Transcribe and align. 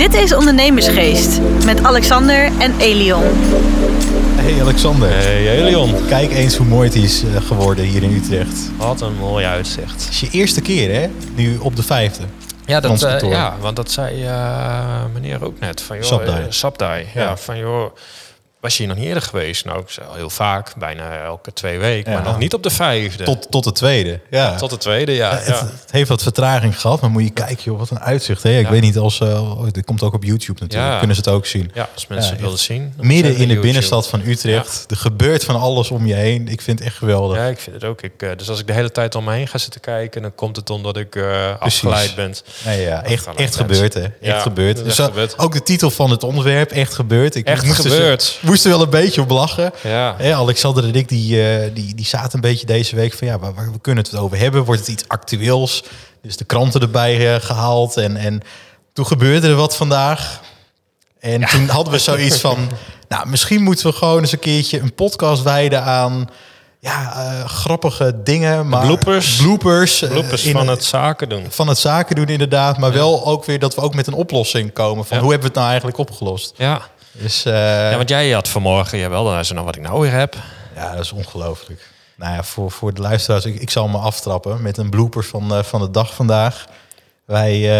Dit 0.00 0.14
is 0.14 0.34
Ondernemersgeest 0.34 1.40
met 1.64 1.82
Alexander 1.82 2.50
en 2.58 2.78
Elion. 2.78 3.22
Hey 4.36 4.60
Alexander. 4.60 5.08
Hey 5.08 5.50
Elion. 5.50 6.06
Kijk 6.06 6.30
eens 6.30 6.56
hoe 6.56 6.66
mooi 6.66 6.88
het 6.88 6.96
is 6.96 7.24
eh, 7.24 7.42
geworden 7.42 7.84
hier 7.84 8.02
in 8.02 8.14
Utrecht. 8.14 8.70
Wat 8.76 9.00
een 9.00 9.16
mooi 9.16 9.44
uitzicht. 9.44 10.04
Het 10.04 10.08
is 10.10 10.20
je 10.20 10.28
eerste 10.30 10.60
keer 10.60 11.00
hè, 11.00 11.08
nu 11.34 11.58
op 11.58 11.76
de 11.76 11.82
vijfde. 11.82 12.22
Ja, 12.66 12.80
dat, 12.80 13.02
eh, 13.02 13.08
kantoor. 13.08 13.30
ja 13.30 13.56
want 13.60 13.76
dat 13.76 13.90
zei 13.90 14.24
eh, 14.24 15.04
meneer 15.14 15.44
ook 15.44 15.58
net. 15.58 15.80
Van, 15.80 15.96
joh, 15.96 16.06
Sapdai. 16.06 16.46
Sapdai. 16.48 17.06
Ja. 17.14 17.20
Ja. 17.22 17.36
van 17.36 17.58
joh, 17.58 17.94
was 18.60 18.76
je 18.76 18.78
hier 18.82 18.88
nog 18.88 18.96
niet 18.98 19.06
eerder 19.06 19.22
geweest? 19.22 19.64
Nou, 19.64 19.80
ik 19.80 19.88
zei 19.88 20.06
al 20.08 20.14
heel 20.14 20.30
vaak, 20.30 20.72
bijna 20.76 21.22
elke 21.22 21.52
twee 21.52 21.78
weken. 21.78 22.12
Ja. 22.12 22.18
Maar 22.18 22.26
nog 22.26 22.38
niet 22.38 22.54
op 22.54 22.62
de 22.62 22.70
vijfde. 22.70 23.24
Tot, 23.24 23.50
tot 23.50 23.64
de 23.64 23.72
tweede. 23.72 24.20
Ja. 24.30 24.56
Tot 24.56 24.70
de 24.70 24.76
tweede, 24.76 25.12
ja. 25.12 25.34
het, 25.36 25.46
ja. 25.46 25.54
het 25.80 25.90
heeft 25.90 26.08
wat 26.08 26.22
vertraging 26.22 26.80
gehad, 26.80 27.00
maar 27.00 27.10
moet 27.10 27.22
je 27.22 27.30
kijken, 27.30 27.64
joh, 27.64 27.78
wat 27.78 27.90
een 27.90 28.00
uitzicht. 28.00 28.42
Hè? 28.42 28.58
Ik 28.58 28.64
Ja. 28.64 28.70
weet 28.70 28.80
niet 28.80 28.98
als. 28.98 29.20
oh, 29.20 29.62
dit 29.70 29.84
komt 29.84 30.02
ook 30.02 30.14
op 30.14 30.24
YouTube 30.24 30.60
natuurlijk. 30.60 30.90
Ja. 30.92 30.98
Kunnen 30.98 31.16
ze 31.16 31.22
het 31.22 31.30
ook 31.30 31.46
zien. 31.46 31.70
Ja, 31.74 31.88
als 31.94 32.06
mensen 32.06 32.26
Ja, 32.28 32.34
het 32.34 32.42
willen 32.44 32.58
zien. 32.58 32.94
Midden 32.96 33.30
in 33.30 33.36
de 33.36 33.40
YouTube. 33.40 33.60
binnenstad 33.60 34.08
van 34.08 34.20
Utrecht. 34.24 34.84
Er 34.90 34.96
gebeurt 34.96 35.44
van 35.44 35.56
alles 35.56 35.90
om 35.90 36.06
je 36.06 36.14
heen. 36.14 36.48
Ik 36.48 36.60
vind 36.60 36.78
het 36.78 36.88
echt 36.88 36.96
geweldig. 36.96 37.36
Ja, 37.36 37.44
ik 37.46 37.58
vind 37.58 37.74
het 37.74 37.84
ook. 37.84 38.02
Ik, 38.02 38.12
eh, 38.22 38.30
dus 38.36 38.48
als 38.48 38.60
ik 38.60 38.66
de 38.66 38.72
hele 38.72 38.90
tijd 38.92 39.14
om 39.14 39.24
me 39.24 39.32
heen 39.32 39.48
ga 39.48 39.58
zitten 39.58 39.80
kijken, 39.80 40.22
dan 40.22 40.34
komt 40.34 40.56
het 40.56 40.70
omdat 40.70 40.96
ik 40.96 41.16
eh 41.16 41.48
afgeleid 41.58 42.14
ben. 42.14 42.34
Nee, 42.64 42.80
ja, 42.80 43.02
echt, 43.04 43.28
echt 43.36 43.56
gebeurd, 43.56 43.94
hè? 43.94 44.00
Echt 44.02 44.12
Ja, 44.20 44.38
gebeurd. 44.40 44.76
Dus, 44.84 44.98
echt 44.98 45.08
gebeurd. 45.08 45.38
Ook 45.38 45.52
de 45.52 45.62
titel 45.62 45.90
van 45.90 46.10
het 46.10 46.22
onderwerp, 46.22 46.70
echt 46.70 46.94
gebeurd. 46.94 47.34
Ik 47.34 47.46
Echt 47.46 47.64
moest 47.64 47.80
gebeurd. 47.80 48.38
Moest 48.50 48.64
er 48.64 48.70
wel 48.70 48.82
een 48.82 48.90
beetje 48.90 49.20
op 49.20 49.30
lachen. 49.30 49.72
Ja. 49.82 50.14
Hè, 50.18 50.34
Alexander 50.34 50.84
en 50.84 50.94
ik, 50.94 51.08
die, 51.08 51.48
eh, 51.48 51.70
die, 51.74 51.94
die 51.94 52.06
zaten 52.06 52.34
een 52.34 52.40
beetje 52.40 52.66
deze 52.66 52.96
week 52.96 53.12
van... 53.12 53.26
ja, 53.26 53.38
waar, 53.38 53.54
waar 53.54 53.72
we 53.72 53.80
kunnen 53.80 54.04
het 54.04 54.16
over 54.16 54.38
hebben? 54.38 54.64
Wordt 54.64 54.80
het 54.80 54.90
iets 54.90 55.08
actueels? 55.08 55.84
Dus 56.22 56.36
de 56.36 56.44
kranten 56.44 56.80
erbij 56.80 57.34
eh, 57.34 57.40
gehaald. 57.42 57.96
En, 57.96 58.16
en 58.16 58.40
toen 58.92 59.06
gebeurde 59.06 59.48
er 59.48 59.54
wat 59.54 59.76
vandaag. 59.76 60.40
En 61.20 61.40
toen 61.46 61.68
hadden 61.68 61.92
we 61.92 61.98
zoiets 61.98 62.38
van... 62.40 62.56
nou, 63.08 63.28
misschien 63.28 63.62
moeten 63.62 63.86
we 63.86 63.92
gewoon 63.92 64.20
eens 64.20 64.32
een 64.32 64.38
keertje 64.38 64.80
een 64.80 64.94
podcast 64.94 65.42
wijden 65.42 65.82
aan... 65.82 66.28
ja, 66.80 67.12
eh, 67.14 67.44
grappige 67.48 68.20
dingen. 68.24 68.68
Maar 68.68 68.86
bloopers. 68.86 69.36
Bloopers. 69.36 69.98
Bloepers 69.98 70.44
in- 70.44 70.52
van 70.52 70.68
het 70.68 70.84
zaken 70.84 71.28
doen. 71.28 71.44
van 71.48 71.68
het 71.68 71.78
zaken 71.78 72.16
doen 72.16 72.26
inderdaad. 72.28 72.78
Maar 72.78 72.92
wel 72.92 73.26
ook 73.26 73.44
weer 73.44 73.58
dat 73.58 73.74
we 73.74 73.80
ook 73.80 73.94
met 73.94 74.06
een 74.06 74.14
oplossing 74.14 74.72
komen. 74.72 75.04
Van 75.06 75.16
Ja. 75.16 75.22
hoe 75.22 75.32
hebben 75.32 75.48
we 75.50 75.54
het 75.54 75.62
nou 75.64 75.68
eigenlijk 75.68 75.98
opgelost? 75.98 76.54
Ja. 76.56 76.80
Dus 77.12 77.44
eh, 77.44 77.52
ja, 77.90 77.96
want 77.96 78.08
jij 78.08 78.30
had 78.30 78.48
vanmorgen, 78.48 78.98
jawel, 78.98 79.24
dan 79.24 79.38
is 79.38 79.48
er 79.48 79.54
nog 79.54 79.64
wat 79.64 79.76
ik 79.76 79.82
nou 79.82 80.00
weer 80.00 80.12
heb. 80.12 80.36
Ja, 80.74 80.94
dat 80.94 81.04
is 81.04 81.12
ongelooflijk. 81.12 81.88
Nou 82.16 82.34
ja, 82.34 82.42
voor, 82.42 82.70
voor 82.70 82.94
de 82.94 83.00
luisteraars, 83.00 83.44
ik, 83.44 83.60
ik 83.60 83.70
zal 83.70 83.88
me 83.88 83.98
aftrappen 83.98 84.62
met 84.62 84.76
een 84.76 84.90
blooper 84.90 85.24
van, 85.24 85.54
eh, 85.54 85.62
van 85.62 85.80
de 85.80 85.90
dag 85.90 86.14
vandaag. 86.14 86.66
Wij, 87.24 87.70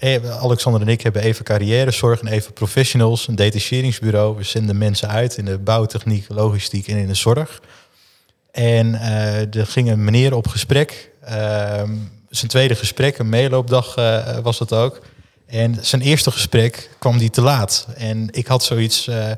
eh, 0.00 0.40
Alexander 0.40 0.80
en 0.80 0.88
ik 0.88 1.00
hebben 1.00 1.22
even 1.22 1.44
carrièrezorg 1.44 2.20
en 2.20 2.26
even 2.26 2.52
professionals, 2.52 3.28
een 3.28 3.34
detacheringsbureau. 3.34 4.36
We 4.36 4.42
zenden 4.42 4.78
mensen 4.78 5.08
uit 5.08 5.36
in 5.36 5.44
de 5.44 5.58
bouwtechniek, 5.58 6.26
logistiek 6.28 6.88
en 6.88 6.96
in 6.96 7.06
de 7.06 7.14
zorg. 7.14 7.60
En 8.50 8.94
eh, 8.94 9.54
er 9.54 9.66
ging 9.66 9.90
een 9.90 10.04
meneer 10.04 10.34
op 10.34 10.48
gesprek. 10.48 11.10
Ehm, 11.24 11.90
zijn 12.28 12.50
tweede 12.50 12.74
gesprek, 12.74 13.18
een 13.18 13.28
meeloopdag 13.28 13.94
was 14.42 14.58
dat 14.58 14.72
ook. 14.72 15.00
En 15.52 15.78
zijn 15.80 16.02
eerste 16.02 16.30
gesprek 16.30 16.90
kwam 16.98 17.18
die 17.18 17.30
te 17.30 17.40
laat. 17.40 17.86
En 17.96 18.28
ik 18.30 18.46
had 18.46 18.64
zoiets. 18.64 19.08
eh, 19.08 19.30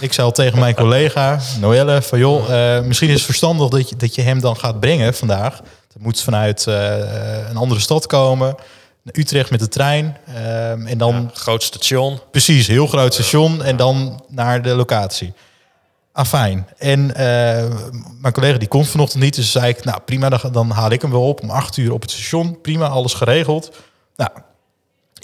ik 0.00 0.12
zei 0.12 0.26
al 0.26 0.32
tegen 0.32 0.58
mijn 0.58 0.74
collega, 0.74 1.40
Noelle, 1.60 2.02
van 2.02 2.18
joh, 2.18 2.76
eh, 2.76 2.84
misschien 2.84 3.08
is 3.08 3.14
het 3.14 3.24
verstandig 3.24 3.68
dat 3.68 3.88
je, 3.88 3.96
dat 3.96 4.14
je 4.14 4.22
hem 4.22 4.40
dan 4.40 4.56
gaat 4.56 4.80
brengen 4.80 5.14
vandaag. 5.14 5.56
Dat 5.92 6.02
moet 6.02 6.22
vanuit 6.22 6.66
eh, 6.66 7.48
een 7.48 7.56
andere 7.56 7.80
stad 7.80 8.06
komen. 8.06 8.54
Naar 9.02 9.14
Utrecht 9.18 9.50
met 9.50 9.60
de 9.60 9.68
trein. 9.68 10.16
Ehm, 10.26 10.86
en 10.86 10.98
dan 10.98 11.14
Ja, 11.14 11.30
groot 11.40 11.62
station. 11.62 12.20
Precies, 12.30 12.66
heel 12.66 12.86
groot 12.86 13.14
station 13.14 13.62
en 13.62 13.76
dan 13.76 14.24
naar 14.28 14.62
de 14.62 14.74
locatie. 14.74 15.32
Afijn. 16.12 16.66
En 16.78 17.06
mijn 18.20 18.32
collega 18.32 18.58
die 18.58 18.68
komt 18.68 18.88
vanochtend 18.88 19.22
niet, 19.22 19.34
dus 19.34 19.52
zei 19.52 19.68
ik, 19.68 19.84
nou 19.84 20.00
prima, 20.04 20.28
dan, 20.28 20.52
dan 20.52 20.70
haal 20.70 20.90
ik 20.90 21.02
hem 21.02 21.10
wel 21.10 21.28
op 21.28 21.42
om 21.42 21.50
acht 21.50 21.76
uur 21.76 21.92
op 21.92 22.02
het 22.02 22.10
station. 22.10 22.60
Prima, 22.60 22.86
alles 22.86 23.14
geregeld. 23.14 23.76
Nou, 24.16 24.30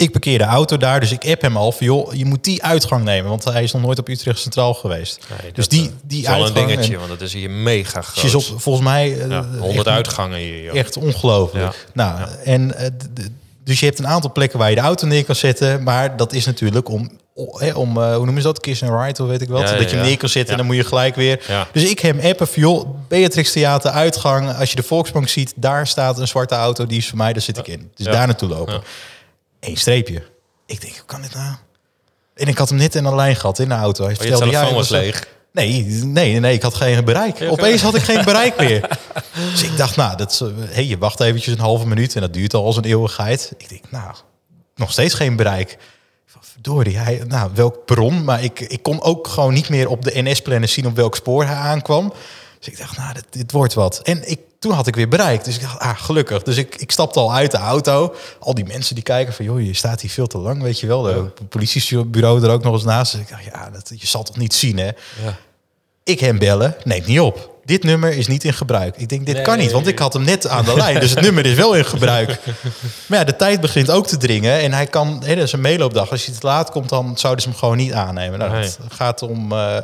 ik 0.00 0.10
parkeer 0.10 0.38
de 0.38 0.44
auto 0.44 0.76
daar, 0.76 1.00
dus 1.00 1.12
ik 1.12 1.24
app 1.26 1.42
hem 1.42 1.56
al 1.56 1.72
van, 1.72 1.86
joh, 1.86 2.14
je 2.14 2.24
moet 2.24 2.44
die 2.44 2.62
uitgang 2.62 3.04
nemen, 3.04 3.28
want 3.30 3.44
hij 3.44 3.62
is 3.62 3.72
nog 3.72 3.82
nooit 3.82 3.98
op 3.98 4.08
Utrecht 4.08 4.38
Centraal 4.38 4.74
geweest. 4.74 5.26
Nee, 5.42 5.52
dus 5.52 5.68
dat, 5.68 5.78
die, 5.78 5.88
eh, 5.88 5.94
die 6.02 6.20
is 6.22 6.26
wel 6.28 6.34
uitgang. 6.44 6.58
een 6.60 6.66
dingetje, 6.66 6.92
en 6.92 6.98
want 6.98 7.10
het 7.10 7.20
is 7.20 7.32
hier 7.32 7.50
mega 7.50 7.98
is 8.00 8.06
groot. 8.06 8.34
op, 8.34 8.60
volgens 8.60 8.84
mij 8.86 9.20
eh, 9.20 9.28
ja, 9.28 9.44
100 9.58 9.76
echt- 9.76 9.96
uitgangen 9.96 10.38
hier. 10.38 10.64
joh. 10.64 10.76
Echt 10.76 10.96
ongelooflijk. 10.96 11.64
Ja. 11.64 11.72
Nou, 11.92 12.18
Ja. 12.20 12.28
en 12.44 12.76
eh, 12.78 12.86
dus 13.64 13.80
je 13.80 13.86
hebt 13.86 13.98
een 13.98 14.06
aantal 14.08 14.32
plekken 14.32 14.58
waar 14.58 14.68
je 14.68 14.74
de 14.74 14.80
auto 14.80 15.06
neer 15.06 15.24
kan 15.24 15.34
zetten, 15.34 15.82
maar 15.82 16.16
dat 16.16 16.32
is 16.32 16.46
natuurlijk 16.46 16.88
om, 16.88 17.10
om 17.74 18.02
eh, 18.02 18.14
hoe 18.14 18.24
noemen 18.24 18.42
ze 18.42 18.48
dat, 18.48 18.60
kiss 18.60 18.82
and 18.82 19.02
ride, 19.04 19.22
of 19.22 19.28
weet 19.28 19.42
ik 19.42 19.48
Ja, 19.48 19.54
ja, 19.72 19.76
dat 19.76 19.90
je 19.90 19.96
ja. 19.96 20.02
neer 20.02 20.16
kan 20.16 20.28
zetten 20.28 20.44
Ja. 20.54 20.60
en 20.60 20.66
dan 20.66 20.66
moet 20.66 20.84
je 20.84 20.88
gelijk 20.88 21.14
weer. 21.14 21.66
Dus 21.72 21.90
ik 21.90 21.98
hem 21.98 22.20
appen 22.20 22.48
van, 22.48 22.62
joh, 22.62 22.88
Beatrix 23.08 23.52
Theater 23.52 23.90
uitgang, 23.90 24.56
als 24.56 24.70
je 24.70 24.76
de 24.76 24.82
Volksbank 24.82 25.28
ziet, 25.28 25.52
daar 25.56 25.86
staat 25.86 26.18
een 26.18 26.28
zwarte 26.28 26.54
auto, 26.54 26.86
die 26.86 26.98
is 26.98 27.08
voor 27.08 27.18
mij, 27.18 27.32
daar 27.32 27.42
zit 27.42 27.58
ik 27.58 27.66
in. 27.68 27.90
Dus 27.96 28.06
daar 28.06 28.26
naartoe 28.26 28.48
lopen. 28.48 28.82
Ja. 29.60 29.68
Eén 29.68 29.76
streepje. 29.76 30.22
Ik 30.66 30.80
denk, 30.80 30.94
hoe 30.94 31.04
kan 31.06 31.22
dit 31.22 31.34
nou? 31.34 31.54
En 32.34 32.48
ik 32.48 32.58
had 32.58 32.68
hem 32.68 32.78
net 32.78 32.94
in 32.94 33.04
een 33.04 33.14
lijn 33.14 33.36
gehad 33.36 33.58
in 33.58 33.68
de 33.68 33.74
auto. 33.74 34.04
Hij 34.04 34.12
Oh, 34.12 34.18
je 34.18 34.28
vertelde, 34.28 34.52
ja, 34.52 34.60
telefoon 34.60 34.68
hij 34.68 34.78
was 34.78 34.90
was, 34.90 34.98
eh, 34.98 35.04
leeg. 35.04 35.36
Nee, 35.52 35.82
nee, 36.04 36.40
nee, 36.40 36.54
ik 36.54 36.62
had 36.62 36.74
geen 36.74 37.04
bereik. 37.04 37.38
Ja, 37.38 37.48
Opeens 37.48 37.82
had 37.82 37.94
ik 37.94 38.02
geen 38.02 38.24
bereik 38.24 38.58
meer. 38.58 38.88
Dus 39.50 39.62
ik 39.62 39.76
dacht, 39.76 39.96
nou, 39.96 40.16
dat 40.16 40.40
eh, 40.40 40.48
hey, 40.74 40.84
je 40.84 40.98
wacht 40.98 41.20
eventjes 41.20 41.54
een 41.54 41.60
halve 41.60 41.86
minuut 41.86 42.14
en 42.14 42.20
dat 42.20 42.32
duurt 42.32 42.54
al 42.54 42.64
als 42.64 42.76
een 42.76 42.84
eeuwigheid. 42.84 43.52
Ik 43.56 43.68
denk, 43.68 43.90
nou, 43.90 44.14
nog 44.74 44.92
steeds 44.92 45.14
geen 45.14 45.36
bereik. 45.36 45.78
Verdorie, 46.40 46.98
hij, 46.98 47.22
nou, 47.26 47.50
welk 47.54 47.84
perron. 47.84 48.24
Maar 48.24 48.42
ik, 48.42 48.60
ik 48.60 48.82
kon 48.82 49.02
ook 49.02 49.26
gewoon 49.26 49.54
niet 49.54 49.68
meer 49.68 49.88
op 49.88 50.04
de 50.04 50.22
NS-planner 50.22 50.68
zien 50.68 50.86
op 50.86 50.96
welk 50.96 51.16
spoor 51.16 51.44
hij 51.44 51.54
aankwam. 51.54 52.12
Dus 52.58 52.68
ik 52.68 52.78
dacht, 52.78 52.96
nou, 52.96 53.14
dit, 53.14 53.24
dit 53.30 53.52
wordt 53.52 53.74
wat. 53.74 54.00
En 54.02 54.30
ik, 54.30 54.38
toen 54.58 54.72
had 54.72 54.86
ik 54.86 54.94
weer 54.96 55.08
bereikt. 55.08 55.44
Dus 55.44 55.54
ik 55.54 55.60
dacht, 55.62 55.78
ah, 55.78 55.98
gelukkig. 55.98 56.42
Dus 56.42 56.56
ik, 56.56 56.74
ik 56.76 56.90
stapte 56.90 57.18
al 57.20 57.34
uit 57.34 57.50
de 57.50 57.56
auto. 57.56 58.14
Al 58.38 58.54
die 58.54 58.64
mensen 58.64 58.94
die 58.94 59.04
kijken 59.04 59.34
van, 59.34 59.44
joh, 59.44 59.60
je 59.64 59.74
staat 59.74 60.00
hier 60.00 60.10
veel 60.10 60.26
te 60.26 60.38
lang, 60.38 60.62
weet 60.62 60.80
je 60.80 60.86
wel. 60.86 61.02
De 61.02 61.30
politiebureau 61.48 62.42
er 62.44 62.50
ook 62.50 62.62
nog 62.62 62.72
eens 62.74 62.84
naast. 62.84 63.12
Dus 63.12 63.20
ik 63.20 63.28
dacht, 63.28 63.44
ja, 63.44 63.70
dat, 63.70 63.92
je 63.94 64.06
zal 64.06 64.22
toch 64.22 64.36
niet 64.36 64.54
zien, 64.54 64.78
hè? 64.78 64.84
Ja. 64.86 64.92
Ik 66.04 66.20
hem 66.20 66.38
bellen, 66.38 66.76
neemt 66.84 67.06
niet 67.06 67.20
op. 67.20 67.56
Dit 67.64 67.82
nummer 67.84 68.12
is 68.12 68.26
niet 68.26 68.44
in 68.44 68.52
gebruik. 68.52 68.96
Ik 68.96 69.08
denk, 69.08 69.26
dit 69.26 69.34
Nee. 69.34 69.44
kan 69.44 69.58
niet, 69.58 69.72
want 69.72 69.86
ik 69.86 69.98
had 69.98 70.12
hem 70.12 70.24
net 70.24 70.46
aan 70.48 70.64
de 70.64 70.74
lijn. 70.76 71.00
Dus 71.00 71.10
het 71.10 71.20
nummer 71.20 71.46
is 71.46 71.54
wel 71.54 71.74
in 71.74 71.84
gebruik. 71.84 72.38
Maar 73.06 73.18
ja, 73.18 73.24
de 73.24 73.36
tijd 73.36 73.60
begint 73.60 73.90
ook 73.90 74.06
te 74.06 74.16
dringen. 74.16 74.60
En 74.60 74.72
hij 74.72 74.86
kan, 74.86 75.22
hè, 75.24 75.34
dat 75.34 75.44
is 75.44 75.52
een 75.52 75.60
meeloopdag. 75.60 76.10
Als 76.10 76.26
je 76.26 76.32
te 76.32 76.46
laat 76.46 76.70
komt, 76.70 76.88
dan 76.88 77.18
zouden 77.18 77.42
ze 77.42 77.48
hem 77.48 77.58
gewoon 77.58 77.76
niet 77.76 77.92
aannemen. 77.92 78.38
Nou, 78.38 78.50
Nee. 78.52 78.70
Gaat 78.88 79.22
om... 79.22 79.52
eh, 79.52 79.76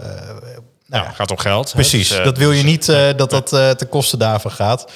nou 0.95 1.07
ja, 1.07 1.13
gaat 1.13 1.31
om 1.31 1.39
geld. 1.39 1.73
Precies, 1.73 2.09
Dus, 2.09 2.19
eh, 2.19 2.25
dat 2.25 2.39
wil 2.39 2.53
je 2.53 2.63
niet 2.63 2.89
eh, 2.89 3.09
dat 3.17 3.31
dat 3.31 3.53
eh 3.53 3.71
ten 3.71 3.89
koste 3.89 4.17
daarvan 4.17 4.51
gaat. 4.51 4.93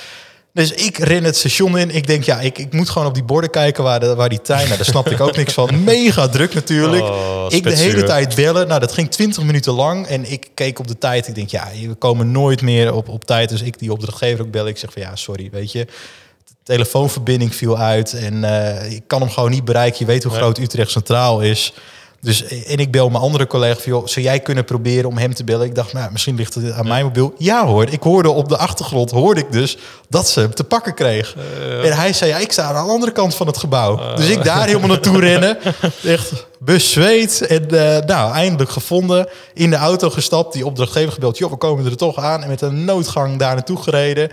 Dus 0.52 0.72
ik 0.72 0.98
ren 0.98 1.24
het 1.24 1.36
station 1.36 1.78
in. 1.78 1.90
Ik 1.90 2.06
denk, 2.06 2.24
ja, 2.24 2.40
ik, 2.40 2.58
ik 2.58 2.72
moet 2.72 2.88
gewoon 2.88 3.08
op 3.08 3.14
die 3.14 3.22
borden 3.22 3.50
kijken 3.50 3.84
waar, 3.84 4.00
de, 4.00 4.14
waar 4.14 4.28
die 4.28 4.40
trein... 4.40 4.64
Nou, 4.64 4.76
daar 4.76 4.84
snapte 4.84 5.10
ik 5.10 5.20
ook 5.20 5.36
niks 5.36 5.52
van. 5.52 5.84
Mega 5.84 6.28
druk 6.28 6.54
natuurlijk. 6.54 7.02
Oh, 7.02 7.46
ik 7.48 7.62
de 7.62 7.76
hele 7.76 8.02
tijd 8.02 8.34
bellen. 8.34 8.68
Nou, 8.68 8.80
dat 8.80 8.92
ging 8.92 9.10
20 9.10 9.42
minuten 9.42 9.72
lang. 9.72 10.06
En 10.06 10.30
ik 10.30 10.48
keek 10.54 10.78
op 10.78 10.88
de 10.88 10.98
tijd. 10.98 11.28
Ik 11.28 11.34
denk, 11.34 11.48
ja, 11.48 11.68
we 11.86 11.94
komen 11.94 12.30
nooit 12.32 12.62
meer 12.62 12.94
op, 12.94 13.08
op 13.08 13.24
tijd. 13.24 13.48
Dus 13.48 13.62
ik 13.62 13.78
die 13.78 13.92
opdrachtgever 13.92 14.44
ook 14.44 14.50
bellen. 14.50 14.70
Ik 14.70 14.78
zeg 14.78 14.92
van, 14.92 15.02
ja, 15.02 15.16
sorry, 15.16 15.48
weet 15.52 15.72
je. 15.72 15.84
De 16.44 16.54
telefoonverbinding 16.62 17.54
viel 17.54 17.78
uit. 17.78 18.12
En 18.12 18.44
ik 18.90 19.02
kan 19.06 19.20
hem 19.20 19.30
gewoon 19.30 19.50
niet 19.50 19.64
bereiken. 19.64 19.98
Je 19.98 20.06
weet 20.06 20.22
hoe 20.22 20.32
groot 20.32 20.58
Utrecht 20.58 20.90
Centraal 20.90 21.40
is. 21.40 21.72
Dus, 22.20 22.44
en 22.44 22.78
ik 22.78 22.90
bel 22.90 23.08
mijn 23.08 23.22
andere 23.22 23.46
collega 23.46 23.80
van, 23.80 23.92
joh, 23.92 24.06
zou 24.06 24.24
jij 24.24 24.40
kunnen 24.40 24.64
proberen 24.64 25.10
om 25.10 25.18
hem 25.18 25.34
te 25.34 25.44
bellen? 25.44 25.66
Ik 25.66 25.74
dacht, 25.74 25.92
nou, 25.92 26.12
misschien 26.12 26.36
ligt 26.36 26.54
het 26.54 26.72
aan 26.72 26.88
mijn 26.88 27.04
mobiel. 27.04 27.34
Ja 27.38 27.66
hoor, 27.66 27.88
ik 27.88 28.02
hoorde 28.02 28.30
op 28.30 28.48
de 28.48 28.56
achtergrond, 28.56 29.10
hoorde 29.10 29.40
ik 29.40 29.52
dus, 29.52 29.78
dat 30.08 30.28
ze 30.28 30.40
hem 30.40 30.54
te 30.54 30.64
pakken 30.64 30.94
kreeg. 30.94 31.34
En 31.82 31.92
hij 31.92 32.12
zei, 32.12 32.30
ja, 32.30 32.38
ik 32.38 32.52
sta 32.52 32.62
aan 32.62 32.86
de 32.86 32.92
andere 32.92 33.12
kant 33.12 33.34
van 33.34 33.46
het 33.46 33.56
gebouw. 33.56 34.16
Dus 34.16 34.28
ik 34.28 34.44
daar 34.44 34.66
helemaal 34.66 34.88
naartoe 34.88 35.20
rennen. 35.20 35.58
Echt 36.04 36.46
bezweet. 36.58 37.40
En 37.40 37.70
eh, 37.70 38.04
nou, 38.06 38.32
eindelijk 38.32 38.70
gevonden. 38.70 39.28
In 39.54 39.70
de 39.70 39.76
auto 39.76 40.10
gestapt, 40.10 40.52
die 40.52 40.66
opdrachtgever 40.66 41.12
gebeld. 41.12 41.38
Joh, 41.38 41.50
we 41.50 41.56
komen 41.56 41.84
er 41.84 41.96
toch 41.96 42.16
aan. 42.16 42.42
En 42.42 42.48
met 42.48 42.60
een 42.60 42.84
noodgang 42.84 43.38
daar 43.38 43.54
naartoe 43.54 43.82
gereden. 43.82 44.30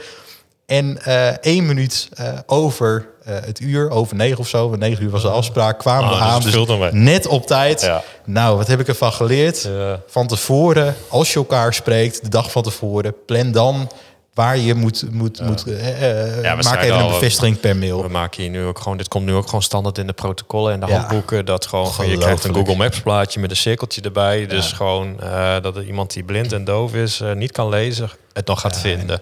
En 0.66 1.02
eh 1.04 1.28
één 1.28 1.66
minuut 1.66 2.10
eh, 2.14 2.28
over 2.46 2.98
eh, 2.98 3.15
het 3.26 3.60
uur, 3.60 3.90
over 3.90 4.16
negen 4.16 4.38
of 4.40 4.48
zo, 4.48 4.68
want 4.70 4.80
negen 4.82 5.04
uur 5.04 5.10
was 5.10 5.22
de 5.22 5.30
afspraak, 5.30 5.80
kwamen 5.80 6.04
Ah, 6.04 6.10
we 6.10 6.16
dus 6.44 6.56
aan. 6.56 6.66
Dus 6.68 6.78
dan 6.92 7.04
net 7.04 7.28
op 7.28 7.48
tijd. 7.48 7.82
Ja. 7.82 8.04
Nou, 8.26 8.58
wat 8.58 8.68
heb 8.68 8.80
ik 8.80 8.88
ervan 8.88 9.14
geleerd? 9.14 9.70
Van 10.08 10.28
tevoren, 10.28 10.96
als 11.10 11.34
je 11.34 11.40
elkaar 11.40 11.74
spreekt, 11.74 12.24
de 12.24 12.30
dag 12.30 12.52
van 12.52 12.64
tevoren, 12.64 13.16
plan 13.26 13.52
dan 13.52 13.90
waar 14.34 14.58
je 14.58 14.74
moet, 14.74 15.04
moet, 15.12 15.42
moet 15.42 15.64
eh, 15.68 16.10
eh, 16.12 16.44
Ja, 16.44 16.58
we 16.58 16.64
maak 16.64 16.84
even 16.84 17.00
een 17.00 17.08
bevestiging 17.08 17.60
per 17.60 17.76
mail. 17.78 18.02
We 18.02 18.08
maken 18.10 18.42
hier 18.42 18.52
nu 18.52 18.64
ook 18.64 18.80
gewoon, 18.80 18.98
dit 18.98 19.08
komt 19.08 19.26
nu 19.26 19.34
ook 19.34 19.46
gewoon 19.46 19.62
standaard 19.62 19.98
in 19.98 20.08
de 20.08 20.14
protocollen 20.14 20.74
en 20.74 20.80
de 20.80 20.88
Ja. 20.88 20.94
handboeken. 20.98 21.46
Dat 21.46 21.66
gewoon, 21.66 21.92
je 22.10 22.18
krijgt 22.18 22.44
een. 22.44 22.54
Google 22.56 22.76
Maps 22.76 23.02
plaatje 23.02 23.40
met 23.40 23.50
een 23.50 23.56
cirkeltje 23.58 24.02
erbij. 24.02 24.46
Dus 24.48 24.72
gewoon 24.72 25.20
eh, 25.22 25.56
dat 25.62 25.76
er 25.76 25.84
iemand 25.84 26.14
die 26.14 26.24
blind 26.24 26.52
en 26.52 26.64
doof 26.66 26.94
is, 26.94 27.22
eh, 27.22 27.34
niet 27.34 27.52
kan 27.52 27.70
lezen, 27.70 28.10
het 28.34 28.48
nog 28.48 28.62
gaat 28.62 28.80
vinden. 28.80 29.22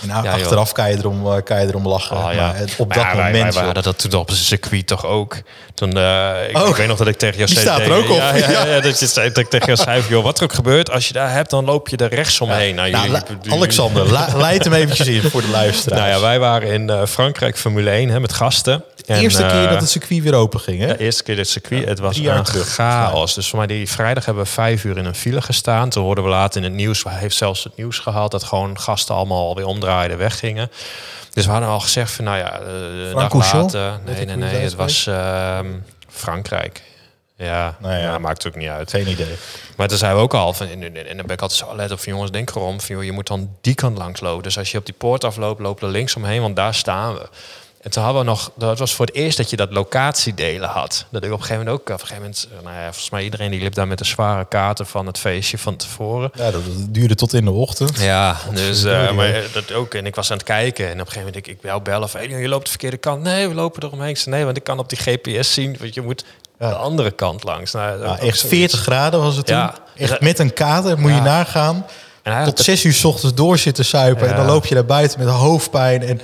Nou, 0.00 0.24
ja, 0.24 0.32
achteraf 0.32 0.72
kan 0.72 0.90
je, 0.90 0.96
erom, 0.96 1.26
eh, 1.26 1.42
kan 1.44 1.60
je 1.60 1.66
erom 1.66 1.88
lachen. 1.88 2.16
Oh, 2.16 2.32
ja. 2.32 2.46
maar 2.46 2.64
op 2.76 2.94
dat 2.94 3.06
moment... 3.14 3.32
Wij, 3.32 3.52
wij 3.52 3.64
hadden 3.64 3.82
dat 3.82 3.98
toen 3.98 4.20
op 4.20 4.30
een 4.30 4.36
circuit 4.36 4.86
toch 4.86 5.06
ook. 5.06 5.36
Toen, 5.74 5.96
uh, 5.96 6.48
ik, 6.48 6.56
oh, 6.56 6.68
ik, 6.68 6.76
weet 6.76 6.86
nog 6.86 6.98
dat 6.98 7.06
ik 7.06 7.18
tegen 7.18 7.36
jou 7.36 7.48
zei... 7.48 7.60
staat 7.60 7.80
er 7.80 7.92
ook 7.92 8.10
op. 8.10 8.16
Ja, 8.48 8.80
dat, 8.80 9.00
je, 9.00 9.14
dat 9.14 9.38
ik 9.38 9.48
tegen 9.48 9.66
jou 9.66 9.78
zei... 9.78 10.02
Joh, 10.08 10.22
wat 10.22 10.38
er 10.38 10.44
ook 10.44 10.52
gebeurt, 10.52 10.90
als 10.90 11.06
je 11.06 11.12
daar 11.12 11.32
hebt, 11.32 11.50
dan 11.50 11.64
loop 11.64 11.88
je 11.88 11.96
er 11.96 12.14
rechts 12.14 12.40
omheen. 12.40 12.74
Nou, 12.74 12.90
nou, 12.90 13.22
Alexander, 13.48 14.06
leid 14.36 14.64
hem 14.64 14.72
eventjes 14.72 15.06
in 15.06 15.22
voor 15.22 15.40
de 15.40 15.48
luisteraars. 15.48 16.00
Nou 16.00 16.12
ja, 16.12 16.20
wij 16.20 16.38
waren 16.38 16.68
in 16.68 16.88
uh, 16.88 17.06
Frankrijk 17.06 17.58
Formule 17.58 17.90
1 17.90 18.08
hè, 18.08 18.20
met 18.20 18.32
gasten. 18.32 18.84
De 19.06 19.14
eerste 19.14 19.46
keer 19.46 19.68
dat 19.68 19.80
het 19.80 19.90
circuit 19.90 20.22
weer 20.22 20.34
open 20.34 20.60
ging, 20.60 20.80
hè? 20.80 20.86
De 20.86 20.98
eerste 20.98 21.22
keer 21.22 21.36
het 21.36 21.48
circuit. 21.48 21.88
het 21.88 21.98
was 21.98 22.16
een 22.16 22.44
chaos. 22.44 23.34
Dus 23.34 23.48
voor 23.48 23.58
mij 23.58 23.66
die 23.66 23.88
vrijdag 23.88 24.24
hebben 24.24 24.44
we 24.44 24.50
vijf 24.50 24.84
uur 24.84 24.96
in 24.96 25.04
een 25.04 25.14
file 25.14 25.40
gestaan. 25.40 25.88
Toen 25.88 26.02
hoorden 26.02 26.24
we 26.24 26.30
later 26.30 26.56
in 26.56 26.68
het 26.68 26.76
nieuws... 26.76 27.04
Hij 27.04 27.18
heeft 27.18 27.36
zelfs 27.36 27.64
het 27.64 27.76
nieuws 27.76 27.98
gehaald... 27.98 28.30
dat 28.30 28.42
gewoon 28.42 28.78
gasten 28.78 29.14
allemaal 29.14 29.54
weer 29.54 29.66
omdraaiden, 29.88 30.18
weggingen. 30.18 30.70
Dus 31.32 31.44
we 31.44 31.50
hadden 31.50 31.68
al 31.68 31.80
gezegd 31.80 32.12
van, 32.12 32.24
nou 32.24 32.38
ja, 32.38 32.58
de 32.58 33.12
dag 33.14 33.52
later... 33.52 33.98
Nee, 34.04 34.24
nee, 34.24 34.36
nee, 34.36 34.54
het 34.54 34.74
was 34.74 35.06
uh, 35.06 35.58
Frankrijk. 36.08 36.82
Ja, 37.36 37.76
nou 37.80 37.94
ja, 37.94 38.00
ja, 38.00 38.18
maakt 38.18 38.46
ook 38.46 38.54
niet 38.54 38.68
uit. 38.68 38.90
Geen 38.90 39.08
idee. 39.08 39.34
Maar 39.76 39.88
toen 39.88 39.98
zijn 39.98 40.14
we 40.14 40.20
ook 40.20 40.34
al 40.34 40.52
van, 40.52 40.66
en, 40.66 40.82
en 40.82 41.16
dan 41.16 41.26
ben 41.26 41.34
ik 41.36 41.42
altijd 41.42 41.60
zo 41.60 41.76
let 41.76 41.90
op 41.90 42.00
van 42.00 42.12
jongens, 42.12 42.30
denk 42.30 42.50
erom, 42.50 42.80
van, 42.80 42.94
joh, 42.94 43.04
je 43.04 43.12
moet 43.12 43.26
dan 43.26 43.56
die 43.60 43.74
kant 43.74 43.98
langs 43.98 44.20
lopen. 44.20 44.42
Dus 44.42 44.58
als 44.58 44.70
je 44.70 44.78
op 44.78 44.86
die 44.86 44.94
poort 44.98 45.24
afloopt, 45.24 45.60
loop 45.60 45.82
er 45.82 45.88
links 45.88 46.16
omheen, 46.16 46.40
want 46.40 46.56
daar 46.56 46.74
staan 46.74 47.14
we. 47.14 47.28
En 47.80 47.90
toen 47.90 48.02
hadden 48.02 48.22
we 48.22 48.28
nog, 48.28 48.50
dat 48.54 48.78
was 48.78 48.94
voor 48.94 49.06
het 49.06 49.14
eerst 49.14 49.36
dat 49.36 49.50
je 49.50 49.56
dat 49.56 49.72
locatiedelen 49.72 50.68
had. 50.68 51.06
Dat 51.10 51.22
ik 51.24 51.32
op 51.32 51.38
een 51.38 51.44
gegeven 51.44 51.64
moment 51.64 51.80
ook, 51.80 51.88
op 51.88 52.00
een 52.00 52.06
gegeven 52.06 52.22
moment, 52.22 52.48
nou 52.62 52.76
ja, 52.76 52.82
volgens 52.82 53.10
mij 53.10 53.24
iedereen 53.24 53.50
die 53.50 53.60
liep 53.60 53.74
daar 53.74 53.86
met 53.86 53.98
de 53.98 54.04
zware 54.04 54.44
kaarten 54.44 54.86
van 54.86 55.06
het 55.06 55.18
feestje 55.18 55.58
van 55.58 55.76
tevoren. 55.76 56.30
Ja, 56.34 56.50
dat 56.50 56.62
duurde 56.88 57.14
tot 57.14 57.32
in 57.32 57.44
de 57.44 57.50
ochtend. 57.50 58.00
Ja, 58.00 58.36
dus, 58.54 58.84
uh, 58.84 59.12
maar 59.12 59.42
dat 59.52 59.72
ook. 59.72 59.94
En 59.94 60.06
ik 60.06 60.14
was 60.14 60.30
aan 60.30 60.36
het 60.36 60.46
kijken 60.46 60.84
en 60.84 60.92
op 60.92 60.98
een 60.98 61.06
gegeven 61.06 61.26
moment, 61.26 61.46
ik, 61.46 61.56
ik 61.56 61.62
jou 61.62 61.82
bellen 61.82 62.08
van, 62.08 62.20
hey, 62.20 62.28
je 62.28 62.48
loopt 62.48 62.64
de 62.64 62.70
verkeerde 62.70 62.96
kant. 62.96 63.22
Nee, 63.22 63.48
we 63.48 63.54
lopen 63.54 63.82
eromheen. 63.82 64.08
Ik 64.08 64.18
zei, 64.18 64.34
nee, 64.34 64.44
want 64.44 64.56
ik 64.56 64.64
kan 64.64 64.78
op 64.78 64.88
die 64.88 64.98
GPS 64.98 65.52
zien, 65.52 65.76
want 65.80 65.94
je 65.94 66.00
moet 66.00 66.24
de 66.58 66.74
andere 66.74 67.10
kant 67.10 67.44
langs. 67.44 67.72
Nou, 67.72 68.02
ja, 68.02 68.18
echt 68.18 68.46
40 68.46 68.80
graden 68.80 69.20
was 69.20 69.36
het 69.36 69.46
toen. 69.46 69.56
Ja. 69.56 69.74
Echt 69.96 70.20
met 70.20 70.38
een 70.38 70.52
kater, 70.52 70.98
moet 70.98 71.14
je 71.14 71.20
nagaan. 71.20 71.86
En 72.22 72.44
tot 72.44 72.60
zes 72.60 72.84
uur 72.84 72.92
s 72.92 73.04
ochtends 73.04 73.36
door 73.36 73.58
zitten 73.58 73.84
suipen. 73.84 74.28
En 74.28 74.36
dan 74.36 74.46
loop 74.46 74.66
je 74.66 74.74
daar 74.74 74.84
buiten 74.84 75.18
met 75.18 75.28
hoofdpijn. 75.28 76.02
En 76.02 76.20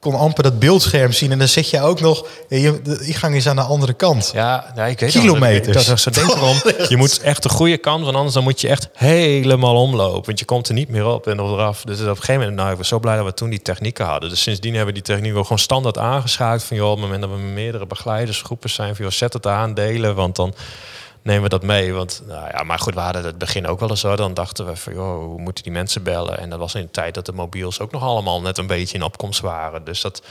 kon 0.00 0.14
amper 0.14 0.42
dat 0.42 0.58
beeldscherm 0.58 1.12
zien. 1.12 1.32
En 1.32 1.38
dan 1.38 1.48
zeg 1.48 1.70
je 1.70 1.80
ook 1.80 2.00
nog, 2.00 2.26
je, 2.48 2.80
die 2.82 3.14
gang 3.14 3.34
is 3.34 3.48
aan 3.48 3.56
de 3.56 3.62
andere 3.62 3.92
kant. 3.92 4.30
Ja, 4.34 4.72
nee, 4.74 4.90
ik 4.90 5.00
weet 5.00 5.10
Kilometers. 5.10 5.86
Dat, 5.86 6.02
dat, 6.04 6.14
denk 6.14 6.28
erom, 6.28 6.56
je 6.88 6.96
moet 6.96 7.20
echt 7.20 7.42
de 7.42 7.48
goede 7.48 7.78
kant, 7.78 8.04
want 8.04 8.16
anders 8.16 8.34
dan 8.34 8.42
moet 8.42 8.60
je 8.60 8.68
echt 8.68 8.88
helemaal 8.92 9.82
omlopen. 9.82 10.26
Want 10.26 10.38
je 10.38 10.44
komt 10.44 10.68
er 10.68 10.74
niet 10.74 10.88
meer 10.88 11.06
op 11.06 11.26
en 11.26 11.38
eraf. 11.40 11.82
Dus 11.82 12.00
op 12.00 12.06
een 12.06 12.16
gegeven 12.16 12.40
moment, 12.40 12.56
nou, 12.56 12.70
ik 12.70 12.76
was 12.76 12.88
zo 12.88 12.98
blij 12.98 13.16
dat 13.16 13.24
we 13.24 13.34
toen 13.34 13.50
die 13.50 13.62
technieken 13.62 14.06
hadden. 14.06 14.28
Dus 14.28 14.42
sindsdien 14.42 14.74
hebben 14.74 14.94
we 14.94 15.00
die 15.02 15.14
techniek 15.14 15.36
ook 15.36 15.42
gewoon 15.42 15.58
standaard 15.58 15.98
aangeschaakt. 15.98 16.64
Van 16.64 16.76
joh, 16.76 16.90
op 16.90 16.96
het 16.96 17.04
moment 17.04 17.22
dat 17.22 17.30
we 17.30 17.36
meerdere 17.36 17.86
begleidersgroepen 17.86 18.70
zijn, 18.70 18.96
van 18.96 19.04
joh, 19.04 19.14
zet 19.14 19.32
het 19.32 19.46
aan, 19.46 19.74
delen. 19.74 20.14
Want 20.14 20.36
dan 20.36 20.54
nemen 21.22 21.42
we 21.42 21.48
dat 21.48 21.62
mee. 21.62 21.92
Want, 21.92 22.22
nou 22.26 22.48
ja, 22.52 22.62
maar 22.62 22.78
goed, 22.78 22.94
we 22.94 23.00
hadden 23.00 23.24
het 23.24 23.38
begin 23.38 23.66
ook 23.66 23.80
wel 23.80 23.90
eens 23.90 24.00
zo. 24.00 24.16
Dan 24.16 24.34
dachten 24.34 24.66
we 24.66 24.76
van, 24.76 24.92
joh, 24.92 25.24
hoe 25.24 25.40
moeten 25.40 25.64
die 25.64 25.72
mensen 25.72 26.02
bellen? 26.02 26.38
En 26.38 26.50
dat 26.50 26.58
was 26.58 26.74
in 26.74 26.82
de 26.82 26.90
tijd 26.90 27.14
dat 27.14 27.26
de 27.26 27.32
mobiels 27.32 27.80
ook 27.80 27.92
nog 27.92 28.02
allemaal 28.02 28.40
net 28.40 28.58
een 28.58 28.66
beetje 28.66 28.96
in 28.96 29.04
opkomst 29.04 29.40
waren. 29.40 29.84
Dus 29.84 30.00
dat 30.00 30.22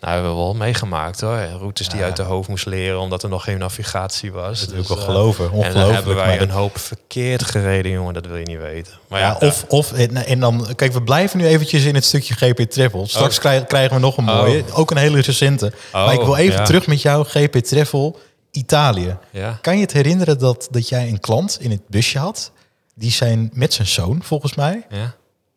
nou, 0.00 0.12
hebben 0.12 0.30
we 0.30 0.36
wel 0.36 0.54
meegemaakt 0.54 1.20
hoor. 1.20 1.38
Routes 1.58 1.88
die 1.88 2.02
uit 2.02 2.16
de 2.16 2.22
hoofd 2.22 2.48
moest 2.48 2.66
leren 2.66 3.00
omdat 3.00 3.22
er 3.22 3.28
nog 3.28 3.44
geen 3.44 3.58
navigatie 3.58 4.32
was. 4.32 4.60
Dat 4.60 4.68
wil 4.68 4.80
ik 4.80 4.86
dus, 4.86 4.96
wel 4.96 5.04
geloven. 5.04 5.44
Ongelooflijk. 5.44 5.74
En 5.74 5.80
dan 5.80 5.94
hebben 5.94 6.14
wij 6.14 6.40
een 6.40 6.50
hoop 6.50 6.78
verkeerd 6.78 7.44
gereden, 7.44 7.92
jongen. 7.92 8.14
Dat 8.14 8.26
wil 8.26 8.36
je 8.36 8.46
niet 8.46 8.60
weten. 8.60 8.92
Maar 9.08 9.20
ja, 9.20 9.36
of, 9.40 9.64
of 9.68 9.92
en 9.92 10.40
dan, 10.40 10.66
kijk, 10.76 10.92
we 10.92 11.02
blijven 11.02 11.38
nu 11.38 11.46
eventjes 11.46 11.84
in 11.84 11.94
het 11.94 12.04
stukje 12.04 12.34
GP 12.34 12.60
Travel. 12.60 13.06
Straks 13.06 13.36
oh. 13.36 13.66
krijgen 13.66 13.94
we 13.94 14.00
nog 14.00 14.16
een 14.16 14.24
mooie, 14.24 14.62
oh. 14.68 14.78
ook 14.78 14.90
een 14.90 14.96
hele 14.96 15.20
recente. 15.20 15.72
maar 15.92 16.12
ik 16.12 16.20
wil 16.20 16.30
oh, 16.30 16.38
even 16.38 16.64
terug 16.64 16.86
met 16.86 17.02
jou, 17.02 17.24
GP 17.24 17.56
Travel. 17.56 18.18
Italië. 18.50 19.16
Ja. 19.30 19.58
Kan 19.60 19.74
je 19.74 19.80
het 19.80 19.92
herinneren 19.92 20.38
dat, 20.38 20.68
dat 20.70 20.88
jij 20.88 21.08
een 21.08 21.20
klant 21.20 21.56
in 21.60 21.70
het 21.70 21.88
busje 21.88 22.18
had? 22.18 22.52
Die 22.94 23.10
zijn 23.10 23.50
met 23.52 23.72
zijn 23.72 23.88
zoon, 23.88 24.22
volgens 24.22 24.54
mij, 24.54 24.86
ja. 24.90 25.14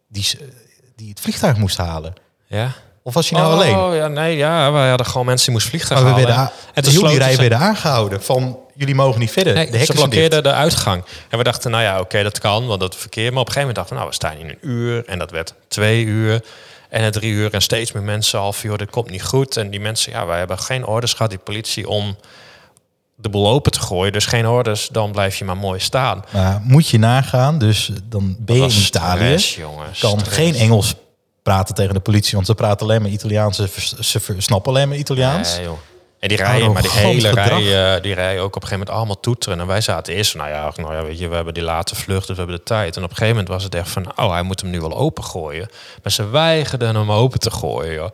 die, 0.07 0.27
die 0.95 1.09
het 1.09 1.19
vliegtuig 1.19 1.57
moest 1.57 1.77
halen. 1.77 2.13
Ja. 2.47 2.71
Of 3.03 3.13
was 3.13 3.29
je 3.29 3.35
nou 3.35 3.53
alleen? 3.53 3.75
Oh 3.77 3.95
ja, 3.95 4.07
nee, 4.07 4.37
ja, 4.37 4.71
wij 4.71 4.89
hadden 4.89 5.07
gewoon 5.07 5.25
mensen 5.25 5.45
die 5.45 5.53
moesten 5.53 5.71
vliegtuig 5.71 6.01
maar 6.01 6.15
we 6.15 6.21
halen. 6.21 6.35
Werden 6.35 6.53
en 6.73 6.91
heel 6.91 7.07
die 7.07 7.17
rij 7.17 7.35
werden 7.35 7.57
aangehouden 7.57 8.23
van 8.23 8.59
jullie 8.75 8.95
mogen 8.95 9.19
niet 9.19 9.31
verder. 9.31 9.53
Nee, 9.53 9.71
de 9.71 9.85
ze 9.85 9.93
blokkeerden 9.93 10.43
de 10.43 10.51
uitgang. 10.51 11.03
En 11.29 11.37
we 11.37 11.43
dachten, 11.43 11.71
nou 11.71 11.83
ja, 11.83 11.99
oké, 11.99 12.23
dat 12.23 12.39
kan, 12.39 12.65
want 12.65 12.79
dat 12.79 12.95
verkeer. 12.95 13.31
Maar 13.31 13.41
op 13.41 13.47
een 13.47 13.53
gegeven 13.53 13.75
moment 13.75 13.75
dachten 13.75 13.95
we, 13.95 14.01
nou, 14.01 14.09
we 14.09 14.15
staan 14.15 14.37
in 14.37 14.49
een 14.49 14.69
uur 14.69 15.05
en 15.05 15.19
dat 15.19 15.31
werd 15.31 15.53
twee 15.67 16.03
uur. 16.03 16.43
En 16.89 17.01
na 17.01 17.09
drie 17.09 17.31
uur 17.31 17.53
en 17.53 17.61
steeds 17.61 17.91
meer 17.91 18.03
mensen 18.03 18.39
al 18.39 18.53
joh, 18.61 18.77
dit 18.77 18.89
komt 18.89 19.09
niet 19.09 19.23
goed. 19.23 19.57
En 19.57 19.69
die 19.69 19.79
mensen, 19.79 20.11
ja, 20.11 20.25
wij 20.25 20.37
hebben 20.37 20.59
geen 20.59 20.85
orders 20.85 21.13
gehad, 21.13 21.29
die 21.29 21.39
politie, 21.39 21.89
om 21.89 22.17
de 23.15 23.29
boel 23.29 23.47
open 23.47 23.71
te 23.71 23.79
gooien. 23.79 24.13
Dus 24.13 24.25
geen 24.25 24.47
orders, 24.47 24.87
dan 24.87 25.11
blijf 25.11 25.35
je 25.35 25.45
maar 25.45 25.57
mooi 25.57 25.79
staan. 25.79 26.23
Maar 26.33 26.61
moet 26.63 26.87
je 26.87 26.97
nagaan, 26.97 27.57
dus 27.57 27.91
dan 28.03 28.35
ben 28.39 28.55
je 28.55 28.61
in 28.61 28.81
Italië. 28.81 29.37
Jongens, 29.37 29.99
kan 29.99 30.25
geen 30.25 30.55
Engels 30.55 30.95
praten 31.43 31.75
tegen 31.75 31.93
de 31.93 31.99
politie, 31.99 32.33
want 32.33 32.45
ze 32.45 32.55
praten 32.55 32.85
alleen 32.85 33.01
maar 33.01 33.11
Italiaans. 33.11 33.57
Ze, 33.99 34.19
snappen 34.37 34.71
alleen 34.71 34.87
maar 34.87 34.97
Italiaans. 34.97 35.55
Nee, 35.55 35.65
joh. 35.65 35.77
En 36.23 36.29
die 36.29 36.37
rijden, 36.37 36.71
maar 36.71 36.81
die 36.81 36.91
hele 36.91 37.29
rij, 37.29 37.95
uh, 37.95 38.01
die 38.01 38.13
rijden 38.13 38.41
ook 38.43 38.55
op 38.55 38.61
een 38.61 38.67
gegeven 38.67 38.77
moment 38.77 38.89
allemaal 38.89 39.19
toeteren. 39.19 39.59
En 39.59 39.67
wij 39.67 39.81
zaten 39.81 40.13
eerst, 40.13 40.35
nou 40.35 40.49
ja, 40.49 40.71
nou 40.75 40.93
ja, 40.93 41.03
weet 41.03 41.19
je, 41.19 41.27
we 41.27 41.35
hebben 41.35 41.53
die 41.53 41.63
late 41.63 41.95
vlucht, 41.95 42.27
dus 42.27 42.35
we 42.35 42.41
hebben 42.41 42.55
de 42.55 42.63
tijd. 42.63 42.95
En 42.97 43.03
op 43.03 43.09
een 43.09 43.15
gegeven 43.15 43.35
moment 43.35 43.53
was 43.53 43.63
het 43.63 43.75
echt 43.75 43.89
van, 43.89 44.11
oh, 44.15 44.31
hij 44.31 44.41
moet 44.41 44.61
hem 44.61 44.69
nu 44.69 44.81
wel 44.81 44.97
opengooien. 44.97 45.69
Maar 46.03 46.11
ze 46.11 46.29
weigerden 46.29 46.95
hem 46.95 47.11
open 47.11 47.39
te 47.39 47.51
gooien, 47.51 47.93
joh. 47.93 48.09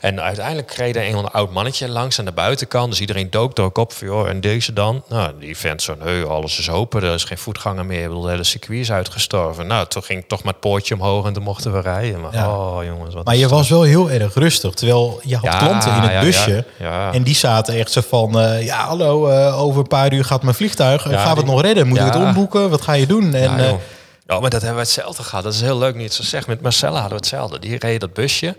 En 0.00 0.20
uiteindelijk 0.20 0.72
reed 0.72 0.96
er 0.96 1.14
een 1.14 1.26
oud 1.26 1.52
mannetje 1.52 1.88
langs 1.88 2.18
aan 2.18 2.24
de 2.24 2.32
buitenkant. 2.32 2.90
Dus 2.90 3.00
iedereen 3.00 3.30
dook 3.30 3.58
er 3.58 3.64
ook 3.64 3.78
op 3.78 3.92
van, 3.92 4.06
joh, 4.06 4.28
en 4.28 4.40
deze 4.40 4.72
dan? 4.72 5.02
Nou, 5.08 5.32
die 5.38 5.56
vent 5.56 5.82
zo, 5.82 5.94
nee, 6.04 6.24
alles 6.24 6.58
is 6.58 6.70
open, 6.70 7.02
er 7.02 7.14
is 7.14 7.24
geen 7.24 7.38
voetganger 7.38 7.86
meer. 7.86 8.08
De 8.08 8.28
hele 8.28 8.44
circuit 8.44 8.80
is 8.80 8.92
uitgestorven. 8.92 9.66
Nou, 9.66 9.86
toen 9.86 10.02
ging 10.02 10.24
toch 10.26 10.42
maar 10.42 10.52
het 10.52 10.62
poortje 10.62 10.94
omhoog 10.94 11.26
en 11.26 11.32
toen 11.32 11.42
mochten 11.42 11.72
we 11.72 11.80
rijden. 11.80 12.20
Maar, 12.20 12.48
oh 12.48 12.84
jongens, 12.84 13.14
wat 13.14 13.24
Maar 13.24 13.36
je 13.36 13.48
was 13.48 13.68
wel 13.68 13.82
heel 13.82 14.10
erg 14.10 14.34
rustig, 14.34 14.74
terwijl 14.74 15.20
je 15.22 15.36
had 15.36 15.56
klanten 15.56 15.94
in 15.94 16.02
het 16.02 16.20
busje. 16.20 16.64
En 17.12 17.22
die 17.22 17.34
zaten 17.34 17.52
echt 17.62 17.92
zo 17.92 18.00
van, 18.08 18.40
uh, 18.40 18.64
ja 18.64 18.86
hallo, 18.86 19.28
uh, 19.28 19.62
over 19.62 19.80
een 19.80 19.88
paar 19.88 20.12
uur 20.12 20.24
gaat 20.24 20.42
mijn 20.42 20.54
vliegtuig. 20.54 21.10
Ja, 21.10 21.18
gaan 21.18 21.34
we 21.34 21.40
het 21.40 21.50
nog 21.50 21.62
redden? 21.62 21.86
Moet 21.86 21.98
ja. 21.98 22.06
ik 22.06 22.12
het 22.12 22.22
omboeken? 22.22 22.70
Wat 22.70 22.82
ga 22.82 22.92
je 22.92 23.06
doen? 23.06 23.34
En, 23.34 23.42
ja, 23.42 23.78
uh, 24.26 24.40
maar 24.40 24.50
dat 24.50 24.62
hebben 24.62 24.74
we 24.74 24.86
hetzelfde 24.86 25.22
gehad. 25.22 25.44
Dat 25.44 25.54
is 25.54 25.60
heel 25.60 25.78
leuk 25.78 25.94
niet 25.94 26.12
zo 26.12 26.22
zeg. 26.22 26.46
Met 26.46 26.60
Marcella 26.60 26.92
hadden 27.00 27.10
we 27.10 27.16
hetzelfde. 27.16 27.58
Die 27.58 27.78
reed 27.78 28.00
dat 28.00 28.12
busje. 28.12 28.56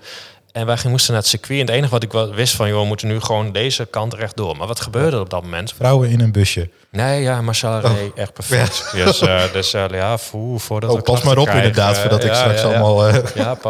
En 0.51 0.65
wij 0.65 0.77
moesten 0.87 1.13
naar 1.13 1.21
het 1.21 1.29
circuit. 1.29 1.59
En 1.59 1.65
het 1.65 1.75
enige 1.75 1.91
wat 1.91 2.03
ik 2.03 2.11
wist 2.35 2.55
van, 2.55 2.67
joh, 2.67 2.79
we 2.79 2.85
moeten 2.85 3.07
nu 3.07 3.19
gewoon 3.19 3.51
deze 3.51 3.85
kant 3.85 4.13
rechtdoor. 4.13 4.57
Maar 4.57 4.67
wat 4.67 4.79
gebeurde 4.79 5.15
er 5.15 5.21
op 5.21 5.29
dat 5.29 5.43
moment? 5.43 5.73
Vrouwen 5.77 6.09
in 6.09 6.21
een 6.21 6.31
busje. 6.31 6.69
Nee, 6.91 7.21
ja, 7.21 7.41
Marcella 7.41 7.81
oh. 7.81 7.91
echt 8.15 8.33
perfect. 8.33 8.89
Ja. 8.93 9.05
Dus, 9.05 9.21
uh, 9.21 9.41
dus 9.53 9.73
uh, 9.73 9.85
ja, 9.89 10.17
voel, 10.17 10.57
voordat 10.57 10.89
oh, 10.89 11.01
pas 11.01 11.21
maar 11.21 11.37
op 11.37 11.45
krijgen, 11.45 11.67
inderdaad, 11.67 11.97
voordat 11.97 12.23
ik 12.23 12.33
straks 12.33 12.63
allemaal... 12.63 13.07
Uh, 13.07 13.15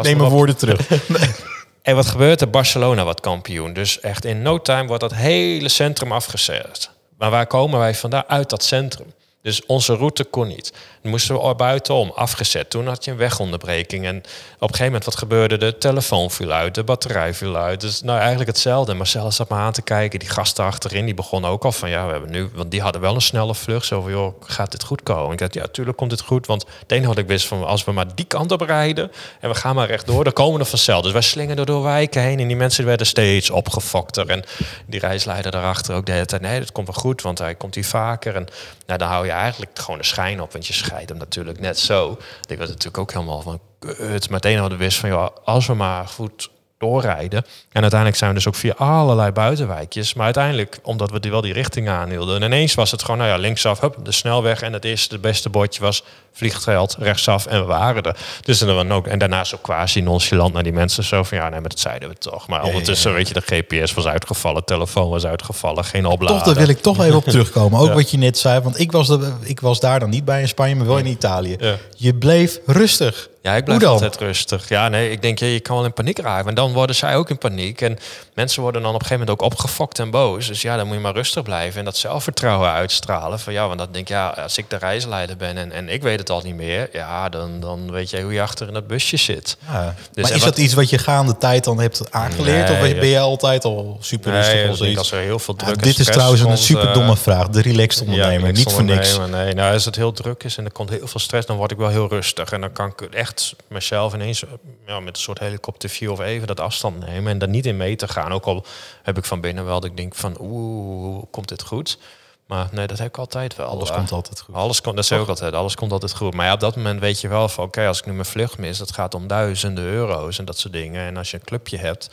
neem 0.02 0.16
mijn 0.16 0.30
woorden 0.30 0.56
terug. 0.56 0.88
nee. 1.08 1.30
En 1.86 1.94
wat 1.94 2.06
gebeurt 2.06 2.40
er? 2.40 2.50
Barcelona 2.50 3.04
wordt 3.04 3.20
kampioen. 3.20 3.72
Dus 3.72 4.00
echt 4.00 4.24
in 4.24 4.42
no 4.42 4.60
time 4.60 4.86
wordt 4.86 5.02
dat 5.02 5.14
hele 5.14 5.68
centrum 5.68 6.12
afgezet. 6.12 6.90
Maar 7.18 7.30
waar 7.30 7.46
komen 7.46 7.78
wij 7.78 7.94
vandaan? 7.94 8.24
Uit 8.26 8.50
dat 8.50 8.64
centrum. 8.64 9.12
Dus 9.46 9.66
onze 9.66 9.94
route 9.94 10.24
kon 10.24 10.48
niet. 10.48 10.72
Dan 11.02 11.10
moesten 11.10 11.48
we 11.48 11.54
buitenom, 11.54 12.12
afgezet. 12.14 12.70
Toen 12.70 12.86
had 12.86 13.04
je 13.04 13.10
een 13.10 13.16
wegonderbreking. 13.16 14.04
En 14.04 14.16
op 14.16 14.22
een 14.60 14.68
gegeven 14.68 14.84
moment, 14.84 15.04
wat 15.04 15.16
gebeurde? 15.16 15.58
De 15.58 15.78
telefoon 15.78 16.30
viel 16.30 16.52
uit, 16.52 16.74
de 16.74 16.84
batterij 16.84 17.34
viel 17.34 17.56
uit. 17.56 17.80
Dus 17.80 18.02
nou 18.02 18.18
eigenlijk 18.18 18.48
hetzelfde. 18.48 18.94
Marcel 18.94 19.32
zat 19.32 19.48
maar 19.48 19.60
aan 19.60 19.72
te 19.72 19.82
kijken. 19.82 20.18
Die 20.18 20.28
gasten 20.28 20.64
achterin, 20.64 21.04
die 21.04 21.14
begonnen 21.14 21.50
ook 21.50 21.64
al 21.64 21.72
van... 21.72 21.90
ja, 21.90 22.06
we 22.06 22.12
hebben 22.12 22.30
nu... 22.30 22.50
Want 22.54 22.70
die 22.70 22.80
hadden 22.80 23.00
wel 23.00 23.14
een 23.14 23.20
snelle 23.20 23.54
vlucht. 23.54 23.86
Zo 23.86 24.00
van, 24.00 24.10
joh, 24.10 24.34
gaat 24.40 24.70
dit 24.70 24.84
goed 24.84 25.02
komen? 25.02 25.32
Ik 25.32 25.38
dacht, 25.38 25.54
ja, 25.54 25.66
tuurlijk 25.72 25.96
komt 25.96 26.10
dit 26.10 26.20
goed. 26.20 26.46
Want 26.46 26.64
het 26.80 26.92
enige 26.92 27.08
wat 27.08 27.18
ik 27.18 27.26
wist 27.26 27.46
van... 27.46 27.64
als 27.64 27.84
we 27.84 27.92
maar 27.92 28.14
die 28.14 28.24
kant 28.24 28.52
op 28.52 28.60
rijden... 28.60 29.12
en 29.40 29.48
we 29.48 29.54
gaan 29.54 29.74
maar 29.74 29.86
rechtdoor, 29.86 30.24
dan 30.24 30.32
komen 30.32 30.60
we 30.60 30.64
vanzelf. 30.64 31.02
Dus 31.02 31.12
wij 31.12 31.22
slingen 31.22 31.66
door 31.66 31.82
wijken 31.82 32.22
heen. 32.22 32.40
En 32.40 32.46
die 32.46 32.56
mensen 32.56 32.84
werden 32.84 33.06
steeds 33.06 33.50
opgefokter. 33.50 34.28
En 34.28 34.44
die 34.86 35.00
reisleider 35.00 35.50
daarachter 35.50 35.94
ook 35.94 36.06
de 36.06 36.38
nee, 36.40 36.60
dat 36.60 36.72
komt 36.72 36.86
wel 36.86 36.96
goed, 36.96 37.22
want 37.22 37.38
hij 37.38 37.54
komt 37.54 37.74
hier 37.74 37.84
vaker. 37.84 38.34
En 38.34 38.46
nou, 38.86 38.98
dan 38.98 39.08
hou 39.08 39.26
je 39.26 39.34
eigenlijk 39.36 39.78
gewoon 39.78 39.98
de 39.98 40.04
schijn 40.04 40.40
op. 40.40 40.52
Want 40.52 40.66
je 40.66 40.72
scheidt 40.72 41.08
hem 41.08 41.18
natuurlijk 41.18 41.60
net 41.60 41.78
zo. 41.78 42.18
Ik 42.48 42.58
was 42.58 42.68
natuurlijk 42.68 42.98
ook 42.98 43.12
helemaal 43.12 43.40
van... 43.40 43.60
Het 43.96 44.30
meteen 44.30 44.58
hadden 44.58 44.78
wist 44.78 44.98
van... 44.98 45.08
ja, 45.08 45.30
als 45.44 45.66
we 45.66 45.74
maar 45.74 46.08
goed 46.08 46.50
doorrijden. 46.78 47.44
En 47.72 47.80
uiteindelijk 47.80 48.18
zijn 48.18 48.30
we 48.30 48.36
dus 48.36 48.48
ook 48.48 48.54
via 48.54 48.74
allerlei 48.76 49.30
buitenwijkjes. 49.32 50.14
Maar 50.14 50.24
uiteindelijk, 50.24 50.78
omdat 50.82 51.10
we 51.10 51.20
die 51.20 51.30
wel 51.30 51.40
die 51.40 51.52
richting 51.52 51.88
aanhielden. 51.88 52.36
En 52.36 52.42
ineens 52.42 52.74
was 52.74 52.90
het 52.90 53.02
gewoon, 53.02 53.18
nou 53.18 53.30
ja, 53.30 53.36
linksaf, 53.36 53.80
hup, 53.80 53.96
de 54.02 54.12
snelweg. 54.12 54.62
En 54.62 54.72
het 54.72 54.84
eerste, 54.84 55.12
het 55.12 55.22
beste 55.22 55.50
bordje 55.50 55.80
was 55.80 56.04
vliegveld, 56.32 56.96
rechtsaf. 56.98 57.46
En 57.46 57.60
we 57.60 57.66
waren 57.66 58.02
er. 58.02 58.16
Dus 58.42 58.58
dan 58.58 58.92
ook, 58.92 59.06
en 59.06 59.18
daarna 59.18 59.44
zo 59.44 59.58
quasi 59.62 60.00
nonchalant 60.00 60.52
naar 60.52 60.62
die 60.62 60.72
mensen. 60.72 61.04
Zo 61.04 61.22
van, 61.22 61.38
ja, 61.38 61.48
nee, 61.48 61.60
maar 61.60 61.68
dat 61.68 61.78
zeiden 61.78 62.08
we 62.08 62.14
toch. 62.14 62.48
Maar 62.48 62.62
ondertussen, 62.62 63.12
weet 63.12 63.28
je, 63.28 63.34
de 63.34 63.40
GPS 63.40 63.94
was 63.94 64.06
uitgevallen. 64.06 64.64
telefoon 64.64 65.10
was 65.10 65.26
uitgevallen. 65.26 65.84
Geen 65.84 66.06
opladen. 66.06 66.36
Toch, 66.36 66.46
daar 66.46 66.54
wil 66.54 66.68
ik 66.68 66.80
toch 66.80 67.02
even 67.02 67.16
op 67.16 67.24
terugkomen. 67.34 67.80
Ook 67.80 67.94
wat 67.94 68.10
je 68.10 68.18
net 68.18 68.38
zei. 68.38 68.60
Want 68.60 68.78
ik 68.80 68.92
was, 68.92 69.06
de, 69.06 69.32
ik 69.42 69.60
was 69.60 69.80
daar 69.80 70.00
dan 70.00 70.10
niet 70.10 70.24
bij 70.24 70.40
in 70.40 70.48
Spanje, 70.48 70.74
maar 70.74 70.86
wel 70.86 70.98
in 70.98 71.06
Italië. 71.06 71.56
Je 71.96 72.14
bleef 72.14 72.60
rustig. 72.66 73.28
Ja, 73.46 73.54
ik 73.54 73.64
blijf 73.64 73.84
altijd 73.84 74.16
rustig. 74.16 74.68
Ja, 74.68 74.88
nee, 74.88 75.10
ik 75.10 75.22
denk, 75.22 75.38
ja, 75.38 75.46
je 75.46 75.60
kan 75.60 75.76
wel 75.76 75.84
in 75.84 75.92
paniek 75.92 76.18
raken. 76.18 76.48
En 76.48 76.54
dan 76.54 76.72
worden 76.72 76.96
zij 76.96 77.16
ook 77.16 77.30
in 77.30 77.38
paniek. 77.38 77.80
En 77.80 77.98
mensen 78.34 78.62
worden 78.62 78.82
dan 78.82 78.94
op 78.94 79.00
een 79.00 79.06
gegeven 79.06 79.26
moment 79.26 79.44
ook 79.44 79.52
opgefokt 79.52 79.98
en 79.98 80.10
boos. 80.10 80.46
Dus 80.46 80.62
ja, 80.62 80.76
dan 80.76 80.86
moet 80.86 80.94
je 80.96 81.02
maar 81.02 81.14
rustig 81.14 81.42
blijven. 81.42 81.78
En 81.78 81.84
dat 81.84 81.96
zelfvertrouwen 81.96 82.70
uitstralen. 82.70 83.38
Van 83.40 83.52
ja, 83.52 83.66
want 83.66 83.78
dan 83.78 83.88
denk 83.90 84.08
ja, 84.08 84.28
als 84.28 84.58
ik 84.58 84.70
de 84.70 84.76
reisleider 84.76 85.36
ben 85.36 85.56
en, 85.56 85.72
en 85.72 85.88
ik 85.88 86.02
weet 86.02 86.18
het 86.18 86.30
al 86.30 86.40
niet 86.44 86.54
meer. 86.54 86.88
Ja, 86.92 87.28
dan, 87.28 87.60
dan 87.60 87.90
weet 87.90 88.10
jij 88.10 88.22
hoe 88.22 88.32
je 88.32 88.42
achter 88.42 88.66
in 88.68 88.72
dat 88.74 88.86
busje 88.86 89.16
zit. 89.16 89.56
Ja. 89.66 89.94
Dus 90.12 90.22
maar 90.22 90.30
en 90.30 90.36
is 90.36 90.44
wat- 90.44 90.54
dat 90.54 90.64
iets 90.64 90.74
wat 90.74 90.90
je 90.90 90.98
gaande 90.98 91.36
tijd 91.38 91.64
dan 91.64 91.80
hebt 91.80 92.12
aangeleerd? 92.12 92.68
Nee, 92.68 92.92
of 92.94 92.98
ben 93.00 93.08
je 93.08 93.18
altijd 93.18 93.64
al 93.64 93.96
super 94.00 94.32
rustig 94.32 94.54
Nee, 94.54 94.70
of 94.70 94.76
zoiets? 94.76 94.98
als 94.98 95.12
er 95.12 95.20
heel 95.20 95.38
veel 95.38 95.54
Ja, 95.58 95.64
druk 95.64 95.76
en 95.76 95.82
dit 95.82 95.98
is 95.98 96.06
trouwens 96.06 96.40
een 96.40 96.46
komt, 96.46 96.58
super 96.58 96.88
eh, 96.88 96.94
domme 96.94 97.16
vraag. 97.16 97.48
De 97.48 97.60
relaxed 97.62 98.00
ondernemer, 98.06 98.52
niet 98.52 98.72
voor 98.72 98.84
niks. 98.84 99.18
Nee, 99.30 99.54
nou, 99.54 99.72
als 99.72 99.84
het 99.84 99.96
heel 99.96 100.12
druk 100.12 100.44
is 100.44 100.56
en 100.56 100.64
er 100.64 100.72
komt 100.72 100.90
heel 100.90 101.06
veel 101.06 101.20
stress, 101.20 101.46
dan 101.46 101.56
word 101.56 101.70
ik 101.70 101.76
wel 101.78 101.88
heel 101.88 102.08
rustig. 102.08 102.52
En 102.52 102.60
dan 102.60 102.72
kan 102.72 102.92
ik 102.96 103.14
echt 103.14 103.35
mezelf 103.68 104.14
ineens 104.14 104.44
ja, 104.86 105.00
met 105.00 105.16
een 105.16 105.22
soort 105.22 105.38
helikopterview 105.38 106.10
of 106.10 106.20
even 106.20 106.46
dat 106.46 106.60
afstand 106.60 106.98
nemen 106.98 107.32
en 107.32 107.38
daar 107.38 107.48
niet 107.48 107.66
in 107.66 107.76
mee 107.76 107.96
te 107.96 108.08
gaan. 108.08 108.32
Ook 108.32 108.44
al 108.44 108.64
heb 109.02 109.18
ik 109.18 109.24
van 109.24 109.40
binnen 109.40 109.64
wel 109.64 109.80
dat 109.80 109.90
ik 109.90 109.96
denk 109.96 110.14
van, 110.14 110.36
oeh, 110.40 111.22
komt 111.30 111.48
dit 111.48 111.62
goed? 111.62 111.98
Maar 112.46 112.66
nee, 112.72 112.86
dat 112.86 112.98
heb 112.98 113.06
ik 113.06 113.18
altijd 113.18 113.56
wel. 113.56 113.66
Alles 113.66 113.90
komt 113.90 114.12
altijd 114.12 114.40
goed. 114.40 114.54
Alles 114.54 114.80
komt, 114.80 114.96
dat 114.96 115.06
zeg 115.06 115.16
ik 115.18 115.24
ook 115.24 115.30
altijd. 115.30 115.54
Alles 115.54 115.74
komt 115.74 115.92
altijd 115.92 116.14
goed. 116.14 116.34
Maar 116.34 116.46
ja, 116.46 116.52
op 116.52 116.60
dat 116.60 116.76
moment 116.76 117.00
weet 117.00 117.20
je 117.20 117.28
wel 117.28 117.48
van, 117.48 117.64
oké, 117.64 117.86
als 117.86 117.98
ik 117.98 118.06
nu 118.06 118.12
mijn 118.12 118.24
vlucht 118.24 118.58
mis, 118.58 118.78
dat 118.78 118.92
gaat 118.92 119.14
om 119.14 119.26
duizenden 119.26 119.84
euro's 119.84 120.38
en 120.38 120.44
dat 120.44 120.58
soort 120.58 120.72
dingen. 120.72 121.06
En 121.06 121.16
als 121.16 121.30
je 121.30 121.36
een 121.36 121.44
clubje 121.44 121.78
hebt, 121.78 122.10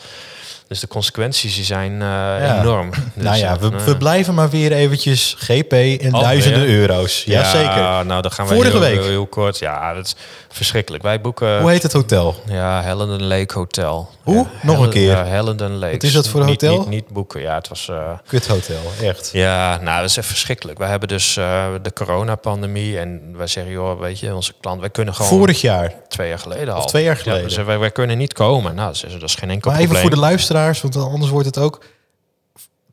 dus 0.67 0.79
de 0.79 0.87
consequenties 0.87 1.55
die 1.55 1.63
zijn 1.63 2.01
eh, 2.01 2.57
enorm. 2.59 2.89
Dus, 3.15 3.23
nou 3.23 3.37
ja, 3.37 3.59
we, 3.59 3.71
eh, 3.75 3.83
we 3.83 3.97
blijven 3.97 4.33
maar 4.33 4.49
weer 4.49 4.71
eventjes 4.71 5.35
GP 5.37 5.71
en 6.01 6.11
duizenden 6.11 6.67
euro's. 6.67 7.23
Jazeker. 7.23 7.77
Ja, 7.77 8.03
nou, 8.03 8.21
dan 8.21 8.31
gaan 8.31 8.47
we 8.47 8.53
Vorige 8.53 8.71
heel, 8.71 8.79
week. 8.79 8.93
Heel, 8.93 9.03
heel 9.03 9.25
kort. 9.27 9.59
Ja, 9.59 9.93
dat 9.93 10.05
is 10.05 10.15
verschrikkelijk. 10.49 11.03
Wij 11.03 11.21
boeken... 11.21 11.59
Hoe 11.61 11.69
heet 11.69 11.83
het 11.83 11.93
hotel? 11.93 12.35
Ja, 12.45 12.81
Hellenden 12.81 13.23
Lake 13.23 13.53
Hotel. 13.53 14.09
Hoe? 14.23 14.35
Ja, 14.35 14.49
Nog 14.61 14.79
een 14.79 14.89
keer. 14.89 15.09
Ja, 15.11 15.25
Hellenden 15.25 15.77
Lake. 15.77 15.91
Wat 15.93 16.03
is 16.03 16.13
dat 16.13 16.27
voor 16.27 16.39
een 16.41 16.45
Niet- 16.45 16.61
hotel? 16.61 16.79
Niet, 16.79 16.89
niet, 16.89 17.07
boeken. 17.07 17.41
Ja, 17.41 17.55
het 17.55 17.67
was... 17.67 17.89
eh, 17.89 18.11
Kut 18.27 18.47
hotel, 18.47 18.81
echt. 19.01 19.29
ja, 19.33 19.77
nou, 19.81 20.01
dat 20.01 20.09
is 20.09 20.17
echt 20.23 20.31
verschrikkelijk. 20.31 20.77
Wij 20.77 20.89
hebben 20.89 21.07
dus 21.07 21.37
eh, 21.37 21.65
de 21.81 21.93
coronapandemie 21.93 22.99
en 22.99 23.37
wij 23.37 23.47
zeggen, 23.47 23.71
joh, 23.73 23.99
weet 23.99 24.19
je, 24.19 24.35
onze 24.35 24.53
klant, 24.59 24.79
wij 24.79 24.89
kunnen 24.89 25.13
gewoon 25.15 25.31
Vorig 25.31 25.61
jaar. 25.61 25.93
twee 26.07 26.29
jaar 26.29 26.39
geleden 26.39 26.73
al. 26.73 26.85
twee 26.85 27.03
jaar 27.03 27.15
Ja, 27.15 27.21
geleden. 27.21 27.43
dus 27.47 27.55
wij, 27.57 27.77
wij 27.79 27.91
kunnen 27.91 28.17
niet 28.17 28.33
komen. 28.33 28.75
Nou, 28.75 28.93
ze- 28.93 29.07
dat 29.07 29.29
is 29.29 29.35
geen 29.35 29.49
enkel 29.49 29.71
Maar 29.71 29.79
even 29.79 29.91
probleem. 29.93 30.01
voor 30.11 30.21
de 30.21 30.27
luisteraars, 30.27 30.81
want 30.81 30.95
anders 30.95 31.31
wordt 31.31 31.45
het 31.45 31.57
ook... 31.57 31.83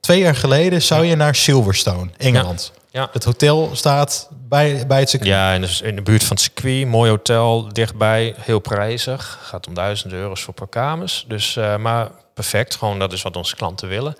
Twee 0.01 0.19
jaar 0.21 0.35
geleden 0.35 0.83
zou 0.83 1.05
je 1.05 1.15
naar 1.17 1.35
Silverstone, 1.35 2.11
Engeland. 2.17 2.73
Ja. 2.91 3.09
Het 3.13 3.25
hotel 3.25 3.71
staat 3.73 4.29
bij, 4.49 4.87
bij 4.87 5.01
het 5.01 5.11
circuit. 5.11 5.31
Ja, 5.33 5.53
en 5.55 5.61
dus 5.61 5.81
in 5.81 5.97
de 5.97 6.03
buurt 6.03 6.25
van 6.25 6.37
het 6.37 6.45
circuit, 6.45 6.87
mooi 6.87 7.11
hotel, 7.11 7.69
dichtbij, 7.73 8.35
heel 8.39 8.59
prijzig. 8.59 9.39
Gaat 9.43 9.67
om 9.67 9.75
duizenden 9.75 10.19
euro's 10.19 10.43
voor 10.43 10.55
per 10.55 10.69
kamers. 10.69 11.25
Dus, 11.29 11.57
eh, 11.57 11.77
maar 11.77 12.11
perfect, 12.35 12.75
gewoon 12.75 12.99
dat 12.99 13.13
is 13.13 13.23
wat 13.23 13.37
onze 13.37 13.57
klanten 13.57 13.89
willen. 13.89 14.17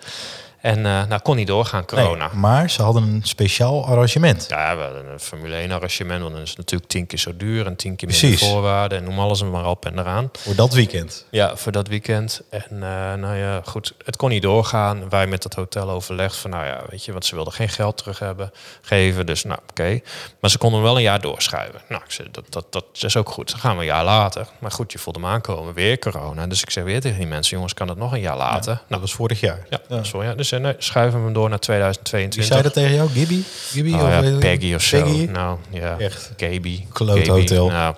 En 0.61 0.85
eh 0.85 1.05
nou, 1.07 1.21
kon 1.21 1.35
niet 1.35 1.47
doorgaan, 1.47 1.83
Nee, 1.87 2.03
corona. 2.03 2.29
maar 2.33 2.69
ze 2.69 2.81
hadden 2.81 3.03
een 3.03 3.21
speciaal 3.23 3.85
arrangement. 3.85 4.45
Ja, 4.49 4.77
we 4.77 4.83
hadden 4.83 5.11
een 5.11 5.19
Formule 5.19 5.55
1 5.55 5.71
arrangement, 5.71 6.21
want 6.21 6.33
dan 6.33 6.41
is 6.41 6.49
het 6.49 6.57
natuurlijk 6.57 6.89
tien 6.89 7.05
keer 7.07 7.19
zo 7.19 7.37
duur 7.37 7.65
en 7.65 7.75
tien 7.75 7.95
keer 7.95 8.07
minder 8.21 8.39
voorwaarden 8.39 8.97
en 8.97 9.03
noem 9.03 9.19
alles 9.19 9.43
maar 9.43 9.65
op 9.65 9.85
en 9.85 9.99
eraan. 9.99 10.29
Voor 10.39 10.55
dat 10.55 10.73
weekend. 10.73 11.25
Ja, 11.29 11.55
voor 11.55 11.71
dat 11.71 11.87
weekend. 11.87 12.41
En 12.49 12.63
eh, 12.71 13.13
nou 13.13 13.35
ja, 13.35 13.61
goed, 13.65 13.93
het 14.05 14.15
kon 14.15 14.29
niet 14.29 14.41
doorgaan. 14.41 15.09
Wij 15.09 15.27
met 15.27 15.43
het 15.43 15.53
hotel 15.53 15.89
overlegd 15.89 16.35
van, 16.35 16.49
nou 16.49 16.65
ja, 16.65 16.81
weet 16.89 17.05
je, 17.05 17.11
want 17.11 17.25
ze 17.25 17.35
wilden 17.35 17.53
geen 17.53 17.69
geld 17.69 17.97
terug 17.97 18.19
hebben, 18.19 18.51
geven. 18.81 19.25
Dus 19.25 19.43
nou, 19.43 19.59
oké. 19.69 19.99
Maar 20.39 20.49
ze 20.49 20.57
konden 20.57 20.81
wel 20.81 20.95
een 20.95 21.01
jaar 21.01 21.21
doorschuiven. 21.21 21.81
Nou, 21.89 22.01
ik 22.05 22.11
zei, 22.11 22.27
dat, 22.31 22.45
dat, 22.49 22.65
dat 22.69 22.85
is 22.93 23.17
ook 23.17 23.29
goed. 23.29 23.49
Dan 23.51 23.59
gaan 23.59 23.73
we 23.75 23.79
een 23.79 23.85
jaar 23.87 24.03
later. 24.03 24.47
Maar 24.59 24.71
goed, 24.71 24.91
je 24.91 24.99
voelde 24.99 25.19
hem 25.19 25.29
aankomen, 25.29 25.73
weer 25.73 25.99
corona. 25.99 26.47
Dus 26.47 26.61
ik 26.61 26.69
zei 26.69 26.85
weer 26.85 27.01
tegen 27.01 27.17
die 27.17 27.27
mensen, 27.27 27.55
jongens, 27.55 27.73
kan 27.73 27.87
het 27.87 27.97
nog 27.97 28.11
een 28.13 28.19
jaar 28.21 28.37
later? 28.37 28.73
Dat 28.73 28.83
nou, 28.89 29.01
was 29.01 29.13
vorig 29.13 29.39
jaar. 29.39 29.65
ja, 29.69 30.03
sorry. 30.03 30.27
Ja, 30.27 30.33
dus 30.35 30.50
eh, 30.51 30.59
nee, 30.59 30.75
schuiven 30.77 31.19
we 31.19 31.25
hem 31.25 31.33
door 31.33 31.49
naar 31.49 31.57
Wie 31.57 31.67
2022. 31.67 32.45
zei 32.45 32.61
dat 32.61 32.73
tegen 32.73 32.93
jou? 32.93 33.09
Gibby? 33.09 33.41
Gibby? 33.71 33.93
Oh 33.93 34.03
of 34.03 34.09
ja, 34.09 34.37
Peggy 34.37 34.73
of 34.73 34.81
zo. 34.81 35.03
Peggy? 35.03 35.25
Nou, 35.25 35.57
ja. 35.69 35.99
Echt. 35.99 36.31
Gaby. 36.37 36.85
Gaby. 36.93 37.27
hotel. 37.27 37.69
Nou, 37.69 37.95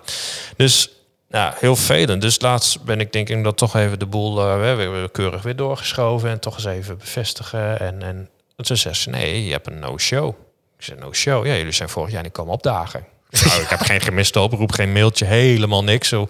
dus 0.57 0.89
ja, 1.29 1.55
heel 1.59 1.75
vervelend. 1.75 2.21
Dus 2.21 2.41
laatst 2.41 2.83
ben 2.83 2.99
ik 2.99 3.11
denk 3.11 3.29
ik 3.29 3.43
dat 3.43 3.57
toch 3.57 3.75
even 3.75 3.99
de 3.99 4.05
boel 4.05 4.39
eh, 4.39 4.59
weer, 4.59 4.77
weer, 4.77 4.91
weer 4.91 5.09
keurig 5.09 5.41
weer 5.41 5.55
doorgeschoven 5.55 6.29
en 6.29 6.39
toch 6.39 6.55
eens 6.55 6.65
even 6.65 6.97
bevestigen. 6.97 7.79
En, 7.79 8.01
en 8.03 8.29
toen 8.55 8.77
zei 8.77 8.93
ze, 8.93 9.09
nee, 9.09 9.45
je 9.45 9.51
hebt 9.51 9.67
een 9.67 9.79
no-show. 9.79 10.29
Ik 10.77 10.83
zei, 10.83 10.99
no-show? 10.99 11.45
Ja, 11.45 11.55
jullie 11.55 11.71
zijn 11.71 11.89
vorig 11.89 12.11
jaar 12.11 12.23
niet 12.23 12.31
komen 12.31 12.53
opdagen. 12.53 13.05
Nou, 13.45 13.61
ik 13.61 13.69
heb 13.69 13.79
geen 13.79 14.01
gemiste 14.01 14.39
oproep, 14.39 14.71
geen 14.71 14.91
mailtje, 14.91 15.25
helemaal 15.25 15.83
niks. 15.83 16.07
Zo. 16.07 16.27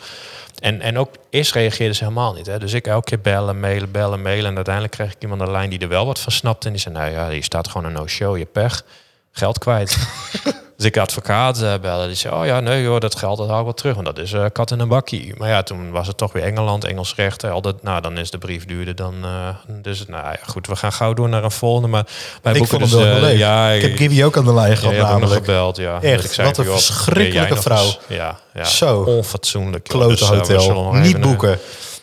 En, 0.64 0.82
en 0.82 0.98
ook 0.98 1.16
eerst 1.30 1.54
reageerde 1.54 1.94
ze 1.94 2.04
helemaal 2.04 2.34
niet. 2.34 2.46
Hè. 2.46 2.60
Dus 2.60 2.74
ik 2.74 2.88
elke 2.88 3.06
keer 3.06 3.22
bellen, 3.22 3.60
mailen, 3.60 3.92
bellen, 3.92 4.22
mailen. 4.22 4.50
En 4.50 4.56
uiteindelijk 4.56 4.96
kreeg 4.96 5.12
ik 5.12 5.22
iemand 5.22 5.42
aan 5.42 5.46
de 5.46 5.52
lijn 5.52 5.70
die 5.70 5.80
er 5.80 5.88
wel 5.88 6.06
wat 6.06 6.20
van 6.20 6.32
snapte. 6.32 6.68
En 6.68 6.74
die 6.74 6.82
zei, 6.82 6.96
nou 6.96 7.12
ja, 7.12 7.30
hier 7.30 7.44
staat 7.44 7.68
gewoon 7.68 7.88
een 7.88 7.94
no-show, 7.94 8.38
je 8.38 8.46
pech. 8.46 8.84
Geld 9.32 9.58
kwijt. 9.58 9.98
dus 10.84 10.92
ik 10.92 10.98
advocaat 10.98 11.62
eh, 11.62 11.74
bellen. 11.82 12.08
Die 12.08 12.16
zei, 12.18 12.34
oh 12.36 12.46
ja, 12.46 12.60
nee 12.60 12.82
joh, 12.84 13.00
dat 13.00 13.16
geld 13.16 13.38
dat 13.38 13.48
hou 13.48 13.58
ik 13.60 13.64
wel 13.66 13.74
terug. 13.74 13.94
Want 13.94 14.06
dat 14.06 14.18
is 14.18 14.34
eh, 14.34 14.46
kat 14.54 14.72
in 14.72 14.80
een 14.80 14.88
bakkie. 14.88 15.34
Maar 15.38 15.50
ja, 15.50 15.64
toen 15.64 15.92
was 15.92 16.08
het 16.08 16.18
toch 16.18 16.32
weer 16.34 16.44
Engeland, 16.44 16.84
Engels 16.86 17.14
recht. 17.16 17.44
Al 17.44 17.62
dat, 17.62 17.84
nou, 17.84 18.02
dan 18.02 18.18
is 18.18 18.32
de 18.32 18.38
brief 18.38 18.66
duurder 18.66 18.96
dan... 18.96 19.14
eh, 19.24 19.48
dus 19.82 20.06
nou 20.08 20.24
ja, 20.24 20.38
goed, 20.48 20.68
we 20.68 20.76
gaan 20.76 20.94
gauw 20.94 21.14
door 21.14 21.30
naar 21.30 21.44
een 21.44 21.52
volgende. 21.52 21.88
Maar 21.88 22.06
wij 22.42 22.52
Ik 22.54 22.58
boeken 22.60 22.80
vond 22.80 22.92
het 22.92 23.02
dus, 23.12 23.20
wel. 23.22 23.30
Ja, 23.30 23.70
ik 23.70 23.82
heb 23.82 23.96
Gibby 23.98 24.24
ook 24.24 24.38
aan 24.38 24.46
de 24.46 24.54
lijn 24.54 24.70
ja, 24.72 24.76
gehad 24.76 24.96
nog 24.98 25.08
namelijk. 25.10 25.34
gebeld, 25.46 25.78
ja. 25.78 26.02
Echt, 26.02 26.16
Dat 26.16 26.26
ik 26.26 26.32
zei 26.32 26.48
wat 26.48 26.58
een 26.58 26.64
joh, 26.66 26.74
verschrikkelijke 26.74 27.62
vrouw. 27.62 27.84
eens- 27.86 28.00
Ja, 28.08 28.40
ja. 28.54 28.64
Zo. 28.64 29.02
Onfatsoenlijk. 29.02 29.84
Klote 29.84 30.08
Dus, 30.16 30.22
hotel. 30.22 30.92
Niet 30.94 31.14
een- 31.16 31.22
boeken. 31.22 31.60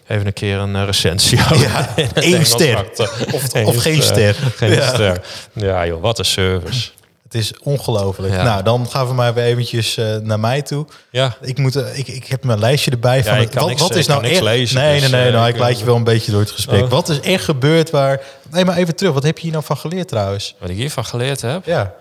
Even 0.07 0.27
een 0.27 0.33
keer 0.33 0.59
een 0.59 0.85
recensie. 0.87 1.39
Ja, 1.39 1.95
Engels 2.15 2.49
ster. 2.51 2.85
Of, 3.33 3.55
of 3.65 3.77
geen 3.83 4.03
ster. 4.03 4.37
Geen 4.57 4.71
Ja. 4.75 4.89
ster. 4.89 5.21
Ja 5.53 5.87
joh, 5.87 6.03
wat 6.03 6.19
een 6.19 6.25
service. 6.25 6.91
Het 7.31 7.41
is 7.41 7.53
ongelooflijk. 7.63 8.35
Ja. 8.35 8.43
Nou, 8.43 8.63
dan 8.63 8.89
gaan 8.91 9.07
we 9.07 9.15
maar 9.15 9.35
weer 9.35 9.45
eventjes 9.45 9.97
eh, 9.97 10.17
naar 10.17 10.41
mij 10.41 10.63
toe. 10.63 10.87
Ja, 11.11 11.37
Ik, 11.41 11.59
moet, 11.59 11.77
eh, 11.77 11.99
ik, 11.99 12.09
ik 12.09 12.25
heb 12.27 12.45
mijn 12.45 12.59
lijstje 12.59 12.91
erbij 12.91 13.25
van 13.25 13.49
kan 13.49 13.61
wat, 13.61 13.69
niks- 13.69 13.81
wat 13.81 13.95
is 13.95 14.07
kan 14.07 14.23
nou 14.23 14.33
echt... 14.33 14.43
lezen, 14.43 14.77
nee, 14.81 15.01
dus, 15.01 15.11
nee, 15.11 15.21
nee, 15.21 15.29
eh, 15.31 15.35
nou, 15.37 15.49
ik 15.49 15.59
leid 15.59 15.79
je 15.79 15.85
wel 15.85 15.97
een 15.97 16.05
beetje 16.05 16.31
door 16.31 16.41
het 16.41 16.51
gesprek. 16.51 16.83
Oh. 16.83 16.91
Wat 16.91 17.09
is 17.09 17.21
echt 17.21 17.45
gebeurd 17.45 17.91
waar... 17.91 18.21
Nee, 18.51 18.65
maar 18.65 18.77
even 18.77 18.97
terug. 18.97 19.13
Wat 19.13 19.23
heb 19.23 19.37
je 19.37 19.43
hier 19.43 19.53
nou 19.53 19.65
van 19.65 19.77
geleerd 19.77 20.09
trouwens? 20.09 20.55
wat 20.59 20.71
ik 20.71 20.77
hiervan 20.77 21.05
geleerd 21.05 21.41
heb. 21.41 21.65
Ja, 21.65 21.95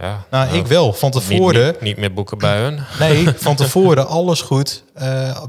Ja, 0.00 0.24
nou, 0.30 0.56
ik 0.58 0.66
wel. 0.66 0.92
Van 0.92 1.10
tevoren... 1.10 1.66
niet, 1.66 1.80
niet 1.80 1.96
meer 1.96 2.12
boeken 2.12 2.38
bij 2.38 2.56
hun. 2.60 2.80
Nee, 2.98 3.28
van 3.36 3.56
tevoren 3.56 4.06
alles 4.06 4.40
goed 4.40 4.82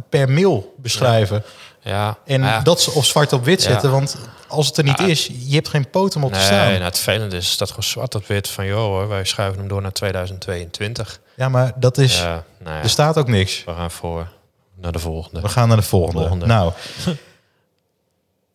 per 0.10 0.30
mail 0.30 0.74
beschrijven. 0.78 1.44
Ja. 1.46 1.52
En 1.84 2.42
ja. 2.42 2.62
dat 2.62 2.82
ze 2.82 2.92
op 2.92 3.04
zwart 3.04 3.34
op 3.34 3.44
wit 3.46 3.64
Ja. 3.64 3.70
zetten. 3.72 3.92
Want 3.92 4.16
als 4.48 4.68
het 4.68 4.78
er 4.78 4.84
niet 4.84 5.00
Ja. 5.00 5.06
is, 5.06 5.26
je 5.46 5.54
hebt 5.56 5.68
geen 5.68 5.90
poot 5.90 6.16
om 6.16 6.24
op 6.24 6.32
te 6.32 6.38
Nee, 6.38 6.46
staan. 6.48 6.72
nou, 6.72 6.82
het 6.84 7.00
vervelende 7.00 7.36
is 7.38 7.58
dat 7.58 7.68
gewoon 7.70 7.84
zwart 7.84 8.16
op 8.16 8.26
wit 8.28 8.48
van... 8.48 8.66
joh 8.66 8.78
hoor, 8.86 9.08
wij 9.08 9.24
schuiven 9.26 9.60
hem 9.60 9.68
door 9.68 9.82
naar 9.82 9.92
2022. 9.92 11.20
Ja, 11.36 11.50
maar 11.50 11.72
dat 11.76 11.98
is... 11.98 12.22
Nou 12.22 12.42
Er 12.84 12.90
staat 12.90 13.18
ook 13.18 13.28
niks. 13.28 13.64
we 13.64 13.72
gaan 13.74 13.92
voor 13.92 14.28
naar 14.76 14.92
de 14.92 15.00
volgende. 15.00 15.42
We 15.42 15.50
gaan 15.50 15.68
naar 15.68 15.78
de 15.78 15.84
volgende. 15.84 16.20
Volgende. 16.20 16.46
Nou, 16.46 16.74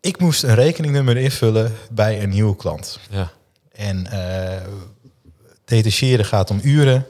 ik 0.00 0.18
moest 0.18 0.42
een 0.42 0.54
rekeningnummer 0.54 1.16
invullen 1.16 1.76
bij 1.90 2.23
een 2.23 2.28
nieuwe 2.28 2.56
klant. 2.56 2.99
Ja. 3.11 3.30
En 3.73 4.06
eh 4.06 4.62
detacheren 5.64 6.25
gaat 6.25 6.50
om 6.50 6.61
uren. 6.62 7.06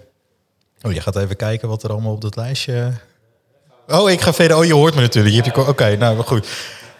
Oh, 0.82 0.92
je 0.92 1.00
gaat 1.00 1.16
even 1.16 1.36
kijken 1.36 1.68
wat 1.68 1.82
er 1.82 1.90
allemaal 1.90 2.12
op 2.12 2.20
dat 2.20 2.36
lijstje... 2.36 2.92
Oh, 3.88 4.10
ik 4.10 4.20
ga 4.20 4.32
verder. 4.32 4.56
Oh, 4.56 4.64
je 4.64 4.74
hoort 4.74 4.94
me 4.94 5.00
natuurlijk. 5.00 5.34
Je 5.34 5.42
hebt 5.42 5.56
je 5.56 5.68
Oké, 5.68 5.96
nou 5.96 6.22
goed. 6.22 6.48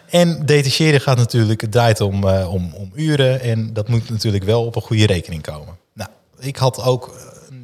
En 0.09 0.45
detacheren 0.45 1.01
gaat 1.01 1.17
natuurlijk, 1.17 1.61
het 1.61 1.71
draait 1.71 2.01
om, 2.01 2.27
eh, 2.27 2.53
om, 2.53 2.73
om 2.73 2.91
uren. 2.95 3.41
En 3.41 3.73
dat 3.73 3.87
moet 3.87 4.09
natuurlijk 4.09 4.43
wel 4.43 4.65
op 4.65 4.75
een 4.75 4.81
goede 4.81 5.05
rekening 5.05 5.41
komen. 5.41 5.77
Nou, 5.93 6.09
ik 6.39 6.55
had 6.55 6.83
ook... 6.83 7.07
eh, 7.15 7.55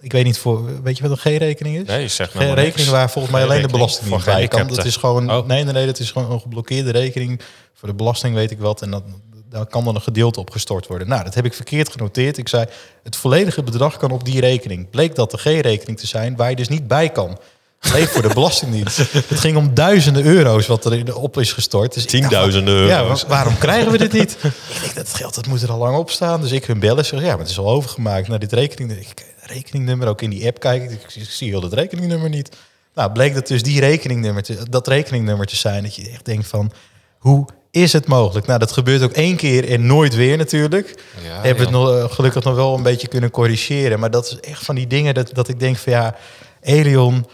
ik 0.00 0.12
weet 0.12 0.24
niet 0.24 0.38
voor... 0.38 0.82
Weet 0.82 0.96
je 0.96 1.08
wat 1.08 1.10
een 1.24 1.36
G-rekening 1.38 1.76
is? 1.76 1.86
Nee, 1.86 2.08
zeg 2.08 2.34
maar 2.34 2.54
rekening 2.54 2.88
waar 2.90 3.10
volgens 3.10 3.34
mij 3.34 3.42
alleen 3.44 3.62
de 3.62 3.68
belasting 3.68 4.10
niet 4.10 4.24
bij 4.24 4.48
kan. 4.48 4.66
Dat 4.66 4.84
is 4.84 4.96
gewoon, 4.96 5.30
Oh. 5.30 5.46
nee, 5.46 5.64
nee, 5.64 5.72
nee, 5.72 5.86
dat 5.86 5.98
is 5.98 6.10
gewoon 6.10 6.30
een 6.32 6.40
geblokkeerde 6.40 6.90
rekening. 6.90 7.40
Voor 7.74 7.88
de 7.88 7.94
belasting 7.94 8.34
weet 8.34 8.50
ik 8.50 8.58
wat. 8.58 8.82
En 8.82 8.90
dat, 8.90 9.02
daar 9.50 9.66
kan 9.66 9.84
dan 9.84 9.94
een 9.94 10.00
gedeelte 10.00 10.40
op 10.40 10.50
gestort 10.50 10.86
worden. 10.86 11.08
Nou, 11.08 11.24
dat 11.24 11.34
heb 11.34 11.44
ik 11.44 11.54
verkeerd 11.54 11.90
genoteerd. 11.90 12.38
Ik 12.38 12.48
zei, 12.48 12.66
het 13.02 13.16
volledige 13.16 13.62
bedrag 13.62 13.96
kan 13.96 14.10
op 14.10 14.24
die 14.24 14.40
rekening. 14.40 14.90
Bleek 14.90 15.14
dat 15.14 15.30
de 15.30 15.38
G-rekening 15.38 15.98
te 15.98 16.06
zijn, 16.06 16.36
waar 16.36 16.50
je 16.50 16.56
dus 16.56 16.68
niet 16.68 16.88
bij 16.88 17.08
kan. 17.08 17.38
Leef 17.80 18.10
voor 18.12 18.22
de 18.22 18.34
Belastingdienst. 18.34 18.96
Het 19.12 19.40
ging 19.40 19.56
om 19.56 19.74
duizenden 19.74 20.24
euro's 20.24 20.66
wat 20.66 20.84
er 20.84 21.16
op 21.16 21.38
is 21.38 21.52
gestort. 21.52 21.94
Dus 21.94 22.04
Tienduizenden 22.04 22.86
Ja, 22.86 23.00
euro's. 23.02 23.22
wa- 23.22 23.28
waarom 23.28 23.58
krijgen 23.58 23.92
we 23.92 23.98
dit 23.98 24.12
niet? 24.12 24.36
ik 24.74 24.80
denk, 24.80 24.94
dat 24.94 25.14
geld 25.14 25.34
dat 25.34 25.46
moet 25.46 25.62
er 25.62 25.70
al 25.70 25.78
lang 25.78 25.96
op 25.96 26.10
staan. 26.10 26.40
Dus 26.40 26.50
ik 26.52 26.64
hun 26.64 26.78
bellen. 26.78 27.04
Zeg, 27.04 27.20
ja, 27.20 27.28
maar 27.28 27.38
het 27.38 27.48
is 27.48 27.58
al 27.58 27.68
overgemaakt 27.70 28.28
naar 28.28 28.38
dit 28.38 28.52
rekening. 28.52 29.06
Rekeningnummer, 29.40 30.08
ook 30.08 30.22
in 30.22 30.30
die 30.30 30.46
app 30.46 30.60
kijk 30.60 30.82
ik. 30.82 30.90
Ik, 30.90 31.14
ik 31.14 31.28
zie 31.30 31.48
heel 31.48 31.60
dat 31.60 31.72
rekeningnummer 31.72 32.28
niet. 32.28 32.56
Nou, 32.94 33.12
bleek 33.12 33.34
dat 33.34 33.46
dus 33.46 33.62
die 33.62 33.80
rekeningnummer, 33.80 34.42
te- 34.42 34.68
dat 34.70 34.88
rekeningnummer 34.88 35.46
te 35.46 35.56
zijn. 35.56 35.82
Dat 35.82 35.94
je 35.94 36.10
echt 36.10 36.24
denkt 36.24 36.46
van, 36.48 36.72
hoe 37.18 37.46
is 37.70 37.92
het 37.92 38.06
mogelijk? 38.06 38.46
Nou, 38.46 38.58
dat 38.58 38.72
gebeurt 38.72 39.02
ook 39.02 39.12
één 39.12 39.36
keer 39.36 39.70
en 39.70 39.86
nooit 39.86 40.14
weer 40.14 40.36
natuurlijk. 40.36 40.94
Ja, 41.24 41.32
Hebben 41.34 41.56
we 41.56 41.60
het 41.62 41.70
nog, 41.70 41.90
eh, 41.96 42.10
gelukkig 42.14 42.44
nog 42.44 42.54
wel 42.54 42.74
een 42.74 42.82
beetje 42.82 43.08
kunnen 43.08 43.30
corrigeren. 43.30 44.00
Maar 44.00 44.10
dat 44.10 44.26
is 44.26 44.40
echt 44.50 44.64
van 44.64 44.74
die 44.74 44.86
dingen 44.86 45.14
dat, 45.14 45.30
dat 45.34 45.48
ik 45.48 45.60
denk 45.60 45.76
van 45.76 45.92
ja, 45.92 46.14
Elion, 46.62 47.26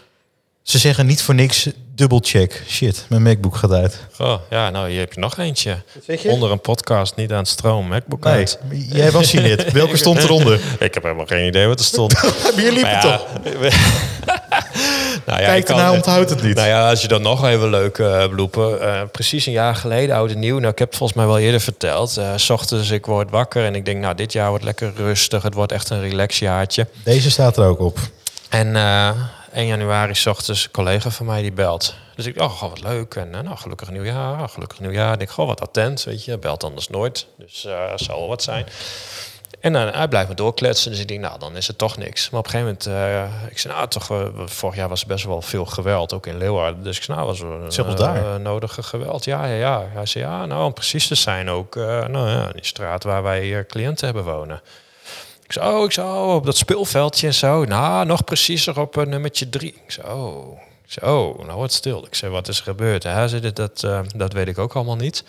Ze 0.63 0.77
zeggen 0.77 1.05
niet 1.05 1.21
voor 1.21 1.35
niks 1.35 1.69
dubbelcheck. 1.95 2.63
Shit, 2.67 3.05
mijn 3.09 3.21
MacBook 3.23 3.55
gaat 3.55 3.71
uit. 3.71 3.99
Oh, 4.19 4.35
ja, 4.49 4.69
nou, 4.69 4.89
hier 4.89 4.99
heb 4.99 5.13
je 5.13 5.19
nog 5.19 5.37
eentje. 5.37 5.77
zeg 6.05 6.21
je? 6.23 6.29
Onder 6.29 6.51
een 6.51 6.61
podcast, 6.61 7.15
niet 7.15 7.31
aan 7.31 7.37
het 7.37 7.47
stroom. 7.47 7.87
MacBook 7.87 8.23
Nee, 8.23 8.33
uit. 8.33 8.59
jij 8.89 9.11
was 9.11 9.31
hier 9.31 9.41
net. 9.41 9.71
Welke 9.71 9.97
stond 9.97 10.23
eronder? 10.23 10.59
Ik 10.79 10.93
heb 10.93 11.03
helemaal 11.03 11.25
geen 11.25 11.47
idee 11.47 11.67
wat 11.67 11.79
er 11.79 11.85
stond. 11.85 12.21
Hebben 12.43 12.63
jullie 12.63 12.81
Maar 12.81 12.91
het 12.91 13.01
toch? 13.01 13.27
nou 15.25 15.39
ja, 15.41 15.45
Kijk 15.45 15.57
ik 15.57 15.65
kan- 15.65 15.77
ernaar, 15.77 15.91
onthoudt 15.93 16.29
het 16.29 16.43
niet. 16.43 16.55
Nou 16.55 16.67
ja, 16.67 16.89
als 16.89 17.01
je 17.01 17.07
dan 17.07 17.21
nog 17.21 17.45
even 17.45 17.69
leuk 17.69 17.97
eh 17.97 18.27
bloepen. 18.29 18.81
eh, 18.81 19.01
precies 19.11 19.45
een 19.45 19.51
jaar 19.51 19.75
geleden, 19.75 20.15
oud 20.15 20.31
en 20.31 20.39
nieuw. 20.39 20.57
Nou, 20.59 20.71
ik 20.71 20.79
heb 20.79 20.87
het 20.87 20.97
volgens 20.97 21.17
mij 21.19 21.27
wel 21.27 21.39
eerder 21.39 21.61
verteld. 21.61 22.17
Eh, 22.17 22.33
s 22.35 22.49
ochtends, 22.49 22.89
ik 22.89 23.05
word 23.05 23.29
wakker 23.29 23.65
en 23.65 23.75
ik 23.75 23.85
denk, 23.85 24.01
nou, 24.01 24.15
dit 24.15 24.33
jaar 24.33 24.49
wordt 24.49 24.63
lekker 24.63 24.91
rustig. 24.95 25.43
Het 25.43 25.53
wordt 25.53 25.71
echt 25.71 25.89
een 25.89 26.01
relaxjaartje. 26.01 26.87
Deze 27.03 27.31
staat 27.31 27.57
er 27.57 27.65
ook 27.65 27.79
op. 27.79 27.99
En 28.49 28.75
eh 28.75 29.09
1 29.53 29.65
januari, 29.67 30.13
s 30.15 30.25
ochtends, 30.25 30.63
een 30.63 30.71
collega 30.71 31.09
van 31.09 31.25
mij 31.25 31.41
die 31.41 31.51
belt. 31.51 31.95
Dus 32.15 32.25
ik 32.25 32.37
dacht, 32.37 32.61
oh, 32.61 32.69
wat 32.69 32.81
leuk. 32.83 33.15
En 33.15 33.35
eh, 33.35 33.41
nou, 33.41 33.57
gelukkig 33.57 33.89
nieuwjaar, 33.89 34.49
gelukkig 34.49 34.79
nieuwjaar. 34.79 35.13
Ik 35.13 35.19
denk, 35.19 35.31
goh, 35.31 35.47
wat 35.47 35.61
attent, 35.61 36.03
weet 36.03 36.25
je. 36.25 36.37
Belt 36.37 36.63
anders 36.63 36.87
nooit. 36.89 37.25
Dus 37.37 37.65
eh 37.65 37.91
zal 37.95 38.19
wel 38.19 38.27
wat 38.27 38.43
zijn. 38.43 38.65
En 39.59 39.73
dan 39.73 39.87
hij 39.87 40.07
blijft 40.07 40.29
me 40.29 40.35
doorkletsen. 40.35 40.91
Dus 40.91 40.99
ik 40.99 41.07
denk, 41.07 41.19
nou, 41.19 41.39
dan 41.39 41.55
is 41.55 41.67
het 41.67 41.77
toch 41.77 41.97
niks. 41.97 42.29
Maar 42.29 42.39
op 42.39 42.45
een 42.45 42.51
gegeven 42.51 42.77
moment, 42.85 43.31
eh, 43.41 43.49
ik 43.51 43.57
zei, 43.59 43.73
nou, 43.73 43.87
toch, 43.87 44.11
eh, 44.11 44.27
vorig 44.45 44.75
jaar 44.75 44.89
was 44.89 45.01
er 45.01 45.07
best 45.07 45.25
wel 45.25 45.41
veel 45.41 45.65
geweld, 45.65 46.13
ook 46.13 46.27
in 46.27 46.37
Leeuwarden. 46.37 46.83
Dus 46.83 46.97
ik 46.97 47.03
zei, 47.03 47.17
nou, 47.17 47.29
was 47.29 47.73
Zelfs 47.75 47.93
eh, 47.93 47.99
daar? 47.99 48.15
eh, 48.15 48.35
nodige 48.35 48.83
geweld. 48.83 49.25
Ja, 49.25 49.45
ja, 49.45 49.55
ja. 49.55 49.85
Hij 49.93 50.05
zei, 50.05 50.23
ja, 50.23 50.45
nou, 50.45 50.65
om 50.65 50.73
precies 50.73 51.07
te 51.07 51.15
zijn 51.15 51.49
ook, 51.49 51.75
eh, 51.75 51.83
nou 52.07 52.29
ja, 52.29 52.51
die 52.51 52.65
straat 52.65 53.03
waar 53.03 53.23
wij 53.23 53.57
eh, 53.57 53.65
cliënten 53.67 54.05
hebben 54.05 54.23
wonen. 54.23 54.61
Oh, 55.57 55.83
ik 55.83 55.97
oh, 55.97 56.35
op 56.35 56.45
dat 56.45 56.57
speelveldje 56.57 57.27
en 57.27 57.33
zo. 57.33 57.65
Nou, 57.65 58.05
nog 58.05 58.23
preciezer 58.23 58.79
op 58.79 58.97
uh, 58.97 59.05
nummertje 59.05 59.49
drie. 59.49 59.75
Oh. 60.05 60.57
Oh, 61.01 61.45
nou 61.45 61.59
wat 61.59 61.71
stil. 61.71 62.05
Ik 62.05 62.15
zei, 62.15 62.31
wat 62.31 62.47
is 62.47 62.57
er 62.57 62.63
gebeurd? 62.63 63.03
Hij 63.03 63.27
zei, 63.27 63.53
dat, 63.53 63.83
eh, 63.83 63.99
dat 64.15 64.33
weet 64.33 64.47
ik 64.47 64.57
ook 64.57 64.73
allemaal 64.73 64.95
niet. 64.95 65.23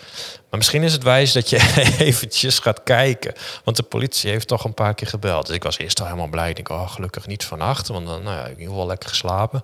Maar 0.49 0.59
misschien 0.59 0.83
is 0.83 0.93
het 0.93 1.03
wijs 1.03 1.31
dat 1.31 1.49
je 1.49 1.73
eventjes 1.99 2.59
gaat 2.59 2.83
kijken. 2.83 3.33
Want 3.63 3.77
de 3.77 3.83
politie 3.83 4.29
heeft 4.29 4.47
toch 4.47 4.63
een 4.63 4.73
paar 4.73 4.93
keer 4.93 5.07
gebeld. 5.07 5.45
Dus 5.45 5.55
ik 5.55 5.63
was 5.63 5.77
eerst 5.77 5.99
al 5.99 6.05
helemaal 6.05 6.27
blij. 6.27 6.49
Ik 6.49 6.55
denk, 6.55 6.69
oh, 6.69 6.91
gelukkig 6.91 7.27
niet 7.27 7.45
vannacht. 7.45 7.87
Want 7.87 8.07
dan, 8.07 8.23
nou 8.23 8.35
ja, 8.35 8.41
ik 8.41 8.47
heb 8.47 8.53
in 8.53 8.59
ieder 8.59 8.73
geval 8.73 8.87
lekker 8.87 9.09
geslapen. 9.09 9.63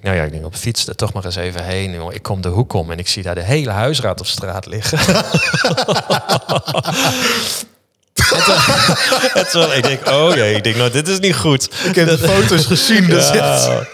Nou 0.00 0.16
ja, 0.16 0.22
ik 0.22 0.32
denk 0.32 0.44
op 0.44 0.54
fiets 0.54 0.86
er 0.86 0.96
toch 0.96 1.12
maar 1.12 1.24
eens 1.24 1.36
even 1.36 1.64
heen. 1.64 2.12
Ik 2.12 2.22
kom 2.22 2.40
de 2.40 2.48
hoek 2.48 2.72
om 2.72 2.90
en 2.90 2.98
ik 2.98 3.08
zie 3.08 3.22
daar 3.22 3.34
de 3.34 3.42
hele 3.42 3.70
huisraad 3.70 4.20
op 4.20 4.26
straat 4.26 4.66
liggen. 4.66 4.98
En 9.34 9.46
toen, 9.52 9.72
ik 9.72 9.82
denk, 9.82 10.08
oh 10.08 10.34
jee, 10.34 10.54
ik 10.54 10.64
denk, 10.64 10.76
nou, 10.76 10.90
dit 10.90 11.08
is 11.08 11.18
niet 11.18 11.36
goed. 11.36 11.68
Ik 11.84 11.94
heb 11.94 12.08
de 12.08 12.18
foto's 12.18 12.66
gezien. 12.66 13.06
Dus 13.06 13.30
Ja. 13.30 13.86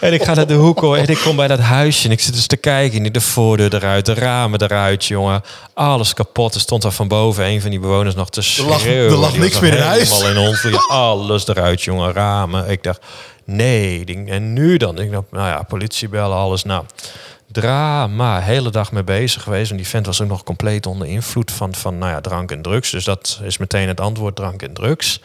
En 0.00 0.12
ik 0.12 0.24
ga 0.24 0.34
naar 0.34 0.46
de 0.46 0.54
hoek 0.54 0.80
hoor. 0.80 0.96
En 0.96 1.06
ik 1.06 1.18
kom 1.18 1.36
bij 1.36 1.46
dat 1.46 1.58
huisje. 1.58 2.04
En 2.06 2.10
ik 2.10 2.20
zit 2.20 2.34
dus 2.34 2.46
te 2.46 2.56
kijken. 2.56 3.04
En 3.04 3.12
de 3.12 3.20
voordeur 3.20 3.74
eruit, 3.74 4.06
de 4.06 4.14
ramen 4.14 4.62
eruit, 4.62 5.04
jongen. 5.04 5.42
Alles 5.74 6.14
kapot. 6.14 6.54
Er 6.54 6.60
stond 6.60 6.82
daar 6.82 6.92
van 6.92 7.08
boven 7.08 7.44
een 7.44 7.60
van 7.60 7.70
die 7.70 7.80
bewoners 7.80 8.14
nog 8.14 8.30
te 8.30 8.42
schreeuwen. 8.42 9.12
er 9.12 9.18
lag 9.18 9.36
niks 9.36 9.60
meer 9.60 9.74
in 9.74 9.82
huis. 9.82 10.10
Helemaal 10.10 10.30
in 10.30 10.48
ons. 10.48 10.88
Alles 10.88 11.48
eruit, 11.48 11.82
jongen. 11.82 12.12
Ramen. 12.12 12.70
Ik 12.70 12.82
dacht, 12.82 13.00
nee. 13.44 14.04
En 14.26 14.52
nu 14.52 14.76
dan? 14.76 14.98
Ik 14.98 15.12
dacht, 15.12 15.24
nou 15.30 15.48
ja, 15.48 15.62
politie 15.62 16.08
bellen, 16.08 16.36
alles. 16.36 16.62
Nou, 16.64 16.84
drama. 17.60 18.40
Hele 18.40 18.70
dag 18.70 18.92
mee 18.92 19.04
bezig 19.04 19.42
geweest. 19.42 19.70
En 19.70 19.76
die 19.76 19.86
vent 19.88 20.06
was 20.06 20.20
ook 20.20 20.28
nog 20.28 20.42
compleet 20.42 20.86
onder 20.86 21.06
invloed 21.08 21.50
van, 21.52 21.74
van 21.74 21.98
nou 21.98 22.12
ja, 22.12 22.20
drank 22.20 22.50
en 22.50 22.62
drugs. 22.62 22.90
Dus 22.90 23.04
dat 23.04 23.40
is 23.42 23.58
meteen 23.58 23.88
het 23.88 24.00
antwoord, 24.00 24.36
drank 24.36 24.62
en 24.62 24.72
drugs. 24.72 25.20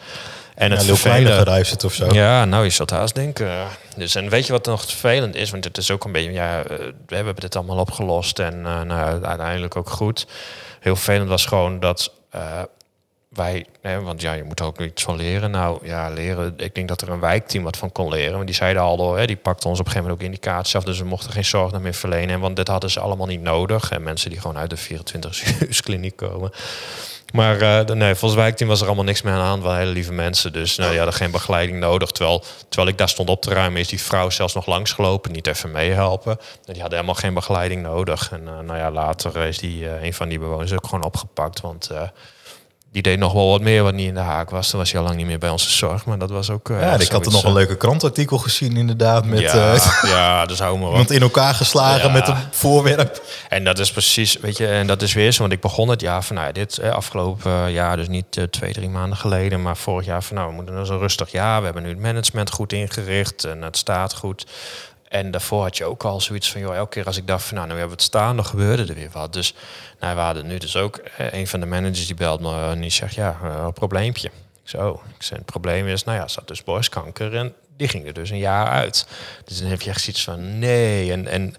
En 0.54 0.70
Ja, 0.70 0.76
het 0.76 0.84
vervelende- 0.84 1.32
geruisd 1.32 1.84
of 1.84 1.94
zo. 1.94 2.06
ja, 2.14 2.44
nou, 2.44 2.64
je 2.64 2.70
zult 2.70 2.90
haast 2.90 3.14
denken. 3.14 3.66
Dus 3.96 4.14
en 4.14 4.28
weet 4.28 4.46
je 4.46 4.52
wat 4.52 4.66
nog 4.66 4.84
vervelend 4.84 5.34
is? 5.34 5.50
Want 5.50 5.64
het 5.64 5.78
is 5.78 5.90
ook 5.90 6.04
een 6.04 6.12
beetje, 6.12 6.32
ja, 6.32 6.62
eh, 6.62 6.76
we 7.06 7.14
hebben 7.14 7.34
dit 7.34 7.56
allemaal 7.56 7.78
opgelost 7.78 8.38
en 8.38 8.54
eh, 8.66 8.80
nou, 8.80 9.24
uiteindelijk 9.24 9.76
ook 9.76 9.90
goed. 9.90 10.26
Heel 10.80 10.96
vervelend 10.96 11.28
was 11.28 11.46
gewoon 11.46 11.80
dat 11.80 12.12
eh, 12.30 12.40
wij, 13.34 13.66
want 14.02 14.20
ja, 14.20 14.32
je 14.32 14.44
moet 14.44 14.60
er 14.60 14.66
ook 14.66 14.80
iets 14.80 15.02
van 15.02 15.16
leren. 15.16 15.50
Nou 15.50 15.86
ja, 15.86 16.08
leren. 16.08 16.54
Ik 16.56 16.74
denk 16.74 16.88
dat 16.88 17.00
er 17.00 17.08
een 17.08 17.20
wijkteam 17.20 17.64
wat 17.64 17.76
van 17.76 17.92
kon 17.92 18.08
leren. 18.08 18.32
Want 18.32 18.46
die 18.46 18.54
zeiden 18.54 18.82
al, 18.82 19.14
hè, 19.14 19.26
die 19.26 19.36
pakte 19.36 19.68
ons 19.68 19.80
op 19.80 19.86
een 19.86 19.92
gegeven 19.92 20.10
moment 20.10 20.28
ook 20.30 20.34
indicaties 20.34 20.76
af. 20.76 20.84
Dus 20.84 20.98
we 20.98 21.04
mochten 21.04 21.32
geen 21.32 21.44
zorg 21.44 21.80
meer 21.80 21.94
verlenen. 21.94 22.40
Want 22.40 22.56
dit 22.56 22.68
hadden 22.68 22.90
ze 22.90 23.00
allemaal 23.00 23.26
niet 23.26 23.42
nodig. 23.42 23.90
En 23.90 24.02
mensen 24.02 24.30
die 24.30 24.40
gewoon 24.40 24.58
uit 24.58 24.70
de 24.70 24.76
24 24.76 25.42
kliniek 25.80 26.16
komen. 26.16 26.50
Maar 27.32 27.60
eh, 27.60 27.94
nee, 27.94 28.14
volgens 28.14 28.40
wijkteam 28.40 28.68
was 28.68 28.80
er 28.80 28.86
allemaal 28.86 29.04
niks 29.04 29.22
meer 29.22 29.32
aan 29.32 29.60
de 29.60 29.66
hand. 29.66 29.78
Hele 29.78 29.90
lieve 29.90 30.12
mensen. 30.12 30.52
Dus 30.52 30.76
nou, 30.76 30.88
die 30.88 30.98
hadden 30.98 31.16
geen 31.16 31.30
begeleiding 31.30 31.78
nodig. 31.78 32.10
Terwijl, 32.10 32.44
terwijl 32.68 32.88
ik 32.88 32.98
daar 32.98 33.08
stond 33.08 33.28
op 33.28 33.42
te 33.42 33.50
ruimen, 33.50 33.80
is 33.80 33.88
die 33.88 34.00
vrouw 34.00 34.30
zelfs 34.30 34.54
nog 34.54 34.66
langsgelopen. 34.66 35.32
Niet 35.32 35.46
even 35.46 35.70
meehelpen. 35.70 36.32
En 36.40 36.72
die 36.72 36.80
hadden 36.80 36.98
helemaal 36.98 37.20
geen 37.20 37.34
begeleiding 37.34 37.82
nodig. 37.82 38.32
En 38.32 38.48
eh, 38.48 38.58
nou 38.58 38.78
ja, 38.78 38.90
later 38.90 39.36
is 39.36 39.58
die, 39.58 39.88
eh, 39.88 40.02
een 40.02 40.14
van 40.14 40.28
die 40.28 40.38
bewoners 40.38 40.72
ook 40.72 40.86
gewoon 40.86 41.04
opgepakt. 41.04 41.60
Want 41.60 41.90
die 42.92 43.02
deed 43.02 43.18
nog 43.18 43.32
wel 43.32 43.48
wat 43.48 43.60
meer 43.60 43.82
wat 43.82 43.94
niet 43.94 44.06
in 44.08 44.14
de 44.14 44.20
haak 44.20 44.50
was. 44.50 44.70
Toen 44.70 44.78
was 44.78 44.90
hij 44.90 45.00
al 45.00 45.06
lang 45.06 45.18
niet 45.18 45.26
meer 45.26 45.38
bij 45.38 45.50
onze 45.50 45.70
zorg. 45.70 46.04
Maar 46.04 46.18
dat 46.18 46.30
was 46.30 46.50
ook. 46.50 46.70
eh, 46.70 46.80
Ja, 46.80 46.98
ik 46.98 47.08
had 47.10 47.26
er 47.26 47.32
nog 47.32 47.42
een 47.42 47.48
eh, 47.48 47.54
leuke 47.54 47.76
krantartikel 47.76 48.38
gezien 48.38 48.76
inderdaad. 48.76 49.24
Met 49.24 49.40
ja, 49.40 49.72
eh, 49.74 50.02
ja, 50.10 50.46
dus 50.46 50.58
hou 50.58 50.74
me 50.74 50.80
wat. 50.82 50.90
iemand 50.90 51.10
in 51.10 51.22
elkaar 51.22 51.54
geslagen 51.54 52.06
Ja. 52.06 52.12
met 52.12 52.28
een 52.28 52.36
voorwerp. 52.50 53.22
En 53.48 53.64
dat 53.64 53.78
is 53.78 53.92
precies, 53.92 54.36
weet 54.40 54.56
je, 54.56 54.66
en 54.66 54.86
dat 54.86 55.02
is 55.02 55.12
weer 55.12 55.32
zo. 55.32 55.40
Want 55.40 55.52
ik 55.52 55.60
begon 55.60 55.88
het 55.88 56.00
jaar 56.00 56.22
van, 56.24 56.34
nou, 56.36 56.46
ja, 56.46 56.52
dit 56.52 56.78
eh, 56.78 56.90
afgelopen 56.90 57.72
jaar, 57.72 57.96
dus 57.96 58.08
niet 58.08 58.36
eh, 58.36 58.44
twee, 58.44 58.72
drie 58.72 58.88
maanden 58.88 59.18
geleden, 59.18 59.62
maar 59.62 59.76
vorig 59.76 60.06
jaar 60.06 60.22
van, 60.22 60.36
nou, 60.36 60.48
we 60.48 60.54
moeten 60.54 60.74
nou 60.74 60.86
zo 60.86 60.96
rustig 60.96 61.30
jaar. 61.32 61.58
We 61.58 61.64
hebben 61.64 61.82
nu 61.82 61.88
het 61.88 61.98
management 62.00 62.50
goed 62.50 62.72
ingericht 62.72 63.44
en 63.44 63.62
het 63.62 63.76
staat 63.76 64.14
goed. 64.14 64.46
En 65.12 65.30
daarvoor 65.30 65.62
had 65.62 65.76
je 65.76 65.84
ook 65.84 66.04
al 66.04 66.20
zoiets 66.20 66.50
van, 66.50 66.60
joh, 66.60 66.76
elke 66.76 66.90
keer 66.90 67.06
als 67.06 67.16
ik 67.16 67.26
dacht 67.26 67.44
van, 67.44 67.56
nou, 67.56 67.68
nu 67.68 67.72
hebben 67.72 67.90
we 67.90 68.02
het 68.02 68.10
staan, 68.10 68.36
dan 68.36 68.44
gebeurde 68.44 68.86
er 68.86 68.94
weer 68.94 69.10
wat. 69.12 69.32
Dus, 69.32 69.54
nou, 70.00 70.34
we 70.34 70.42
nu 70.42 70.58
dus 70.58 70.76
ook, 70.76 70.96
eh, 70.96 71.32
een 71.32 71.46
van 71.46 71.60
de 71.60 71.66
managers 71.66 72.06
die 72.06 72.14
belt 72.14 72.40
me 72.40 72.64
en 72.64 72.80
die 72.80 72.90
zegt, 72.90 73.14
ja, 73.14 73.38
eh, 73.42 73.62
een 73.64 73.72
probleempje. 73.72 74.30
Ik 74.64 74.80
oh, 74.80 75.02
ik 75.16 75.22
zei, 75.22 75.38
het 75.38 75.48
probleem 75.50 75.86
is, 75.86 76.04
nou 76.04 76.16
ja, 76.16 76.22
er 76.22 76.30
zat 76.30 76.48
dus 76.48 76.64
borstkanker 76.64 77.36
en 77.36 77.54
die 77.76 77.88
ging 77.88 78.06
er 78.06 78.12
dus 78.12 78.30
een 78.30 78.38
jaar 78.38 78.66
uit. 78.66 79.06
Dus 79.44 79.58
dan 79.58 79.68
heb 79.68 79.80
je 79.80 79.90
echt 79.90 80.00
zoiets 80.00 80.24
van, 80.24 80.58
nee, 80.58 81.12
en... 81.12 81.26
en 81.26 81.54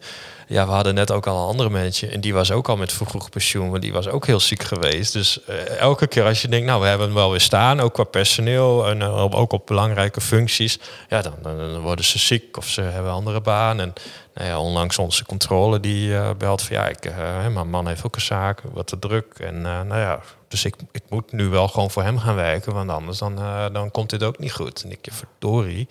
ja, 0.47 0.65
we 0.65 0.71
hadden 0.71 0.95
net 0.95 1.11
ook 1.11 1.27
al 1.27 1.37
een 1.41 1.47
andere 1.47 1.69
manager. 1.69 2.11
En 2.11 2.21
die 2.21 2.33
was 2.33 2.51
ook 2.51 2.69
al 2.69 2.77
met 2.77 2.91
vroeg 2.93 3.29
pensioen. 3.29 3.69
Want 3.69 3.81
die 3.81 3.93
was 3.93 4.07
ook 4.07 4.25
heel 4.25 4.39
ziek 4.39 4.63
geweest. 4.63 5.13
Dus 5.13 5.43
eh, 5.45 5.77
elke 5.77 6.07
keer 6.07 6.25
als 6.25 6.41
je 6.41 6.47
denkt, 6.47 6.65
nou, 6.65 6.81
we 6.81 6.87
hebben 6.87 7.05
hem 7.07 7.15
wel 7.15 7.31
weer 7.31 7.41
staan. 7.41 7.79
Ook 7.79 7.93
qua 7.93 8.03
personeel 8.03 8.87
en 8.87 9.01
eh, 9.01 9.35
ook 9.35 9.53
op 9.53 9.65
belangrijke 9.65 10.21
functies. 10.21 10.79
Ja, 11.09 11.21
dan, 11.21 11.33
dan, 11.41 11.79
worden 11.79 12.05
ze 12.05 12.19
ziek 12.19 12.57
of 12.57 12.67
ze 12.67 12.81
hebben 12.81 13.11
een 13.11 13.17
andere 13.17 13.41
baan. 13.41 13.79
En 13.79 13.93
nou 14.33 14.47
ja, 14.47 14.59
onlangs 14.59 14.97
onze 14.97 15.25
controle 15.25 15.79
die 15.79 16.15
eh, 16.15 16.29
belt 16.37 16.61
van... 16.61 16.75
Ja, 16.75 16.87
ik, 16.87 17.11
mijn 17.53 17.69
man 17.69 17.87
heeft 17.87 18.05
ook 18.05 18.15
een 18.15 18.21
zaak, 18.21 18.61
wat 18.73 18.87
te 18.87 18.99
druk. 18.99 19.25
En 19.39 19.61
nou 19.61 19.99
ja, 19.99 20.19
dus 20.53 20.65
ik, 20.65 20.75
ik 20.91 21.03
moet 21.09 21.31
nu 21.31 21.47
wel 21.47 21.67
gewoon 21.67 21.91
voor 21.91 22.03
hem 22.03 22.19
gaan 22.19 22.35
werken. 22.35 22.73
Want 22.73 22.89
anders 22.89 23.17
dan, 23.17 23.37
eh, 23.37 23.65
dan 23.71 23.91
komt 23.91 24.09
dit 24.09 24.23
ook 24.23 24.39
niet 24.39 24.51
goed. 24.51 24.83
En 24.83 24.91
ik, 24.91 25.07
verdorie. 25.11 25.87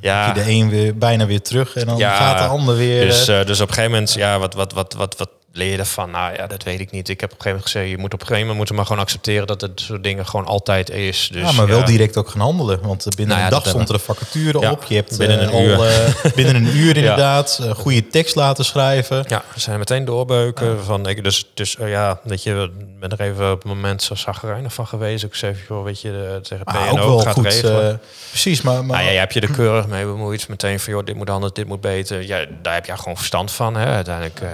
Ja, 0.00 0.32
De 0.32 0.50
een 0.50 0.68
weer 0.68 0.98
bijna 0.98 1.26
weer 1.26 1.42
terug 1.42 1.76
en 1.76 1.86
dan 1.86 2.00
gaat 2.00 2.38
de 2.38 2.44
ander 2.44 2.76
weer. 2.76 3.06
dus, 3.06 3.28
eh, 3.28 3.40
eh, 3.40 3.46
dus 3.46 3.60
op 3.60 3.68
een 3.68 3.74
gegeven 3.74 3.92
moment, 3.92 4.12
ja, 4.12 4.38
wat, 4.38 4.54
wat, 4.54 4.72
wat, 4.72 4.92
wat, 4.94 5.16
wat 5.18 5.30
leer 5.56 5.70
je 5.70 5.78
ervan? 5.78 6.10
Nou 6.10 6.34
ja, 6.34 6.46
dat 6.46 6.62
weet 6.62 6.80
ik 6.80 6.90
niet. 6.90 7.08
Ik 7.08 7.20
heb 7.20 7.32
op 7.32 7.36
een 7.38 7.42
gegeven 7.42 7.50
moment 7.50 7.70
gezegd, 7.72 7.90
je 7.90 7.98
moet 7.98 8.14
op 8.14 8.20
een 8.20 8.26
gegeven 8.26 8.40
moment 8.40 8.56
moeten 8.56 8.74
maar 8.74 8.86
gewoon 8.86 9.02
accepteren 9.02 9.46
dat 9.46 9.60
het 9.60 9.80
soort 9.80 10.02
dingen 10.02 10.26
gewoon 10.26 10.46
altijd 10.46 10.90
is. 10.90 11.28
Dus, 11.32 11.42
ja, 11.42 11.52
maar 11.52 11.66
wel 11.66 11.84
direct 11.84 12.16
ook 12.16 12.28
gaan 12.28 12.40
handelen. 12.40 12.80
Want 12.82 13.06
eh, 13.06 13.12
binnen 13.16 13.36
Nou 13.36 13.38
ja, 13.38 13.56
een 13.56 13.62
dag 13.62 13.68
stond 13.68 13.88
er 13.88 13.94
een 13.94 14.00
vacature 14.00 14.60
Ja, 14.60 14.70
op. 14.70 14.84
Je 14.88 14.94
hebt 14.94 15.18
binnen 15.18 15.40
eh, 15.40 15.46
een 15.46 15.64
uur. 15.64 15.82
eh, 15.82 16.32
binnen 16.38 16.54
een 16.54 16.76
uur 16.76 16.96
inderdaad 16.96 17.60
goede 17.76 18.06
tekst 18.06 18.34
laten 18.34 18.64
schrijven. 18.64 19.24
Ja, 19.28 19.44
we 19.54 19.60
zijn 19.60 19.78
meteen 19.78 20.04
doorbeuken. 20.04 20.84
Van, 20.84 21.08
ik, 21.08 21.24
dus 21.24 21.50
dus 21.54 21.76
ja, 21.80 22.20
dat 22.24 22.42
je 22.42 22.70
ben 23.00 23.10
er 23.10 23.20
even 23.20 23.50
op 23.50 23.62
het 23.62 23.72
moment 23.72 24.02
zo 24.02 24.14
zagrijnig 24.14 24.74
van 24.74 24.86
geweest. 24.86 25.24
Ik 25.24 25.34
zei, 25.34 25.56
joh, 25.68 25.84
weet 25.84 26.00
je, 26.00 26.38
tegen 26.42 26.66
ook 26.66 26.90
PNO 26.90 27.06
wel 27.06 27.18
gaat 27.18 27.32
goed. 27.32 27.44
regelen. 27.44 28.00
precies, 28.30 28.62
maar, 28.62 28.84
maar 28.84 28.96
Nou 28.96 29.04
ja, 29.04 29.12
je 29.12 29.18
hebt 29.18 29.34
je 29.34 29.40
er 29.40 29.50
keurig 29.50 29.86
mee 29.86 30.04
bemoeid. 30.04 30.48
Meteen 30.48 30.80
van, 30.80 30.92
joh, 30.92 31.04
dit 31.04 31.14
moet 31.14 31.30
anders, 31.30 31.52
dit 31.52 31.66
moet 31.66 31.80
beter. 31.80 32.26
Ja, 32.26 32.46
daar 32.62 32.74
heb 32.74 32.86
je 32.86 32.96
gewoon 32.96 33.16
verstand 33.16 33.52
van. 33.52 33.76
Hè. 33.76 33.86
Uiteindelijk, 33.86 34.40
eh 34.40 34.48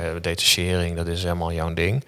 dat 0.96 1.06
is 1.06 1.22
helemaal 1.22 1.52
jouw 1.52 1.74
ding. 1.74 2.04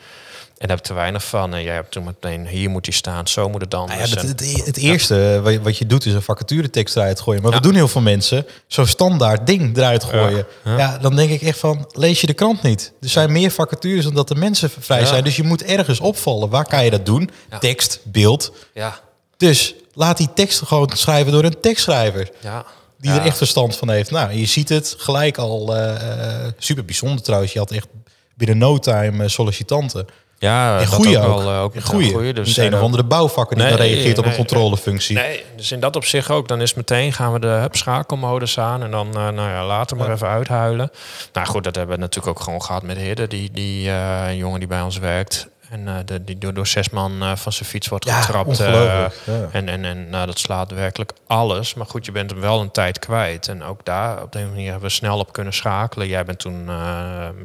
En 0.58 0.68
daar 0.68 0.76
heb 0.76 0.86
te 0.86 0.94
weinig 0.94 1.24
van. 1.24 1.54
En 1.54 1.62
jij 1.62 1.74
hebt 1.74 1.90
toen 1.90 2.04
meteen, 2.04 2.46
hier 2.46 2.70
moet 2.70 2.84
die 2.84 2.92
staan, 2.92 3.28
zo 3.28 3.48
moet 3.48 3.60
het 3.60 3.74
anders. 3.74 3.98
Nou 3.98 4.10
ja, 4.10 4.26
het, 4.32 4.40
En- 4.42 4.48
het, 4.56 4.66
het 4.66 4.76
eerste 4.76 5.40
wat 5.42 5.52
je- 5.52 5.60
wat 5.62 5.78
je 5.78 5.86
doet 5.86 6.06
is 6.06 6.12
een 6.12 6.22
vacaturetekst 6.22 6.96
eruit 6.96 7.20
gooien. 7.20 7.42
Maar 7.42 7.50
Ja. 7.50 7.56
wat 7.56 7.66
doen 7.66 7.74
heel 7.74 7.88
veel 7.88 8.00
mensen? 8.00 8.46
Zo'n 8.66 8.86
standaard 8.86 9.46
ding 9.46 9.76
eruit 9.76 10.04
gooien. 10.04 10.46
Ja, 10.64 10.98
dan 10.98 11.16
denk 11.16 11.30
ik 11.30 11.42
echt 11.42 11.58
van, 11.58 11.88
lees 11.92 12.20
je 12.20 12.26
de 12.26 12.32
krant 12.34 12.62
niet. 12.62 12.92
Er 13.00 13.08
zijn 13.08 13.32
meer 13.32 13.50
vacatures 13.50 14.04
dan 14.04 14.14
dat 14.14 14.28
de 14.28 14.34
mensen 14.34 14.70
vrij 14.78 15.06
zijn. 15.06 15.24
Dus 15.24 15.36
je 15.36 15.42
moet 15.42 15.62
ergens 15.64 16.00
opvallen. 16.00 16.48
Waar 16.48 16.66
kan 16.66 16.84
je 16.84 16.90
dat 16.90 17.06
doen? 17.06 17.30
Tekst, 17.60 18.00
beeld. 18.04 18.52
ja, 18.74 19.00
Dus 19.36 19.74
laat 19.94 20.16
die 20.16 20.28
tekst 20.34 20.62
gewoon 20.62 20.90
schrijven 20.94 21.32
door 21.32 21.44
een 21.44 21.60
tekstschrijver. 21.60 22.30
ja. 22.40 22.64
Die 22.98 23.10
Ja. 23.10 23.18
er 23.20 23.26
echt 23.26 23.36
verstand 23.36 23.76
van 23.76 23.90
heeft. 23.90 24.10
Nou, 24.10 24.32
je 24.32 24.46
ziet 24.46 24.68
het 24.68 24.94
gelijk 24.98 25.38
al. 25.38 25.76
eh, 25.76 26.44
eh, 26.44 26.52
super 26.58 26.84
bijzonder 26.84 27.22
trouwens. 27.22 27.52
Je 27.52 27.58
had 27.58 27.70
echt 27.70 27.86
binnen 28.34 28.58
no 28.58 28.78
time 28.78 29.22
eh, 29.24 29.28
sollicitanten. 29.28 30.06
Ja, 30.38 30.84
goede 30.84 31.18
ook 31.18 31.24
wel, 31.42 31.52
eh, 31.52 31.62
ook 31.62 31.74
een 31.74 31.82
goede. 31.82 32.10
goeie. 32.10 32.32
Dus 32.32 32.46
Dus 32.46 32.56
een 32.56 32.70
eh, 32.72 32.78
of 32.78 32.84
andere 32.84 33.04
bouwvakker 33.04 33.56
die 33.56 33.64
Nee, 33.66 33.76
dan 33.76 33.86
reageert 33.86 34.18
op 34.18 34.24
een 34.24 34.34
controlefunctie. 34.34 35.16
Nee, 35.16 35.44
dus 35.56 35.72
in 35.72 35.80
dat 35.80 35.96
opzicht 35.96 36.30
ook. 36.30 36.48
Dan 36.48 36.60
is 36.60 36.74
meteen 36.74 37.12
gaan 37.12 37.32
we 37.32 37.38
de 37.38 37.46
hup, 37.46 37.76
schakelmodus 37.76 38.58
aan. 38.58 38.82
En 38.82 38.90
dan, 38.90 39.06
eh, 39.08 39.14
nou 39.28 39.48
ja, 39.50 39.66
later 39.66 39.96
maar 39.96 40.06
Ja. 40.08 40.12
even 40.14 40.28
uithuilen. 40.28 40.90
Nou 41.32 41.46
goed, 41.46 41.64
dat 41.64 41.74
hebben 41.74 41.94
we 41.94 42.00
natuurlijk 42.00 42.38
ook 42.38 42.44
gewoon 42.44 42.62
gehad 42.62 42.82
met 42.82 42.96
Hidde. 42.96 43.26
Die, 43.28 43.50
die 43.52 43.88
eh, 43.88 44.22
een 44.28 44.36
jongen 44.36 44.58
die 44.58 44.68
bij 44.68 44.80
ons 44.82 44.98
werkt. 44.98 45.48
En 45.72 45.88
eh, 45.88 45.94
de, 46.04 46.24
die 46.24 46.38
door, 46.38 46.54
door 46.54 46.66
zes 46.66 46.90
man 46.90 47.22
eh, 47.22 47.36
van 47.36 47.52
zijn 47.52 47.68
fiets 47.68 47.88
wordt 47.88 48.04
Ja, 48.04 48.20
getrapt. 48.20 48.60
eh. 48.60 48.72
Ja. 48.72 49.10
en 49.52 49.68
en, 49.68 49.84
en 49.84 50.10
nou, 50.10 50.26
dat 50.26 50.38
slaat 50.38 50.70
werkelijk 50.70 51.12
alles. 51.26 51.74
Maar 51.74 51.86
goed, 51.86 52.06
je 52.06 52.12
bent 52.12 52.30
hem 52.30 52.40
wel 52.40 52.60
een 52.60 52.70
tijd 52.70 52.98
kwijt. 52.98 53.48
En 53.48 53.62
ook 53.62 53.84
daar, 53.84 54.22
op 54.22 54.32
de 54.32 54.38
manier 54.38 54.70
hebben 54.70 54.88
we 54.88 54.94
snel 54.94 55.18
op 55.18 55.32
kunnen 55.32 55.52
schakelen. 55.52 56.06
Jij 56.08 56.24
bent 56.24 56.38
toen 56.38 56.70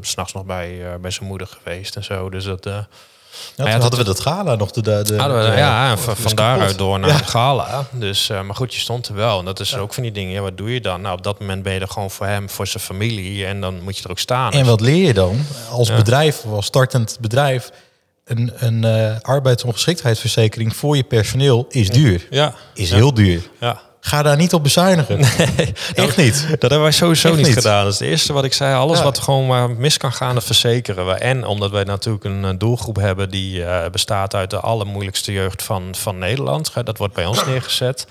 s 0.02 0.10
s'nachts 0.10 0.34
nog 0.34 0.46
bij, 0.46 0.82
bij 1.02 1.12
zijn 1.12 1.28
moeder 1.28 1.48
geweest 1.48 1.96
en 1.96 2.04
zo. 2.04 2.30
Dus 2.30 2.44
dat... 2.44 2.64
Ja, 3.56 3.68
ja, 3.68 3.80
hadden 3.80 4.00
we 4.00 4.06
dat 4.06 4.20
gala 4.20 4.56
nog. 4.56 4.72
De, 4.72 4.82
de, 4.82 5.04
we, 5.04 5.54
ja, 5.58 5.92
en 5.92 5.98
van, 6.00 6.36
daaruit 6.36 6.78
door 6.78 7.00
naar 7.00 7.10
Ja. 7.10 7.16
het 7.16 7.28
gala. 7.30 7.86
Dus, 7.92 8.28
maar 8.28 8.56
goed, 8.56 8.74
je 8.74 8.80
stond 8.80 9.08
er 9.08 9.14
wel. 9.16 9.40
En 9.40 9.46
dat 9.46 9.60
is 9.60 9.76
ook 9.76 9.94
van 9.94 10.04
die 10.04 10.12
dingen. 10.12 10.34
Ja, 10.34 10.42
wat 10.42 10.58
doe 10.58 10.74
je 10.74 10.82
dan? 10.82 11.02
Nou, 11.02 11.18
op 11.18 11.24
dat 11.24 11.40
moment 11.40 11.64
ben 11.64 11.74
je 11.74 11.80
er 11.80 11.88
gewoon 11.90 12.12
voor 12.12 12.26
hem, 12.26 12.50
voor 12.50 12.68
zijn 12.68 12.84
familie. 12.84 13.46
En 13.46 13.62
dan 13.62 13.82
moet 13.84 13.98
je 13.98 14.04
er 14.04 14.10
ook 14.10 14.20
staan. 14.20 14.52
En 14.52 14.66
wat 14.66 14.82
leer 14.82 15.06
je 15.06 15.14
dan 15.14 15.46
als 15.72 15.96
bedrijf, 15.96 16.44
als 16.46 16.66
startend 16.66 17.18
bedrijf? 17.22 17.72
Een, 18.28 18.52
een 18.56 18.84
eh, 18.84 19.20
arbeidsongeschiktheidsverzekering 19.22 20.76
voor 20.76 20.96
je 20.96 21.04
personeel 21.04 21.66
is 21.70 21.90
duur. 21.90 22.28
Ja, 22.30 22.56
Is 22.74 22.92
heel 22.92 23.14
duur. 23.14 23.42
ja. 23.60 23.82
Ga 24.08 24.22
daar 24.24 24.38
niet 24.38 24.54
op 24.54 24.64
bezuinigen. 24.64 25.20
Echt 25.96 26.18
niet. 26.18 26.46
Dat 26.50 26.62
hebben 26.62 26.82
wij 26.82 26.92
sowieso 26.92 27.36
niet, 27.36 27.46
niet. 27.46 27.54
gedaan. 27.56 27.84
Dat 27.84 27.94
is 27.94 28.00
het 28.00 28.08
eerste 28.08 28.34
wat 28.34 28.44
ik 28.44 28.54
zei. 28.54 28.76
Alles 28.76 28.98
Ja. 28.98 29.04
wat 29.04 29.18
gewoon 29.20 29.48
maar 29.48 29.70
mis 29.70 29.98
kan 29.98 30.12
gaan, 30.14 30.34
dat 30.34 30.44
verzekeren 30.44 31.06
we. 31.06 31.12
En 31.14 31.46
omdat 31.46 31.72
wij 31.72 31.84
natuurlijk 31.84 32.24
een 32.26 32.46
eh, 32.46 32.52
doelgroep 32.58 32.96
hebben 32.96 33.30
die 33.30 33.64
eh, 33.66 33.90
bestaat 33.92 34.36
uit 34.36 34.50
de 34.50 34.60
allermoeilijkste 34.60 35.32
jeugd 35.32 35.64
van, 35.64 35.84
van 35.98 36.18
Nederland. 36.18 36.72
Dat 36.84 36.98
wordt 36.98 37.14
bij 37.14 37.26
ons 37.26 37.46
neergezet. 37.46 38.08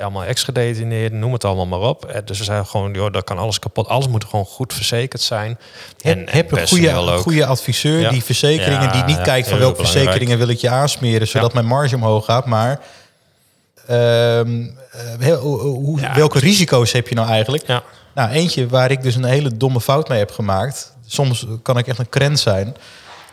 Allemaal 0.00 0.24
ex-gedetineerden, 0.24 1.18
noem 1.18 1.32
het 1.32 1.44
allemaal 1.44 1.66
maar 1.66 1.88
op. 1.88 2.20
Dus 2.24 2.38
we 2.38 2.44
zijn 2.44 2.66
gewoon, 2.66 2.92
joh, 2.92 3.12
dat 3.12 3.24
kan 3.24 3.38
alles 3.38 3.58
kapot. 3.58 3.88
Alles 3.88 4.08
moet 4.08 4.24
gewoon 4.24 4.44
goed 4.44 4.72
verzekerd 4.74 5.22
zijn. 5.22 5.58
Heb, 6.00 6.16
en 6.16 6.26
heb 6.30 6.52
een 6.52 6.68
goede, 6.68 6.92
goede 7.18 7.46
adviseur 7.46 8.00
Ja. 8.00 8.10
die 8.10 8.24
verzekeringen, 8.24 8.82
Ja, 8.82 8.92
die 8.92 9.04
niet 9.04 9.20
kijkt 9.22 9.48
van 9.48 9.58
welke 9.58 9.76
belangrijk. 9.76 10.04
verzekeringen 10.04 10.38
wil 10.38 10.48
ik 10.48 10.58
je 10.58 10.68
aansmeren, 10.68 11.28
zodat 11.28 11.52
mijn 11.52 11.66
marge 11.66 11.94
omhoog 11.94 12.24
gaat, 12.24 12.46
maar 12.46 12.80
ehm, 13.90 14.62
eh, 14.92 15.00
heel- 15.18 15.38
hoe- 15.40 15.60
hoe- 15.60 16.00
Ja. 16.00 16.14
welke 16.14 16.38
risico's 16.38 16.92
heb 16.92 17.08
je 17.08 17.14
nou 17.14 17.28
eigenlijk? 17.28 17.66
Ja. 17.66 17.82
Nou, 18.14 18.30
eentje 18.30 18.68
waar 18.68 18.90
ik 18.90 19.02
dus 19.02 19.14
een 19.14 19.24
hele 19.24 19.56
domme 19.56 19.80
fout 19.80 20.08
mee 20.08 20.18
heb 20.18 20.30
gemaakt. 20.30 20.92
Soms 21.06 21.46
kan 21.62 21.78
ik 21.78 21.86
echt 21.86 21.98
een 21.98 22.08
krent 22.08 22.40
zijn. 22.40 22.76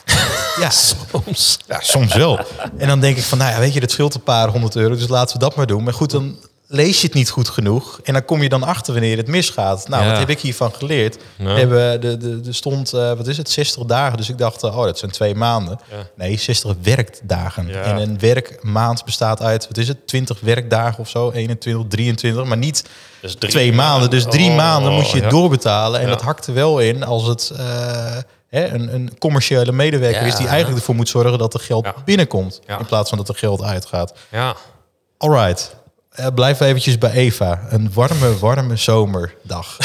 ja, 0.61 0.69
Soms. 0.69 1.59
ja, 1.67 1.79
soms 1.81 2.13
wel. 2.15 2.39
En 2.77 2.87
dan 2.87 2.99
denk 2.99 3.17
ik 3.17 3.23
van, 3.23 3.37
nou 3.37 3.51
ja, 3.51 3.59
weet 3.59 3.73
je, 3.73 3.79
dat 3.79 3.91
scheelt 3.91 4.13
een 4.15 4.23
paar 4.23 4.47
honderd 4.49 4.75
euro, 4.75 4.95
dus 4.95 5.07
laten 5.07 5.33
we 5.37 5.43
dat 5.43 5.55
maar 5.55 5.67
doen. 5.67 5.83
Maar 5.83 5.93
goed, 5.93 6.11
dan 6.11 6.35
lees 6.69 7.01
je 7.01 7.07
het 7.07 7.15
niet 7.15 7.29
goed 7.29 7.49
genoeg. 7.49 7.99
En 8.03 8.13
dan 8.13 8.25
kom 8.25 8.41
je 8.41 8.49
dan 8.49 8.63
achter 8.63 8.93
wanneer 8.93 9.17
het 9.17 9.27
misgaat. 9.27 9.87
Nou, 9.87 10.03
Ja. 10.03 10.09
wat 10.09 10.19
heb 10.19 10.29
ik 10.29 10.39
hiervan 10.39 10.73
geleerd? 10.73 11.17
Ja. 11.35 11.45
We 11.53 11.59
hebben 11.59 12.01
de, 12.01 12.17
de, 12.17 12.41
de 12.41 12.53
stond, 12.53 12.93
eh, 12.93 13.13
wat 13.13 13.27
is 13.27 13.37
het, 13.37 13.49
60 13.49 13.83
dagen. 13.85 14.17
Dus 14.17 14.29
ik 14.29 14.37
dacht, 14.37 14.63
eh, 14.63 14.77
oh, 14.77 14.83
dat 14.85 14.97
zijn 14.99 15.11
twee 15.11 15.35
maanden. 15.35 15.79
Ja. 15.91 15.95
Nee, 16.15 16.37
60 16.37 16.75
werkdagen. 16.81 17.83
En 17.83 17.97
een 17.97 18.19
werkmaand 18.19 19.05
bestaat 19.05 19.41
uit, 19.41 19.67
wat 19.67 19.77
is 19.77 19.87
het, 19.87 20.07
20 20.07 20.39
werkdagen 20.39 20.99
of 20.99 21.09
zo, 21.09 21.31
21, 21.31 21.87
23, 21.87 22.43
maar 22.45 22.57
niet 22.57 22.83
Dus 23.21 23.35
drie 23.35 23.51
twee 23.51 23.73
maanden. 23.73 24.09
Dus 24.09 24.23
drie 24.23 24.49
Oh, 24.49 24.55
maanden 24.55 24.93
moet 24.93 25.11
je 25.11 25.21
het 25.21 25.29
doorbetalen. 25.29 25.99
En 26.01 26.07
dat 26.07 26.21
hakt 26.21 26.47
er 26.47 26.53
wel 26.53 26.79
in 26.79 27.03
als 27.03 27.27
het 27.27 27.51
eh, 27.57 28.17
hè, 28.49 28.67
een, 28.67 28.93
een 28.93 29.17
commerciële 29.19 29.71
medewerker 29.71 30.25
is 30.25 30.35
die 30.35 30.47
eigenlijk 30.47 30.77
ervoor 30.79 30.95
moet 30.95 31.09
zorgen 31.09 31.37
dat 31.37 31.53
er 31.53 31.59
geld 31.59 31.87
binnenkomt. 32.05 32.59
In 32.79 32.85
plaats 32.85 33.09
van 33.09 33.17
dat 33.17 33.29
er 33.29 33.35
geld 33.35 33.63
uitgaat. 33.63 34.13
Ja. 34.31 34.55
Alright. 35.17 35.75
Uh, 36.19 36.25
blijf 36.35 36.59
eventjes 36.59 36.97
bij 36.97 37.11
Eva. 37.11 37.61
Een 37.69 37.89
warme, 37.93 38.37
warme 38.39 38.75
zomerdag. 38.75 39.77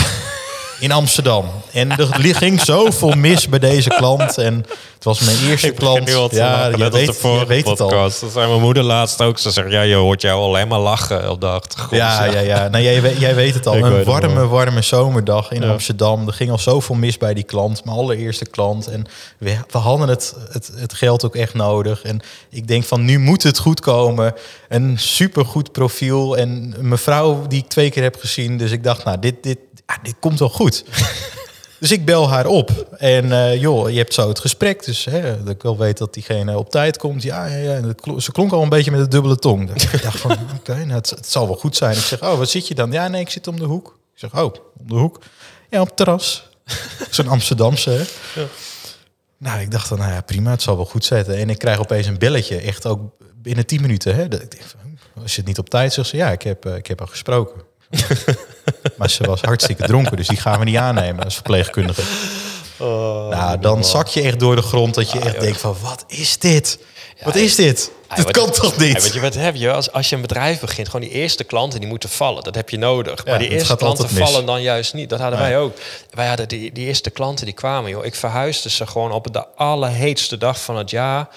In 0.81 0.93
Amsterdam. 0.93 1.47
En 1.73 1.91
er 1.91 2.35
ging 2.35 2.61
zoveel 2.61 3.11
mis 3.11 3.49
bij 3.49 3.59
deze 3.59 3.89
klant. 3.89 4.39
En 4.39 4.55
het 4.95 5.05
was 5.05 5.21
mijn 5.21 5.37
eerste 5.49 5.71
klant. 5.71 6.09
Ja, 6.31 6.67
je 6.67 6.91
weet, 6.91 7.21
je 7.21 7.45
weet 7.47 7.67
het 7.69 7.81
al. 7.81 7.89
Dat 7.91 8.25
zei 8.33 8.49
mijn 8.49 8.61
moeder 8.61 8.83
laatst 8.83 9.21
ook. 9.23 9.39
Ze 9.39 9.51
zegt, 9.51 9.71
ja, 9.71 9.81
je 9.83 9.95
hoort 9.95 10.23
jou 10.23 10.43
alleen 10.43 10.69
maar 10.69 10.79
lachen 10.79 11.31
op 11.31 11.41
de 11.41 11.47
achtergrond. 11.47 11.91
Ja, 11.97 12.25
ja, 12.25 12.41
ja. 12.41 12.69
Nou, 12.69 12.85
jij, 12.85 13.03
weet- 13.03 13.19
jij 13.19 13.35
weet 13.35 13.55
het 13.55 13.67
al. 13.67 13.77
Ik 13.77 13.85
een 13.85 14.05
warme, 14.05 14.35
wel. 14.35 14.49
warme 14.49 14.83
zomerdag 14.83 15.51
in 15.53 15.63
Ja. 15.63 15.71
Amsterdam. 15.71 16.27
Er 16.27 16.33
ging 16.33 16.51
al 16.51 16.59
zoveel 16.59 16.95
mis 16.95 17.17
bij 17.19 17.35
die 17.35 17.45
klant. 17.45 17.85
Mijn 17.85 17.97
allereerste 17.97 18.45
klant. 18.47 18.87
En 18.87 19.07
we, 19.39 19.57
we 19.71 19.79
hadden 19.79 20.09
het, 20.09 20.35
het, 20.51 20.71
het 20.77 20.95
geld 20.95 21.25
ook 21.25 21.37
echt 21.37 21.55
nodig. 21.55 22.03
En 22.03 22.21
ik 22.51 22.67
denk 22.69 22.85
van, 22.85 23.05
nu 23.05 23.19
moet 23.19 23.43
het 23.43 23.59
goed 23.59 23.81
komen. 23.81 24.35
Een 24.73 24.99
supergoed 24.99 25.73
profiel. 25.73 26.37
En 26.37 26.75
een 26.79 26.89
mevrouw 26.89 27.47
die 27.47 27.63
ik 27.63 27.69
twee 27.69 27.91
keer 27.91 28.03
heb 28.03 28.17
gezien. 28.17 28.59
Dus 28.59 28.71
ik 28.71 28.85
dacht, 28.85 29.05
nou, 29.05 29.19
dit, 29.19 29.43
dit, 29.43 29.59
ah, 29.87 29.97
dit 30.03 30.15
komt 30.21 30.39
wel 30.39 30.51
goed. 30.51 30.85
Dus 31.83 31.93
ik 31.93 32.05
bel 32.05 32.29
haar 32.29 32.47
op. 32.47 32.71
En 32.99 33.33
eh, 33.33 33.61
joh, 33.61 33.91
je 33.91 33.97
hebt 33.97 34.15
zo 34.15 34.29
het 34.29 34.39
gesprek. 34.39 34.85
Dus 34.85 35.05
hè, 35.05 35.43
dat 35.43 35.55
ik 35.55 35.63
wel 35.63 35.79
weet 35.79 35.99
dat 35.99 36.15
diegene 36.15 36.59
op 36.59 36.71
tijd 36.71 36.99
komt. 36.99 37.23
Ja, 37.23 37.47
ja, 37.47 37.57
ja. 37.57 37.75
En 37.75 37.97
ze 38.17 38.33
klonk 38.33 38.53
al 38.53 38.63
een 38.63 38.69
beetje 38.69 38.91
met 38.91 39.01
een 39.01 39.09
dubbele 39.09 39.37
tong. 39.37 39.73
Dus 39.73 39.93
ik 39.93 40.03
dacht 40.03 40.21
van, 40.21 40.31
oké, 40.59 40.75
nou, 40.75 40.93
het, 40.93 41.11
het 41.11 41.29
zal 41.29 41.47
wel 41.47 41.57
goed 41.57 41.77
zijn. 41.77 41.97
Ik 41.97 42.03
zeg, 42.03 42.23
oh, 42.23 42.39
wat 42.39 42.51
zit 42.51 42.69
je 42.69 42.75
dan? 42.75 42.93
Ja, 42.93 43.09
nee, 43.09 43.21
ik 43.21 43.31
zit 43.31 43.47
om 43.47 43.57
de 43.57 43.65
hoek. 43.65 43.99
Ik 44.13 44.19
zeg, 44.19 44.35
oh, 44.35 44.55
om 44.79 44.87
de 44.87 44.95
hoek? 44.95 45.19
Ja, 45.71 45.81
op 45.81 45.87
het 45.87 45.97
terras. 45.97 46.49
Zo'n 47.11 47.29
Amsterdamse, 47.29 47.91
hè? 47.91 48.05
Nou, 49.39 49.61
ik 49.61 49.71
dacht 49.71 49.89
dan, 49.89 49.99
nou 49.99 50.13
ja, 50.13 50.21
prima, 50.21 50.51
het 50.51 50.63
zal 50.63 50.77
wel 50.77 50.85
goed 50.85 51.05
zetten. 51.05 51.37
En 51.37 51.51
ik 51.51 51.59
krijg 51.59 51.79
opeens 51.79 52.07
een 52.07 52.19
belletje, 52.19 52.57
echt 52.57 52.87
ook 52.87 53.01
binnen 53.43 53.67
10 53.67 53.81
minuten. 53.81 54.15
Hè? 54.15 54.29
Dat 54.29 54.43
Ik 54.43 54.51
denk, 54.51 54.63
van, 54.65 54.99
als 55.23 55.31
je 55.33 55.37
het 55.39 55.47
niet 55.47 55.59
op 55.59 55.71
tijd 55.71 55.93
zegt, 55.93 56.09
ze, 56.09 56.17
ja, 56.17 56.31
ik 56.31 56.43
heb, 56.43 56.65
eh, 56.67 56.77
ik 56.77 56.87
heb 56.87 56.99
haar 56.99 57.09
gesproken. 57.09 57.63
maar 58.97 59.11
ze 59.11 59.25
was 59.25 59.41
hartstikke 59.41 59.87
dronken, 59.87 60.17
dus 60.17 60.29
die 60.29 60.37
gaan 60.41 60.59
we 60.59 60.65
niet 60.65 60.77
aannemen 60.77 61.25
als 61.25 61.35
verpleegkundige. 61.35 62.03
nou, 62.79 63.59
dan 63.59 63.85
zak 63.85 64.07
je 64.09 64.23
echt 64.23 64.39
door 64.41 64.57
de 64.57 64.63
grond 64.63 64.95
dat 64.95 65.11
je 65.13 65.19
echt 65.21 65.41
denkt 65.41 65.61
van, 65.61 65.77
wat 65.83 66.05
is 66.07 66.39
dit? 66.39 66.79
wat 67.25 67.37
is 67.37 67.55
dit? 67.55 67.91
Ja, 68.09 68.15
dit 68.15 68.25
wat- 68.25 68.35
kan 68.35 68.51
toch 68.51 68.77
Ja, 68.77 68.83
niet? 68.85 69.03
weet 69.03 69.13
je 69.13 69.21
wat 69.21 69.35
heb 69.35 69.55
je? 69.55 69.73
Als, 69.73 69.93
als 69.93 70.09
je 70.09 70.15
een 70.17 70.23
bedrijf 70.23 70.61
begint, 70.61 70.89
gewoon 70.89 71.09
die 71.09 71.17
eerste 71.19 71.45
klanten 71.45 71.81
die 71.81 71.89
moeten 71.89 72.09
vallen. 72.09 72.43
Dat 72.45 72.55
heb 72.55 72.71
je 72.71 72.79
nodig. 72.79 73.25
maar 73.25 73.39
die 73.39 73.49
eerste 73.49 73.77
klanten 73.77 74.09
vallen 74.09 74.47
dan 74.47 74.63
juist 74.63 74.95
niet. 74.95 75.09
Dat 75.11 75.21
hadden 75.21 75.39
wij 75.39 75.59
ook. 75.59 75.77
Wij 76.11 76.27
hadden 76.27 76.49
die, 76.49 76.73
die 76.73 76.87
eerste 76.87 77.11
klanten 77.11 77.45
die 77.45 77.55
kwamen, 77.55 77.91
joh. 77.91 78.05
Ik 78.05 78.15
verhuisde 78.15 78.71
ze 78.71 78.87
gewoon 78.87 79.13
op 79.13 79.33
de 79.33 79.47
allerheetste 79.57 80.39
dag 80.39 80.61
van 80.61 80.77
het 80.77 80.91
jaar. 80.91 81.29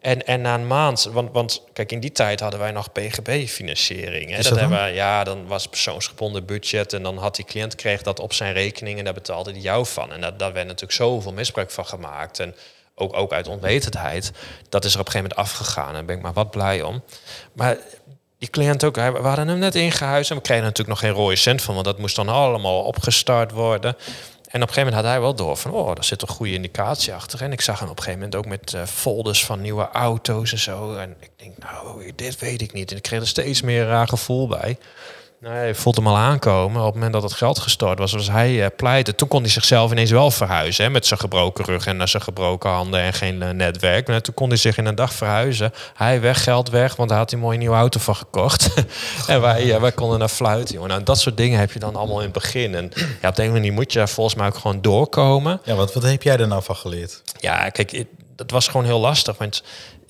En, 0.00 0.26
en 0.26 0.40
na 0.40 0.54
een 0.54 0.66
maand, 0.66 1.08
want, 1.12 1.32
want 1.32 1.62
kijk, 1.72 1.92
in 1.92 2.00
die 2.00 2.12
tijd 2.12 2.40
hadden 2.40 2.60
wij 2.60 2.70
nog 2.70 2.92
PGB-financiering. 2.92 4.34
Dat 4.36 4.42
dat 4.42 4.58
dan? 4.58 4.72
hebben 4.72 4.94
ja, 4.94 5.24
dan 5.24 5.46
was 5.46 5.66
persoonsgebonden 5.66 6.46
budget 6.46 6.92
en 6.92 7.02
dan 7.02 7.16
had 7.16 7.36
die 7.36 7.44
cliënt 7.44 7.74
kreeg 7.74 8.02
dat 8.02 8.20
op 8.20 8.32
zijn 8.32 8.52
rekening 8.52 8.98
en 8.98 9.04
daar 9.04 9.14
betaalde 9.14 9.50
hij 9.50 9.60
jou 9.60 9.86
van. 9.86 10.12
En 10.12 10.20
dat, 10.20 10.38
daar 10.38 10.52
werd 10.52 10.66
natuurlijk 10.66 10.92
zoveel 10.92 11.32
misbruik 11.32 11.70
van 11.70 11.86
gemaakt. 11.86 12.38
En 12.38 12.54
ook, 12.94 13.16
ook 13.16 13.32
uit 13.32 13.48
onwetendheid. 13.48 14.32
Dat 14.68 14.84
is 14.84 14.94
er 14.94 15.00
op 15.00 15.06
een 15.06 15.12
gegeven 15.12 15.34
moment 15.36 15.50
afgegaan. 15.50 15.88
En 15.88 15.92
daar 15.92 16.04
ben 16.04 16.16
ik 16.16 16.22
maar 16.22 16.32
wat 16.32 16.50
blij 16.50 16.82
om. 16.82 17.02
Maar 17.52 17.76
die 18.38 18.50
cliënt 18.50 18.84
ook, 18.84 18.94
we 18.94 19.02
hadden 19.02 19.48
hem 19.48 19.58
net 19.58 19.74
ingehuisd 19.74 20.30
en 20.30 20.36
we 20.36 20.42
kregen 20.42 20.64
natuurlijk 20.64 20.88
nog 20.88 21.10
geen 21.10 21.22
rode 21.22 21.36
cent 21.36 21.62
van, 21.62 21.74
want 21.74 21.86
dat 21.86 21.98
moest 21.98 22.16
dan 22.16 22.28
allemaal 22.28 22.82
opgestart 22.82 23.50
worden. 23.50 23.96
En 24.50 24.62
op 24.62 24.68
een 24.68 24.74
gegeven 24.74 24.92
moment 24.92 24.94
had 24.94 25.04
hij 25.04 25.20
wel 25.20 25.34
door 25.34 25.56
van, 25.56 25.70
oh, 25.70 25.94
daar 25.94 26.04
zit 26.04 26.22
een 26.22 26.28
goede 26.28 26.52
indicatie 26.52 27.14
achter. 27.14 27.42
En 27.42 27.52
ik 27.52 27.60
zag 27.60 27.78
hem 27.78 27.88
op 27.88 27.96
een 27.96 28.02
gegeven 28.02 28.24
moment 28.24 28.44
ook 28.44 28.50
met 28.50 28.74
eh, 28.74 28.86
folders 28.86 29.44
van 29.44 29.60
nieuwe 29.60 29.88
auto's 29.92 30.52
en 30.52 30.58
zo. 30.58 30.94
En 30.94 31.16
ik 31.20 31.30
denk, 31.36 31.58
nou, 31.58 32.12
dit 32.14 32.38
weet 32.38 32.60
ik 32.60 32.72
niet. 32.72 32.90
En 32.90 32.96
ik 32.96 33.02
kreeg 33.02 33.20
er 33.20 33.28
steeds 33.28 33.62
meer 33.62 33.84
raar 33.84 34.08
gevoel 34.08 34.46
bij. 34.46 34.78
Nou, 35.40 35.54
hij 35.54 35.74
voelt 35.74 35.96
hem 35.96 36.06
al 36.06 36.16
aankomen. 36.16 36.80
Op 36.80 36.84
het 36.86 36.94
moment 36.94 37.12
dat 37.12 37.22
het 37.22 37.32
geld 37.32 37.58
gestort 37.58 37.98
was, 37.98 38.12
was 38.12 38.30
hij 38.30 38.70
pleiten. 38.70 39.16
Toen 39.16 39.28
kon 39.28 39.40
hij 39.42 39.50
zichzelf 39.50 39.90
ineens 39.92 40.10
wel 40.10 40.30
verhuizen. 40.30 40.84
Hè, 40.84 40.90
met 40.90 41.06
zijn 41.06 41.20
gebroken 41.20 41.64
rug 41.64 41.86
en 41.86 42.00
eh, 42.00 42.06
zijn 42.06 42.22
gebroken 42.22 42.70
handen 42.70 43.00
en 43.00 43.12
geen 43.12 43.42
eh, 43.42 43.50
netwerk. 43.50 44.08
Maar 44.08 44.20
toen 44.20 44.34
kon 44.34 44.48
hij 44.48 44.56
zich 44.56 44.76
in 44.78 44.86
een 44.86 44.94
dag 44.94 45.12
verhuizen. 45.12 45.72
Hij 45.94 46.20
weg, 46.20 46.42
geld 46.42 46.70
weg, 46.70 46.96
want 46.96 47.08
daar 47.08 47.18
had 47.18 47.30
hij 47.30 47.38
een 47.38 47.44
mooie 47.44 47.58
nieuwe 47.58 47.76
auto 47.76 48.00
van 48.00 48.16
gekocht. 48.16 48.74
en 49.26 49.40
wij, 49.40 49.80
wij 49.80 49.92
konden 49.92 50.18
naar 50.18 50.28
fluiten. 50.28 50.74
Jongen. 50.74 50.88
Nou, 50.90 51.02
dat 51.02 51.18
soort 51.20 51.36
dingen 51.36 51.58
heb 51.58 51.72
je 51.72 51.78
dan 51.78 51.96
allemaal 51.96 52.18
in 52.18 52.24
het 52.24 52.32
begin. 52.32 52.74
En 52.74 52.92
ja, 53.22 53.28
op 53.28 53.36
de 53.36 53.44
een 53.44 53.52
manier 53.52 53.72
moet 53.72 53.92
je 53.92 54.08
volgens 54.08 54.36
mij 54.36 54.46
ook 54.46 54.56
gewoon 54.58 54.80
doorkomen. 54.80 55.60
Ja, 55.64 55.74
wat, 55.74 55.94
wat 55.94 56.02
heb 56.02 56.22
jij 56.22 56.36
er 56.36 56.48
nou 56.48 56.62
van 56.62 56.76
geleerd? 56.76 57.22
Ja, 57.38 57.68
kijk, 57.68 57.90
het- 57.90 58.06
dat 58.36 58.50
was 58.50 58.68
gewoon 58.68 58.86
heel 58.86 59.00
lastig. 59.00 59.38
Want 59.38 59.62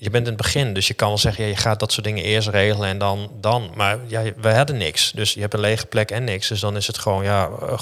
je 0.03 0.09
bent 0.09 0.27
in 0.27 0.33
het 0.33 0.41
begin, 0.41 0.73
dus 0.73 0.87
je 0.87 0.93
kan 0.93 1.07
wel 1.07 1.17
zeggen, 1.17 1.43
ja, 1.43 1.49
je 1.49 1.55
gaat 1.55 1.79
dat 1.79 1.91
soort 1.91 2.05
dingen 2.05 2.23
eerst 2.23 2.47
regelen 2.47 2.89
en 2.89 2.97
dan. 2.97 3.31
dan. 3.39 3.71
Maar 3.75 3.99
ja, 4.07 4.23
we 4.37 4.49
hadden 4.49 4.77
niks. 4.77 5.11
Dus 5.11 5.33
je 5.33 5.39
hebt 5.39 5.53
een 5.53 5.59
lege 5.59 5.85
plek 5.85 6.11
en 6.11 6.23
niks. 6.23 6.47
Dus 6.47 6.59
dan 6.59 6.75
is 6.75 6.87
het 6.87 6.97
gewoon, 6.97 7.23
ja, 7.23 7.49
eh, 7.61 7.79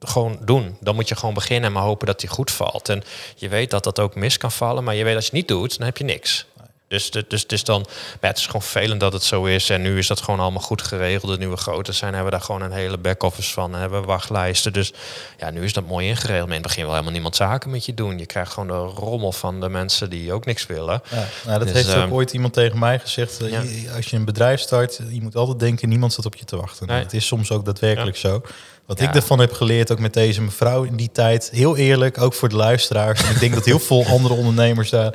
gewoon 0.00 0.38
doen. 0.44 0.76
Dan 0.80 0.94
moet 0.94 1.08
je 1.08 1.16
gewoon 1.16 1.34
beginnen 1.34 1.64
en 1.64 1.72
maar 1.72 1.82
hopen 1.82 2.06
dat 2.06 2.20
die 2.20 2.28
goed 2.28 2.50
valt. 2.50 2.88
En 2.88 3.02
je 3.36 3.48
weet 3.48 3.70
dat 3.70 3.84
dat 3.84 4.00
ook 4.00 4.14
mis 4.14 4.36
kan 4.36 4.52
vallen, 4.52 4.84
maar 4.84 4.94
je 4.94 5.04
weet 5.04 5.14
als 5.14 5.24
je 5.24 5.30
het 5.30 5.38
niet 5.38 5.48
doet, 5.48 5.78
dan 5.78 5.86
heb 5.86 5.96
je 5.96 6.04
niks. 6.04 6.46
Dus, 6.92 7.10
de- 7.10 7.24
dus 7.28 7.42
het 7.42 7.52
is 7.52 7.64
dan, 7.64 7.86
maar 8.20 8.30
het 8.30 8.38
is 8.38 8.46
gewoon 8.46 8.62
vervelend 8.62 9.00
dat 9.00 9.12
het 9.12 9.22
zo 9.22 9.44
is. 9.44 9.70
En 9.70 9.82
nu 9.82 9.98
is 9.98 10.06
dat 10.06 10.20
gewoon 10.20 10.40
allemaal 10.40 10.62
goed 10.62 10.82
geregeld. 10.82 11.30
De 11.32 11.38
nieuwe 11.38 11.56
grote 11.56 11.92
zijn, 11.92 12.14
hebben 12.14 12.32
we 12.32 12.36
daar 12.38 12.46
gewoon 12.46 12.62
een 12.62 12.72
hele 12.72 12.98
back-office 12.98 13.52
van. 13.52 13.74
En 13.74 13.80
hebben 13.80 14.00
we 14.00 14.06
wachtlijsten. 14.06 14.72
Dus 14.72 14.92
ja, 15.38 15.50
nu 15.50 15.64
is 15.64 15.72
dat 15.72 15.86
mooi 15.86 16.06
ingeregeld. 16.08 16.46
Maar 16.46 16.56
in 16.56 16.62
het 16.62 16.66
begin 16.66 16.82
wil 16.82 16.90
helemaal 16.92 17.12
niemand 17.12 17.36
zaken 17.36 17.70
met 17.70 17.84
je 17.86 17.94
doen. 17.94 18.18
Je 18.18 18.26
krijgt 18.26 18.52
gewoon 18.52 18.68
de 18.68 19.00
rommel 19.00 19.32
van 19.32 19.60
de 19.60 19.68
mensen 19.68 20.10
die 20.10 20.32
ook 20.32 20.44
niks 20.44 20.66
willen. 20.66 21.02
Ja, 21.10 21.24
nou, 21.46 21.58
dat 21.58 21.68
Dus, 21.68 21.76
heeft 21.76 21.88
ook 21.96 22.02
ehm, 22.02 22.12
ooit 22.12 22.32
iemand 22.32 22.52
tegen 22.52 22.78
mij 22.78 22.98
gezegd. 22.98 23.38
Ja. 23.40 23.60
je- 23.60 23.90
als 23.96 24.06
je 24.06 24.16
een 24.16 24.24
bedrijf 24.24 24.60
start, 24.60 25.00
je 25.10 25.22
moet 25.22 25.36
altijd 25.36 25.58
denken, 25.58 25.88
niemand 25.88 26.12
staat 26.12 26.26
op 26.26 26.34
je 26.34 26.44
te 26.44 26.56
wachten. 26.56 26.86
Nee. 26.86 27.02
Het 27.02 27.12
is 27.12 27.26
soms 27.26 27.50
ook 27.50 27.64
daadwerkelijk 27.64 28.16
zo. 28.16 28.42
Wat 28.86 28.98
Ja. 28.98 29.08
ik 29.08 29.14
ervan 29.14 29.38
heb 29.38 29.52
geleerd, 29.52 29.92
ook 29.92 29.98
met 29.98 30.12
deze 30.14 30.42
mevrouw 30.42 30.82
in 30.82 30.96
die 30.96 31.10
tijd, 31.12 31.50
heel 31.52 31.76
eerlijk, 31.76 32.20
ook 32.20 32.34
voor 32.34 32.48
de 32.48 32.56
luisteraars. 32.56 33.30
Ik 33.30 33.40
denk 33.40 33.54
dat 33.54 33.64
heel 33.64 33.78
veel 33.78 34.04
andere 34.14 34.34
ondernemers 34.34 34.90
daar 34.90 35.14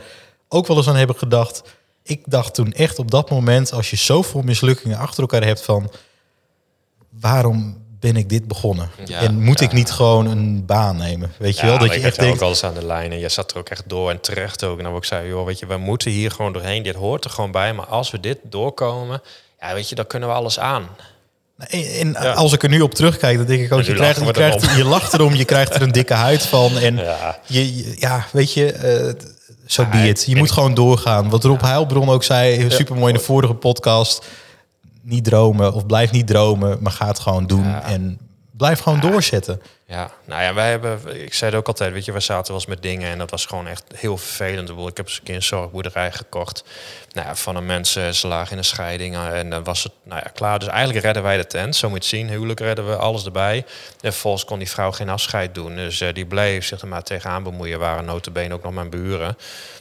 ook 0.49 0.67
wel 0.67 0.77
eens 0.77 0.87
aan 0.87 0.95
hebben 0.95 1.15
gedacht. 1.15 1.61
Ik 2.03 2.21
dacht 2.25 2.53
toen 2.53 2.73
echt 2.73 2.99
op 2.99 3.11
dat 3.11 3.29
moment, 3.29 3.71
als 3.73 3.89
je 3.89 3.95
zoveel 3.95 4.41
mislukkingen 4.41 4.97
achter 4.97 5.21
elkaar 5.21 5.43
hebt 5.43 5.61
van, 5.61 5.91
waarom 7.09 7.85
ben 7.99 8.15
ik 8.15 8.29
dit 8.29 8.47
begonnen? 8.47 8.89
Ja, 9.05 9.19
en 9.19 9.43
moet 9.43 9.61
ik 9.61 9.71
niet 9.71 9.91
gewoon 9.91 10.25
een 10.25 10.65
baan 10.65 10.97
nemen? 10.97 11.31
Weet 11.37 11.59
je 11.59 11.65
wel, 11.65 11.77
dat 11.77 11.93
je 11.93 11.99
echt 11.99 12.19
denkt, 12.19 12.35
ook 12.35 12.41
alles 12.41 12.63
aan 12.63 12.73
de 12.73 12.85
lijn 12.85 13.11
en 13.11 13.19
je 13.19 13.29
zat 13.29 13.51
er 13.51 13.57
ook 13.57 13.69
echt 13.69 13.83
door 13.87 14.09
en 14.09 14.21
terecht 14.21 14.63
ook. 14.63 14.77
En 14.77 14.83
dan 14.83 14.93
ook 14.93 15.05
zei, 15.05 15.27
joh, 15.27 15.45
weet 15.45 15.59
je, 15.59 15.65
we 15.65 15.77
moeten 15.77 16.11
hier 16.11 16.31
gewoon 16.31 16.53
doorheen. 16.53 16.83
Dit 16.83 16.95
hoort 16.95 17.23
er 17.25 17.29
gewoon 17.29 17.51
bij. 17.51 17.73
Maar 17.73 17.85
als 17.85 18.11
we 18.11 18.19
dit 18.19 18.37
doorkomen, 18.43 19.21
ja, 19.59 19.73
weet 19.73 19.89
je, 19.89 19.95
dan 19.95 20.07
kunnen 20.07 20.29
we 20.29 20.35
alles 20.35 20.59
aan. 20.59 20.87
En, 21.57 22.15
als 22.35 22.53
ik 22.53 22.63
er 22.63 22.69
nu 22.69 22.81
op 22.81 22.93
terugkijk, 22.93 23.37
dan 23.37 23.45
denk 23.45 23.61
ik 23.61 23.71
ook, 23.71 23.81
je, 23.81 23.93
krijgt, 23.93 24.19
je, 24.19 24.25
krijgt, 24.59 24.77
je 24.77 24.83
lacht 24.83 25.13
erom, 25.13 25.33
je 25.35 25.45
krijgt 25.45 25.75
er 25.75 25.81
een 25.81 25.91
dikke 25.91 26.13
huid 26.13 26.45
van. 26.45 26.77
En 26.77 26.95
je- 27.45 27.95
ja, 27.99 28.25
weet 28.31 28.53
je, 28.53 28.71
eh 28.71 29.13
zo 29.67 29.85
be 29.91 30.07
it. 30.07 30.23
Je 30.27 30.35
moet 30.35 30.51
gewoon 30.51 30.73
doorgaan. 30.73 31.29
Wat 31.29 31.43
Rob 31.43 31.61
Heilbron 31.61 32.09
ook 32.09 32.23
zei, 32.23 32.71
super 32.71 32.95
mooi 32.95 33.13
in 33.13 33.19
de 33.19 33.25
vorige 33.25 33.53
podcast. 33.53 34.25
Niet 35.01 35.23
dromen 35.23 35.73
of 35.73 35.85
blijf 35.85 36.11
niet 36.11 36.27
dromen, 36.27 36.77
maar 36.81 36.91
ga 36.91 37.07
het 37.07 37.19
gewoon 37.19 37.47
doen. 37.47 37.65
En 37.65 38.19
blijf 38.57 38.79
gewoon 38.79 38.99
doorzetten. 38.99 39.61
Ja, 39.85 40.11
nou 40.25 40.41
ja, 40.41 40.53
wij 40.53 40.69
hebben, 40.69 41.21
ik 41.23 41.33
zei 41.33 41.51
het 41.51 41.59
ook 41.59 41.67
altijd, 41.67 41.93
weet 41.93 42.05
je, 42.05 42.11
wij 42.11 42.21
zaten 42.21 42.47
wel 42.47 42.55
eens 42.55 42.65
met 42.65 42.81
dingen 42.81 43.11
en 43.11 43.17
dat 43.17 43.31
was 43.31 43.45
gewoon 43.45 43.67
echt 43.67 43.83
heel 43.95 44.17
vervelend. 44.17 44.69
Ik 44.69 44.97
heb 44.97 45.05
eens 45.05 45.17
een 45.17 45.23
keer 45.23 45.35
een 45.35 45.43
zorgboerderij 45.43 46.11
gekocht. 46.11 46.63
Nou 47.11 47.27
ja, 47.27 47.35
van 47.35 47.55
een 47.55 47.65
mensen, 47.65 48.15
ze 48.15 48.27
lagen 48.27 48.51
in 48.51 48.57
een 48.57 48.63
scheiding 48.63 49.15
eh, 49.15 49.39
en 49.39 49.49
dan 49.49 49.63
was 49.63 49.83
het, 49.83 49.91
nou 50.03 50.21
ja, 50.23 50.29
klaar. 50.33 50.59
Dus 50.59 50.67
eigenlijk 50.67 51.05
redden 51.05 51.23
wij 51.23 51.37
de 51.37 51.45
tent, 51.45 51.75
zo 51.75 51.89
moet 51.89 52.05
je 52.05 52.17
het 52.17 52.27
zien. 52.27 52.35
Huwelijk 52.35 52.59
redden 52.59 52.87
we, 52.87 52.95
alles 52.95 53.25
erbij. 53.25 53.57
En 54.01 54.11
vervolgens 54.11 54.45
kon 54.45 54.59
die 54.59 54.69
vrouw 54.69 54.91
geen 54.91 55.09
afscheid 55.09 55.55
doen. 55.55 55.75
Dus 55.75 56.01
eh, 56.01 56.13
die 56.13 56.25
bleef 56.25 56.65
zich 56.65 56.81
er 56.81 56.87
maar 56.87 57.03
tegenaan 57.03 57.43
bemoeien, 57.43 57.79
waren 57.79 58.05
notabene 58.05 58.53
ook 58.53 58.63
nog 58.63 58.73
mijn 58.73 58.89
buren. 58.89 59.37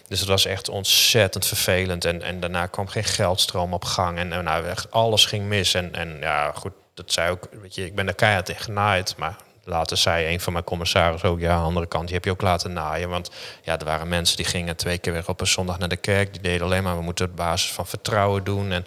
Dus 0.09 0.21
het 0.21 0.29
was 0.29 0.47
echt 0.47 0.69
ontzettend 0.69 1.47
vervelend. 1.47 2.05
En, 2.05 2.23
en 2.23 2.41
daarna 2.41 2.67
kwam 2.67 2.89
geen 2.89 3.05
geldstroom 3.05 3.73
op 3.73 3.85
gang. 3.85 4.19
En, 4.19 4.33
en 4.33 4.45
nou, 4.45 4.67
echt 4.67 4.91
alles 4.91 5.25
ging 5.25 5.45
mis. 5.45 5.75
En, 5.75 5.95
en 5.95 6.17
ja, 6.21 6.53
goed, 6.55 6.73
dat 6.97 7.13
zei 7.13 7.31
ook, 7.31 7.49
weet 7.61 7.75
je, 7.75 7.85
ik 7.85 7.95
ben 7.95 8.09
er 8.09 8.15
keihard 8.15 8.47
tegen 8.47 8.65
genaaid. 8.65 9.17
Maar 9.17 9.37
later 9.65 9.97
zei 9.97 10.33
een 10.33 10.41
van 10.41 10.53
mijn 10.53 10.65
commissarissen 10.65 11.29
ook, 11.29 11.41
ja, 11.41 11.53
aan 11.53 11.61
de 11.61 11.67
andere 11.67 11.87
kant, 11.87 12.05
die 12.05 12.15
heb 12.15 12.25
je 12.25 12.31
ook 12.31 12.43
laten 12.43 12.73
naaien. 12.73 13.09
Want 13.09 13.31
ja, 13.63 13.79
er 13.79 13.85
waren 13.85 14.09
mensen 14.09 14.37
die 14.37 14.47
gingen 14.47 14.77
twee 14.77 14.99
keer 14.99 15.13
weer 15.13 15.25
op 15.27 15.41
een 15.41 15.47
zondag 15.47 15.79
naar 15.79 15.89
de 15.89 15.97
kerk. 15.97 16.33
Die 16.33 16.43
deden 16.43 16.67
alleen 16.67 16.83
maar, 16.83 16.97
we 16.97 17.03
moeten 17.03 17.27
op 17.27 17.37
basis 17.37 17.73
van 17.73 17.87
vertrouwen 17.87 18.45
doen. 18.45 18.73
En 18.73 18.85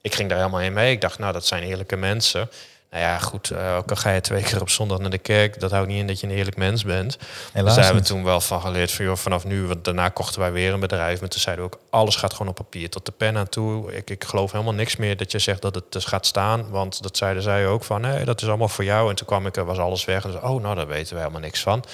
ik 0.00 0.14
ging 0.14 0.28
daar 0.28 0.38
helemaal 0.38 0.60
in 0.60 0.72
mee. 0.72 0.92
Ik 0.92 1.00
dacht, 1.00 1.18
nou, 1.18 1.32
dat 1.32 1.46
zijn 1.46 1.62
eerlijke 1.62 1.96
mensen. 1.96 2.50
Nou 2.90 3.02
ja, 3.02 3.18
goed, 3.18 3.50
eh, 3.50 3.76
ook 3.76 3.90
al 3.90 3.96
ga 3.96 4.10
je 4.10 4.20
twee 4.20 4.42
keer 4.48 4.60
op 4.60 4.70
zondag 4.70 4.98
naar 4.98 5.10
de 5.10 5.18
kerk, 5.18 5.60
dat 5.60 5.70
houdt 5.70 5.88
niet 5.88 5.98
in 5.98 6.06
dat 6.06 6.20
je 6.20 6.26
een 6.26 6.32
eerlijk 6.32 6.56
mens 6.56 6.84
bent. 6.84 7.18
Dus 7.52 7.74
daar 7.74 7.84
hebben 7.84 8.02
we 8.02 8.08
toen 8.08 8.24
wel 8.24 8.40
van 8.40 8.60
geleerd 8.60 8.90
van, 8.90 9.04
joh, 9.04 9.16
vanaf 9.16 9.44
nu, 9.44 9.66
want 9.66 9.84
daarna 9.84 10.08
kochten 10.08 10.40
wij 10.40 10.52
weer 10.52 10.72
een 10.72 10.80
bedrijf. 10.80 11.20
Maar 11.20 11.28
toen 11.28 11.40
zeiden 11.40 11.64
we 11.64 11.70
ook, 11.74 11.80
alles 11.90 12.16
gaat 12.16 12.32
gewoon 12.32 12.48
op 12.48 12.54
papier, 12.54 12.90
tot 12.90 13.06
de 13.06 13.12
pen 13.12 13.36
aan 13.36 13.48
toe. 13.48 13.92
Ik, 13.92 14.10
ik 14.10 14.24
geloof 14.24 14.52
helemaal 14.52 14.74
niks 14.74 14.96
meer 14.96 15.16
dat 15.16 15.32
je 15.32 15.38
zegt 15.38 15.62
dat 15.62 15.74
het 15.74 15.92
dus 15.92 16.04
gaat 16.04 16.26
staan, 16.26 16.70
want 16.70 17.02
dat 17.02 17.16
zeiden 17.16 17.42
zij 17.42 17.66
ook 17.66 17.84
van, 17.84 18.00
nee, 18.00 18.24
dat 18.24 18.42
is 18.42 18.48
allemaal 18.48 18.68
voor 18.68 18.84
jou. 18.84 19.10
En 19.10 19.16
toen 19.16 19.26
kwam 19.26 19.46
ik, 19.46 19.56
er 19.56 19.64
was 19.64 19.78
alles 19.78 20.04
weg. 20.04 20.24
En 20.24 20.30
dus, 20.30 20.40
oh, 20.40 20.62
nou, 20.62 20.74
daar 20.74 20.86
weten 20.86 21.14
we 21.14 21.20
helemaal 21.20 21.40
niks 21.40 21.60
van. 21.60 21.84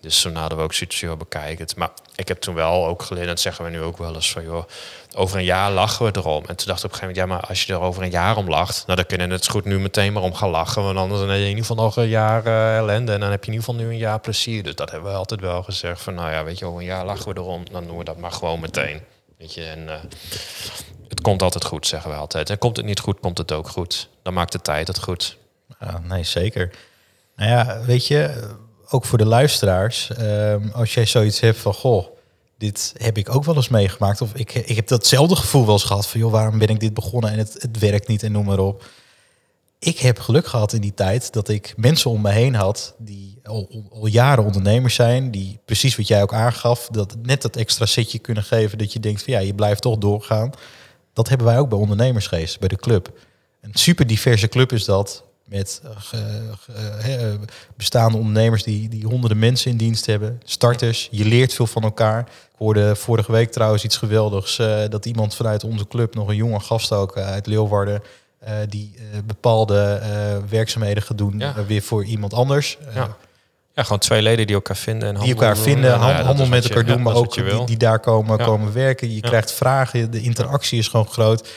Dus 0.00 0.22
toen 0.22 0.34
hadden 0.34 0.58
we 0.58 0.64
ook 0.64 0.74
zoiets, 0.74 1.00
joh, 1.00 1.16
bekijk 1.16 1.58
het. 1.58 1.76
Maar 1.76 1.90
ik 2.14 2.28
heb 2.28 2.40
toen 2.40 2.54
wel 2.54 2.86
ook 2.86 3.02
geleerd, 3.02 3.26
dat 3.26 3.40
zeggen 3.40 3.64
we 3.64 3.70
nu 3.70 3.80
ook 3.80 3.98
wel 3.98 4.14
eens, 4.14 4.32
van 4.32 4.42
joh, 4.42 4.64
over 5.14 5.38
een 5.38 5.44
jaar 5.44 5.70
lachen 5.70 6.04
we 6.04 6.12
erom. 6.16 6.44
En 6.46 6.56
toen 6.56 6.66
dacht 6.66 6.78
ik 6.78 6.84
op 6.84 6.92
een 6.92 6.98
gegeven 6.98 7.06
moment, 7.06 7.16
ja, 7.16 7.26
maar 7.26 7.48
als 7.48 7.64
je 7.64 7.72
er 7.72 7.80
over 7.80 8.02
een 8.02 8.10
jaar 8.10 8.36
om 8.36 8.48
lacht, 8.48 8.86
nou 8.86 8.96
dan 8.96 9.06
kun 9.06 9.18
je 9.18 9.26
net 9.26 9.44
zo 9.44 9.50
goed 9.50 9.64
nu 9.64 9.78
meteen 9.78 10.12
maar 10.12 10.22
om 10.22 10.34
gaan 10.34 10.48
lachen. 10.48 10.82
Want 10.82 10.98
anders 10.98 11.20
heb 11.20 11.30
je 11.30 11.36
in 11.36 11.48
ieder 11.48 11.64
geval 11.64 11.84
nog 11.84 11.96
een 11.96 12.08
jaar 12.08 12.46
eh, 12.46 12.76
ellende 12.76 13.12
en 13.12 13.20
dan 13.20 13.30
heb 13.30 13.44
je 13.44 13.50
in 13.50 13.58
ieder 13.58 13.68
geval 13.68 13.84
nu 13.84 13.90
een 13.90 13.98
jaar 13.98 14.20
plezier. 14.20 14.62
Dus 14.62 14.74
dat 14.74 14.90
hebben 14.90 15.10
we 15.10 15.16
altijd 15.16 15.40
wel 15.40 15.62
gezegd 15.62 16.00
van, 16.00 16.14
nou 16.14 16.30
ja, 16.30 16.44
weet 16.44 16.58
je, 16.58 16.64
over 16.64 16.80
een 16.80 16.86
jaar 16.86 17.04
lachen 17.04 17.34
we 17.34 17.40
erom, 17.40 17.64
dan 17.70 17.86
doen 17.86 17.98
we 17.98 18.04
dat 18.04 18.16
maar 18.16 18.32
gewoon 18.32 18.60
meteen. 18.60 19.00
Weet 19.38 19.54
je, 19.54 19.64
en 19.64 19.88
eh, 19.88 19.94
het 21.08 21.20
komt 21.20 21.42
altijd 21.42 21.64
goed, 21.64 21.86
zeggen 21.86 22.10
we 22.10 22.16
altijd. 22.16 22.50
En 22.50 22.58
komt 22.58 22.76
het 22.76 22.86
niet 22.86 23.00
goed, 23.00 23.20
komt 23.20 23.38
het 23.38 23.52
ook 23.52 23.68
goed. 23.68 24.08
Dan 24.22 24.34
maakt 24.34 24.52
de 24.52 24.60
tijd 24.60 24.86
het 24.86 24.98
goed. 24.98 25.36
Nee, 26.02 26.24
zeker. 26.24 26.70
Nou 27.36 27.50
ja, 27.50 27.80
weet 27.84 28.06
je, 28.06 28.48
ook 28.90 29.04
voor 29.04 29.18
de 29.18 29.26
luisteraars, 29.26 30.10
ehm, 30.10 30.68
als 30.72 30.94
jij 30.94 31.06
zoiets 31.06 31.40
hebt 31.40 31.58
van, 31.58 31.74
goh, 31.74 32.06
dit 32.58 32.94
heb 32.96 33.18
ik 33.18 33.34
ook 33.34 33.44
wel 33.44 33.54
eens 33.56 33.68
meegemaakt. 33.68 34.20
Of 34.20 34.34
ik, 34.34 34.54
ik 34.54 34.76
heb 34.76 34.88
datzelfde 34.88 35.36
gevoel 35.36 35.64
wel 35.64 35.74
eens 35.74 35.84
gehad 35.84 36.06
van, 36.06 36.20
joh, 36.20 36.32
waarom 36.32 36.58
ben 36.58 36.68
ik 36.68 36.80
dit 36.80 36.94
begonnen 36.94 37.30
en 37.30 37.38
het, 37.38 37.56
het 37.58 37.78
werkt 37.78 38.08
niet 38.08 38.22
en 38.22 38.32
noem 38.32 38.44
maar 38.44 38.58
op. 38.58 38.84
Ik 39.78 39.98
heb 39.98 40.18
geluk 40.18 40.46
gehad 40.46 40.72
in 40.72 40.80
die 40.80 40.94
tijd 40.94 41.32
dat 41.32 41.48
ik 41.48 41.74
mensen 41.76 42.10
om 42.10 42.20
me 42.20 42.30
heen 42.30 42.54
had 42.54 42.94
die 42.98 43.38
al, 43.44 43.84
al- 43.90 44.06
jaren 44.06 44.44
ondernemers 44.44 44.94
zijn, 44.94 45.30
die 45.30 45.60
precies 45.64 45.96
wat 45.96 46.08
jij 46.08 46.22
ook 46.22 46.32
aangaf, 46.32 46.88
dat 46.90 47.16
net 47.22 47.42
dat 47.42 47.56
extra 47.56 47.86
setje 47.86 48.18
kunnen 48.18 48.42
geven 48.42 48.78
dat 48.78 48.92
je 48.92 49.00
denkt 49.00 49.22
van 49.22 49.32
ja, 49.32 49.38
je 49.38 49.54
blijft 49.54 49.82
toch 49.82 49.98
doorgaan. 49.98 50.50
Dat 51.12 51.28
hebben 51.28 51.46
wij 51.46 51.58
ook 51.58 51.68
bij 51.68 51.78
ondernemersgeest, 51.78 52.58
bij 52.58 52.68
de 52.68 52.76
club. 52.76 53.12
Een 53.60 53.74
super 53.74 54.06
diverse 54.06 54.48
club 54.48 54.72
is 54.72 54.84
dat. 54.84 55.24
Met 55.48 55.80
eh, 55.84 55.90
ge- 55.98 56.50
ge- 56.60 56.72
hè, 57.08 57.36
bestaande 57.76 58.18
ondernemers 58.18 58.62
die, 58.62 58.88
die 58.88 59.04
honderden 59.06 59.38
mensen 59.38 59.70
in 59.70 59.76
dienst 59.76 60.06
hebben. 60.06 60.40
Starters, 60.44 61.08
je 61.10 61.24
leert 61.24 61.54
veel 61.54 61.66
van 61.66 61.82
elkaar. 61.82 62.20
Ik 62.20 62.54
hoorde 62.58 62.96
vorige 62.96 63.32
week 63.32 63.52
trouwens 63.52 63.84
iets 63.84 63.96
geweldigs. 63.96 64.58
eh, 64.58 64.78
dat 64.88 65.06
iemand 65.06 65.34
vanuit 65.34 65.64
onze 65.64 65.86
club, 65.88 66.14
nog 66.14 66.28
een 66.28 66.36
jonge 66.36 66.60
gast 66.60 66.92
ook 66.92 67.16
eh, 67.16 67.26
uit 67.30 67.46
Leeuwarden... 67.46 68.02
eh, 68.38 68.52
die 68.68 68.94
eh, 68.96 69.18
bepaalde 69.26 70.00
eh, 70.02 70.36
werkzaamheden 70.48 71.02
gaat 71.02 71.18
doen 71.18 71.38
Ja. 71.38 71.54
eh, 71.56 71.62
weer 71.66 71.82
voor 71.82 72.04
iemand 72.04 72.34
anders. 72.34 72.78
Eh, 72.88 72.94
Ja. 72.94 73.16
Ja, 73.74 73.82
gewoon 73.84 73.98
twee 73.98 74.22
leden 74.22 74.46
die 74.46 74.54
elkaar 74.54 74.76
vinden. 74.76 75.08
En 75.08 75.20
die 75.20 75.32
elkaar 75.34 75.54
doen. 75.54 75.62
vinden, 75.62 75.90
ja, 75.90 76.22
handel 76.22 76.46
met 76.46 76.62
je- 76.62 76.68
elkaar 76.68 76.84
doen, 76.94 77.02
maar 77.02 77.14
ook 77.14 77.34
die, 77.34 77.64
die 77.64 77.76
daar 77.76 78.00
komen, 78.00 78.38
komen 78.38 78.72
werken. 78.72 79.14
Je 79.14 79.20
krijgt 79.20 79.52
vragen, 79.52 80.10
de 80.10 80.20
interactie 80.20 80.78
is 80.78 80.88
gewoon 80.88 81.06
groot. 81.08 81.48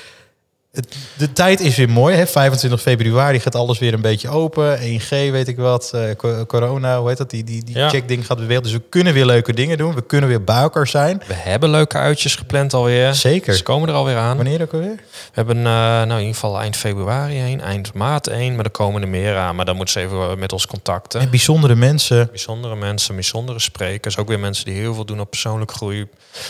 Het, 0.72 0.96
de 1.18 1.34
tijd 1.34 1.60
is 1.60 1.76
weer 1.78 1.90
mooi, 1.90 2.16
hè? 2.16 2.28
25 2.28 2.82
februari 2.82 3.40
gaat 3.40 3.56
alles 3.56 3.80
weer 3.80 3.94
een 3.94 4.02
beetje 4.02 4.30
open. 4.30 4.80
1G, 4.80 5.10
weet 5.10 5.48
ik 5.48 5.58
wat, 5.58 5.92
eh, 5.94 6.02
co- 6.18 6.46
corona, 6.46 7.00
hoe 7.00 7.08
heet 7.08 7.18
dat? 7.18 7.30
Die, 7.30 7.44
die, 7.44 7.64
die 7.64 7.78
Ja. 7.78 7.90
checkding 7.90 8.26
gaat 8.26 8.38
weer 8.38 8.48
weg. 8.48 8.62
Dus 8.62 8.72
we 8.72 8.82
kunnen 8.90 9.14
weer 9.14 9.26
leuke 9.26 9.54
dingen 9.54 9.78
doen. 9.78 9.96
We 9.96 10.02
kunnen 10.06 10.30
weer 10.30 10.44
bij 10.44 10.56
elkaar 10.62 10.88
zijn. 10.88 11.22
We 11.28 11.34
hebben 11.34 11.70
leuke 11.70 11.98
uitjes 11.98 12.36
gepland 12.36 12.74
alweer. 12.74 13.14
Zeker. 13.14 13.54
Ze 13.54 13.64
komen 13.64 13.90
er 13.90 13.96
alweer 13.96 14.18
aan. 14.18 14.36
Wanneer 14.36 14.62
ook 14.62 14.74
alweer? 14.74 14.96
We 14.96 15.32
hebben 15.32 15.58
uh, 15.58 15.64
nou, 15.64 16.12
in 16.12 16.18
ieder 16.18 16.34
geval 16.34 16.60
eind 16.60 16.76
februari 16.78 17.36
heen, 17.36 17.62
eind 17.62 17.94
maart 17.94 18.28
één, 18.28 18.56
maar 18.56 18.66
er 18.66 18.72
komen 18.72 19.02
er 19.02 19.08
meer 19.08 19.38
aan. 19.38 19.56
Maar 19.56 19.66
dan 19.66 19.76
moeten 19.76 19.94
ze 20.02 20.08
even 20.08 20.40
met 20.40 20.54
ons 20.54 20.68
contacten. 20.68 21.22
En 21.22 21.30
bijzondere 21.30 21.76
mensen. 21.76 22.28
Bijzondere 22.30 22.76
mensen, 22.76 23.14
bijzondere 23.16 23.60
sprekers. 23.60 24.18
Ook 24.18 24.28
weer 24.28 24.40
mensen 24.40 24.66
die 24.66 24.74
heel 24.74 24.94
veel 24.94 25.06
doen 25.06 25.20
op 25.20 25.30
persoonlijke 25.30 25.74
groei. 25.74 26.08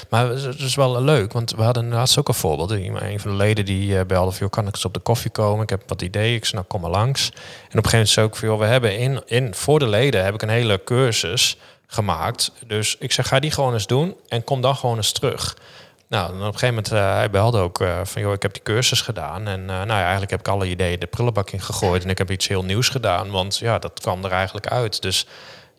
Maar 0.10 0.30
het 0.30 0.60
is 0.60 0.76
wel 0.76 1.02
leuk, 1.04 1.34
want 1.34 1.52
we 1.58 1.62
hadden 1.64 1.90
laatst 1.90 2.18
ook 2.20 2.28
een 2.28 2.34
voorbeeld. 2.34 2.72
Een 2.72 3.20
van 3.20 3.32
de 3.32 3.38
leden 3.38 3.66
die 3.66 3.98
eh, 3.98 4.06
belde 4.14 4.32
van, 4.32 4.40
joh, 4.40 4.50
kan 4.50 4.68
ik 4.68 4.74
eens 4.76 4.86
op 4.86 4.94
de 4.94 5.00
koffie 5.00 5.32
komen? 5.32 5.64
Ik 5.64 5.70
heb 5.70 5.84
wat 5.88 6.02
ideeën. 6.02 6.36
Ik 6.36 6.46
zei, 6.46 6.56
nou, 6.56 6.68
kom 6.68 6.82
maar 6.82 7.00
langs. 7.00 7.30
En 7.30 7.38
op 7.38 7.40
een 7.44 7.70
gegeven 7.72 7.92
moment 7.92 8.10
zei 8.10 8.28
ik 8.28 8.36
van, 8.36 8.48
joh, 8.48 8.60
we 8.60 8.66
hebben 8.66 8.98
in, 8.98 9.22
in, 9.26 9.54
voor 9.56 9.80
de 9.80 9.88
leden 9.88 10.24
heb 10.24 10.34
ik 10.34 10.42
een 10.42 10.50
hele 10.50 10.84
cursus 10.84 11.58
gemaakt. 11.88 12.52
Dus 12.68 12.96
ik 13.00 13.12
zeg, 13.12 13.28
ga 13.28 13.40
die 13.40 13.52
gewoon 13.52 13.74
eens 13.74 13.88
doen 13.88 14.16
en 14.28 14.44
kom 14.44 14.62
dan 14.62 14.76
gewoon 14.76 14.98
eens 14.98 15.12
terug. 15.12 15.58
Nou, 16.08 16.30
en 16.30 16.36
op 16.36 16.40
een 16.40 16.46
gegeven 16.46 16.68
moment, 16.68 16.92
uh, 16.92 17.14
hij 17.14 17.30
belde 17.30 17.60
ook 17.60 17.82
uh, 17.82 18.00
van, 18.04 18.22
joh, 18.22 18.34
ik 18.34 18.42
heb 18.42 18.54
die 18.54 18.64
cursus 18.64 19.02
gedaan. 19.02 19.48
En 19.48 19.60
uh, 19.60 19.68
nou 19.68 19.88
ja, 19.88 20.02
eigenlijk 20.02 20.32
heb 20.32 20.40
ik 20.40 20.48
alle 20.48 20.68
ideeën 20.68 21.00
de 21.00 21.08
prullenbak 21.08 21.50
in 21.50 21.62
gegooid. 21.62 22.04
En 22.04 22.10
ik 22.10 22.18
heb 22.18 22.32
iets 22.32 22.48
heel 22.48 22.64
nieuws 22.64 22.90
gedaan, 22.90 23.32
want 23.32 23.58
ja, 23.58 23.80
dat 23.80 24.00
kwam 24.00 24.26
er 24.26 24.32
eigenlijk 24.32 24.68
uit. 24.68 25.02
Dus 25.02 25.28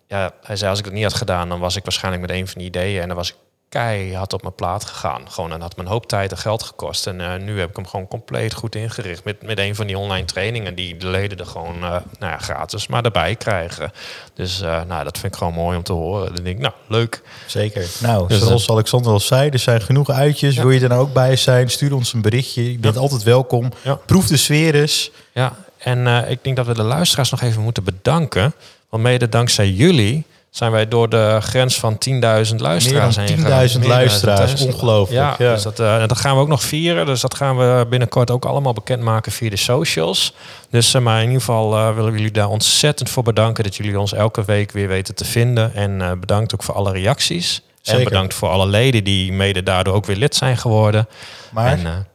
ja, 0.06 0.32
hij 0.42 0.56
zei, 0.56 0.70
als 0.70 0.78
ik 0.78 0.84
dat 0.84 0.94
niet 0.94 1.02
had 1.02 1.14
gedaan, 1.14 1.48
dan 1.48 1.58
was 1.58 1.76
ik 1.76 1.84
waarschijnlijk 1.84 2.26
met 2.26 2.36
een 2.36 2.48
van 2.48 2.58
die 2.58 2.66
ideeën. 2.66 3.00
En 3.00 3.08
dan 3.08 3.16
was 3.16 3.30
ik 3.30 3.36
keihard 3.72 4.32
op 4.32 4.42
mijn 4.42 4.54
plaat 4.54 4.84
gegaan. 4.84 5.30
Gewoon, 5.30 5.52
en 5.52 5.60
had 5.60 5.76
me 5.76 5.82
een 5.82 5.88
hoop 5.88 6.06
tijd 6.06 6.30
en 6.30 6.38
geld 6.38 6.62
gekost. 6.62 7.06
En 7.06 7.20
uh, 7.20 7.36
nu 7.36 7.58
heb 7.58 7.68
ik 7.68 7.76
hem 7.76 7.86
gewoon 7.86 8.08
compleet 8.08 8.54
goed 8.54 8.74
ingericht. 8.74 9.24
Met, 9.24 9.42
met 9.42 9.58
een 9.58 9.74
van 9.74 9.86
die 9.86 9.98
online 9.98 10.24
trainingen 10.24 10.74
die 10.74 10.96
de 10.96 11.06
leden 11.06 11.38
er 11.38 11.46
gewoon 11.46 11.74
uh, 11.74 11.80
nou 11.80 12.02
ja, 12.18 12.38
gratis 12.38 12.86
maar 12.86 13.04
erbij 13.04 13.36
krijgen. 13.36 13.92
Dus 14.34 14.62
uh, 14.62 14.82
nou, 14.88 15.04
dat 15.04 15.18
vind 15.18 15.32
ik 15.32 15.38
gewoon 15.38 15.54
mooi 15.54 15.76
om 15.76 15.82
te 15.82 15.92
horen. 15.92 16.34
Dan 16.34 16.44
denk 16.44 16.56
ik, 16.56 16.62
nou, 16.62 16.74
leuk. 16.86 17.22
Zeker. 17.46 17.86
Nou, 18.00 18.28
dus 18.28 18.38
zoals 18.38 18.70
Alexander 18.70 19.12
al 19.12 19.20
zei, 19.20 19.50
er 19.50 19.58
zijn 19.58 19.80
genoeg 19.80 20.10
uitjes. 20.10 20.54
Ja. 20.54 20.62
Wil 20.62 20.70
je 20.70 20.80
er 20.80 20.88
nou 20.88 21.00
ook 21.00 21.12
bij 21.12 21.36
zijn? 21.36 21.70
Stuur 21.70 21.94
ons 21.94 22.12
een 22.12 22.22
berichtje. 22.22 22.72
Je 22.72 22.78
bent 22.78 22.94
ja. 22.94 23.00
altijd 23.00 23.22
welkom. 23.22 23.68
Proef 24.06 24.26
de 24.26 24.36
sfeer 24.36 24.74
eens. 24.74 25.10
Ja, 25.32 25.56
en 25.78 26.06
ik 26.06 26.38
denk 26.44 26.56
dat 26.56 26.66
we 26.66 26.74
de 26.74 26.82
luisteraars 26.82 27.30
nog 27.30 27.40
even 27.40 27.62
moeten 27.62 27.84
bedanken. 27.84 28.54
Want 28.88 29.02
mede 29.02 29.28
dankzij 29.28 29.70
jullie 29.70 30.24
zijn 30.52 30.70
wij 30.72 30.88
door 30.88 31.08
de 31.08 31.38
grens 31.40 31.78
van 31.78 31.98
10.000 32.08 32.16
luisteraars 32.20 33.16
heen 33.16 33.26
dan 33.26 33.36
gegaan. 33.36 33.68
10.000 33.68 33.78
Meer 33.78 33.88
dan 33.88 33.88
luisteraars. 33.88 34.62
10.000. 34.62 34.66
Ongelooflijk. 34.66 35.20
Ja, 35.20 35.34
Ja. 35.38 35.54
Dus 35.54 35.62
dat, 35.62 35.80
eh, 35.80 36.06
dat 36.06 36.18
gaan 36.18 36.34
we 36.34 36.40
ook 36.40 36.48
nog 36.48 36.62
vieren. 36.62 37.06
Dus 37.06 37.20
dat 37.20 37.34
gaan 37.34 37.56
we 37.56 37.86
binnenkort 37.88 38.30
ook 38.30 38.44
allemaal 38.44 38.72
bekendmaken 38.72 39.32
via 39.32 39.50
de 39.50 39.56
socials. 39.56 40.34
Dus 40.70 40.94
eh, 40.94 41.00
maar 41.00 41.18
in 41.18 41.26
ieder 41.26 41.40
geval 41.40 41.76
eh, 41.76 41.94
willen 41.94 42.12
we 42.12 42.18
jullie 42.18 42.32
daar 42.32 42.48
ontzettend 42.48 43.10
voor 43.10 43.22
bedanken... 43.22 43.64
dat 43.64 43.76
jullie 43.76 44.00
ons 44.00 44.12
elke 44.12 44.44
week 44.44 44.72
weer 44.72 44.88
weten 44.88 45.14
te 45.14 45.24
vinden. 45.24 45.74
En 45.74 46.20
bedankt 46.20 46.54
ook 46.54 46.62
voor 46.62 46.74
alle 46.74 46.92
reacties. 46.92 47.62
En 47.84 48.04
bedankt 48.04 48.34
voor 48.34 48.48
alle 48.48 48.66
leden 48.66 49.04
die 49.04 49.32
mede 49.32 49.62
daardoor 49.62 49.94
ook 49.94 50.06
weer 50.06 50.16
lid 50.16 50.34
zijn 50.34 50.56
geworden. 50.56 51.08
Maar 51.50 51.72
en, 51.72 52.06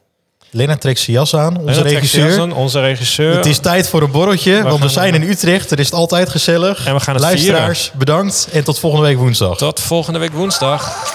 Lena 0.52 0.76
trekt 0.76 1.00
zijn 1.00 1.18
jas 1.18 1.36
aan, 1.36 1.58
onze 1.58 1.64
Lennart 1.66 1.90
regisseur. 1.90 2.56
Onze 2.56 2.80
regisseur. 2.80 3.36
Het 3.36 3.46
is 3.46 3.60
tijd 3.60 3.90
voor 3.90 4.02
een 4.02 4.12
borreltje, 4.12 4.64
want 4.64 4.82
we 4.82 4.90
zijn 4.90 5.14
in 5.14 5.24
Utrecht. 5.24 5.72
Er 5.72 5.80
is 5.80 5.86
het 5.86 5.96
altijd 5.96 6.30
gezellig. 6.30 6.86
En 6.86 6.94
we 6.94 7.00
gaan 7.00 7.14
het 7.14 7.24
Luisteraars, 7.24 7.92
bedankt 7.94 8.48
en 8.52 8.64
tot 8.64 8.80
volgende 8.80 9.06
week 9.06 9.18
woensdag. 9.18 9.58
Tot 9.58 9.80
volgende 9.80 10.20
week 10.20 10.34
woensdag. 10.34 11.14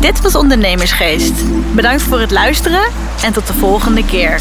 Dit 0.00 0.20
was 0.20 0.34
Ondernemersgeest. 0.34 1.32
Bedankt 1.74 2.02
voor 2.02 2.20
het 2.20 2.30
luisteren 2.30 2.82
en 3.24 3.32
tot 3.32 3.46
de 3.46 3.52
volgende 3.52 4.04
keer. 4.04 4.40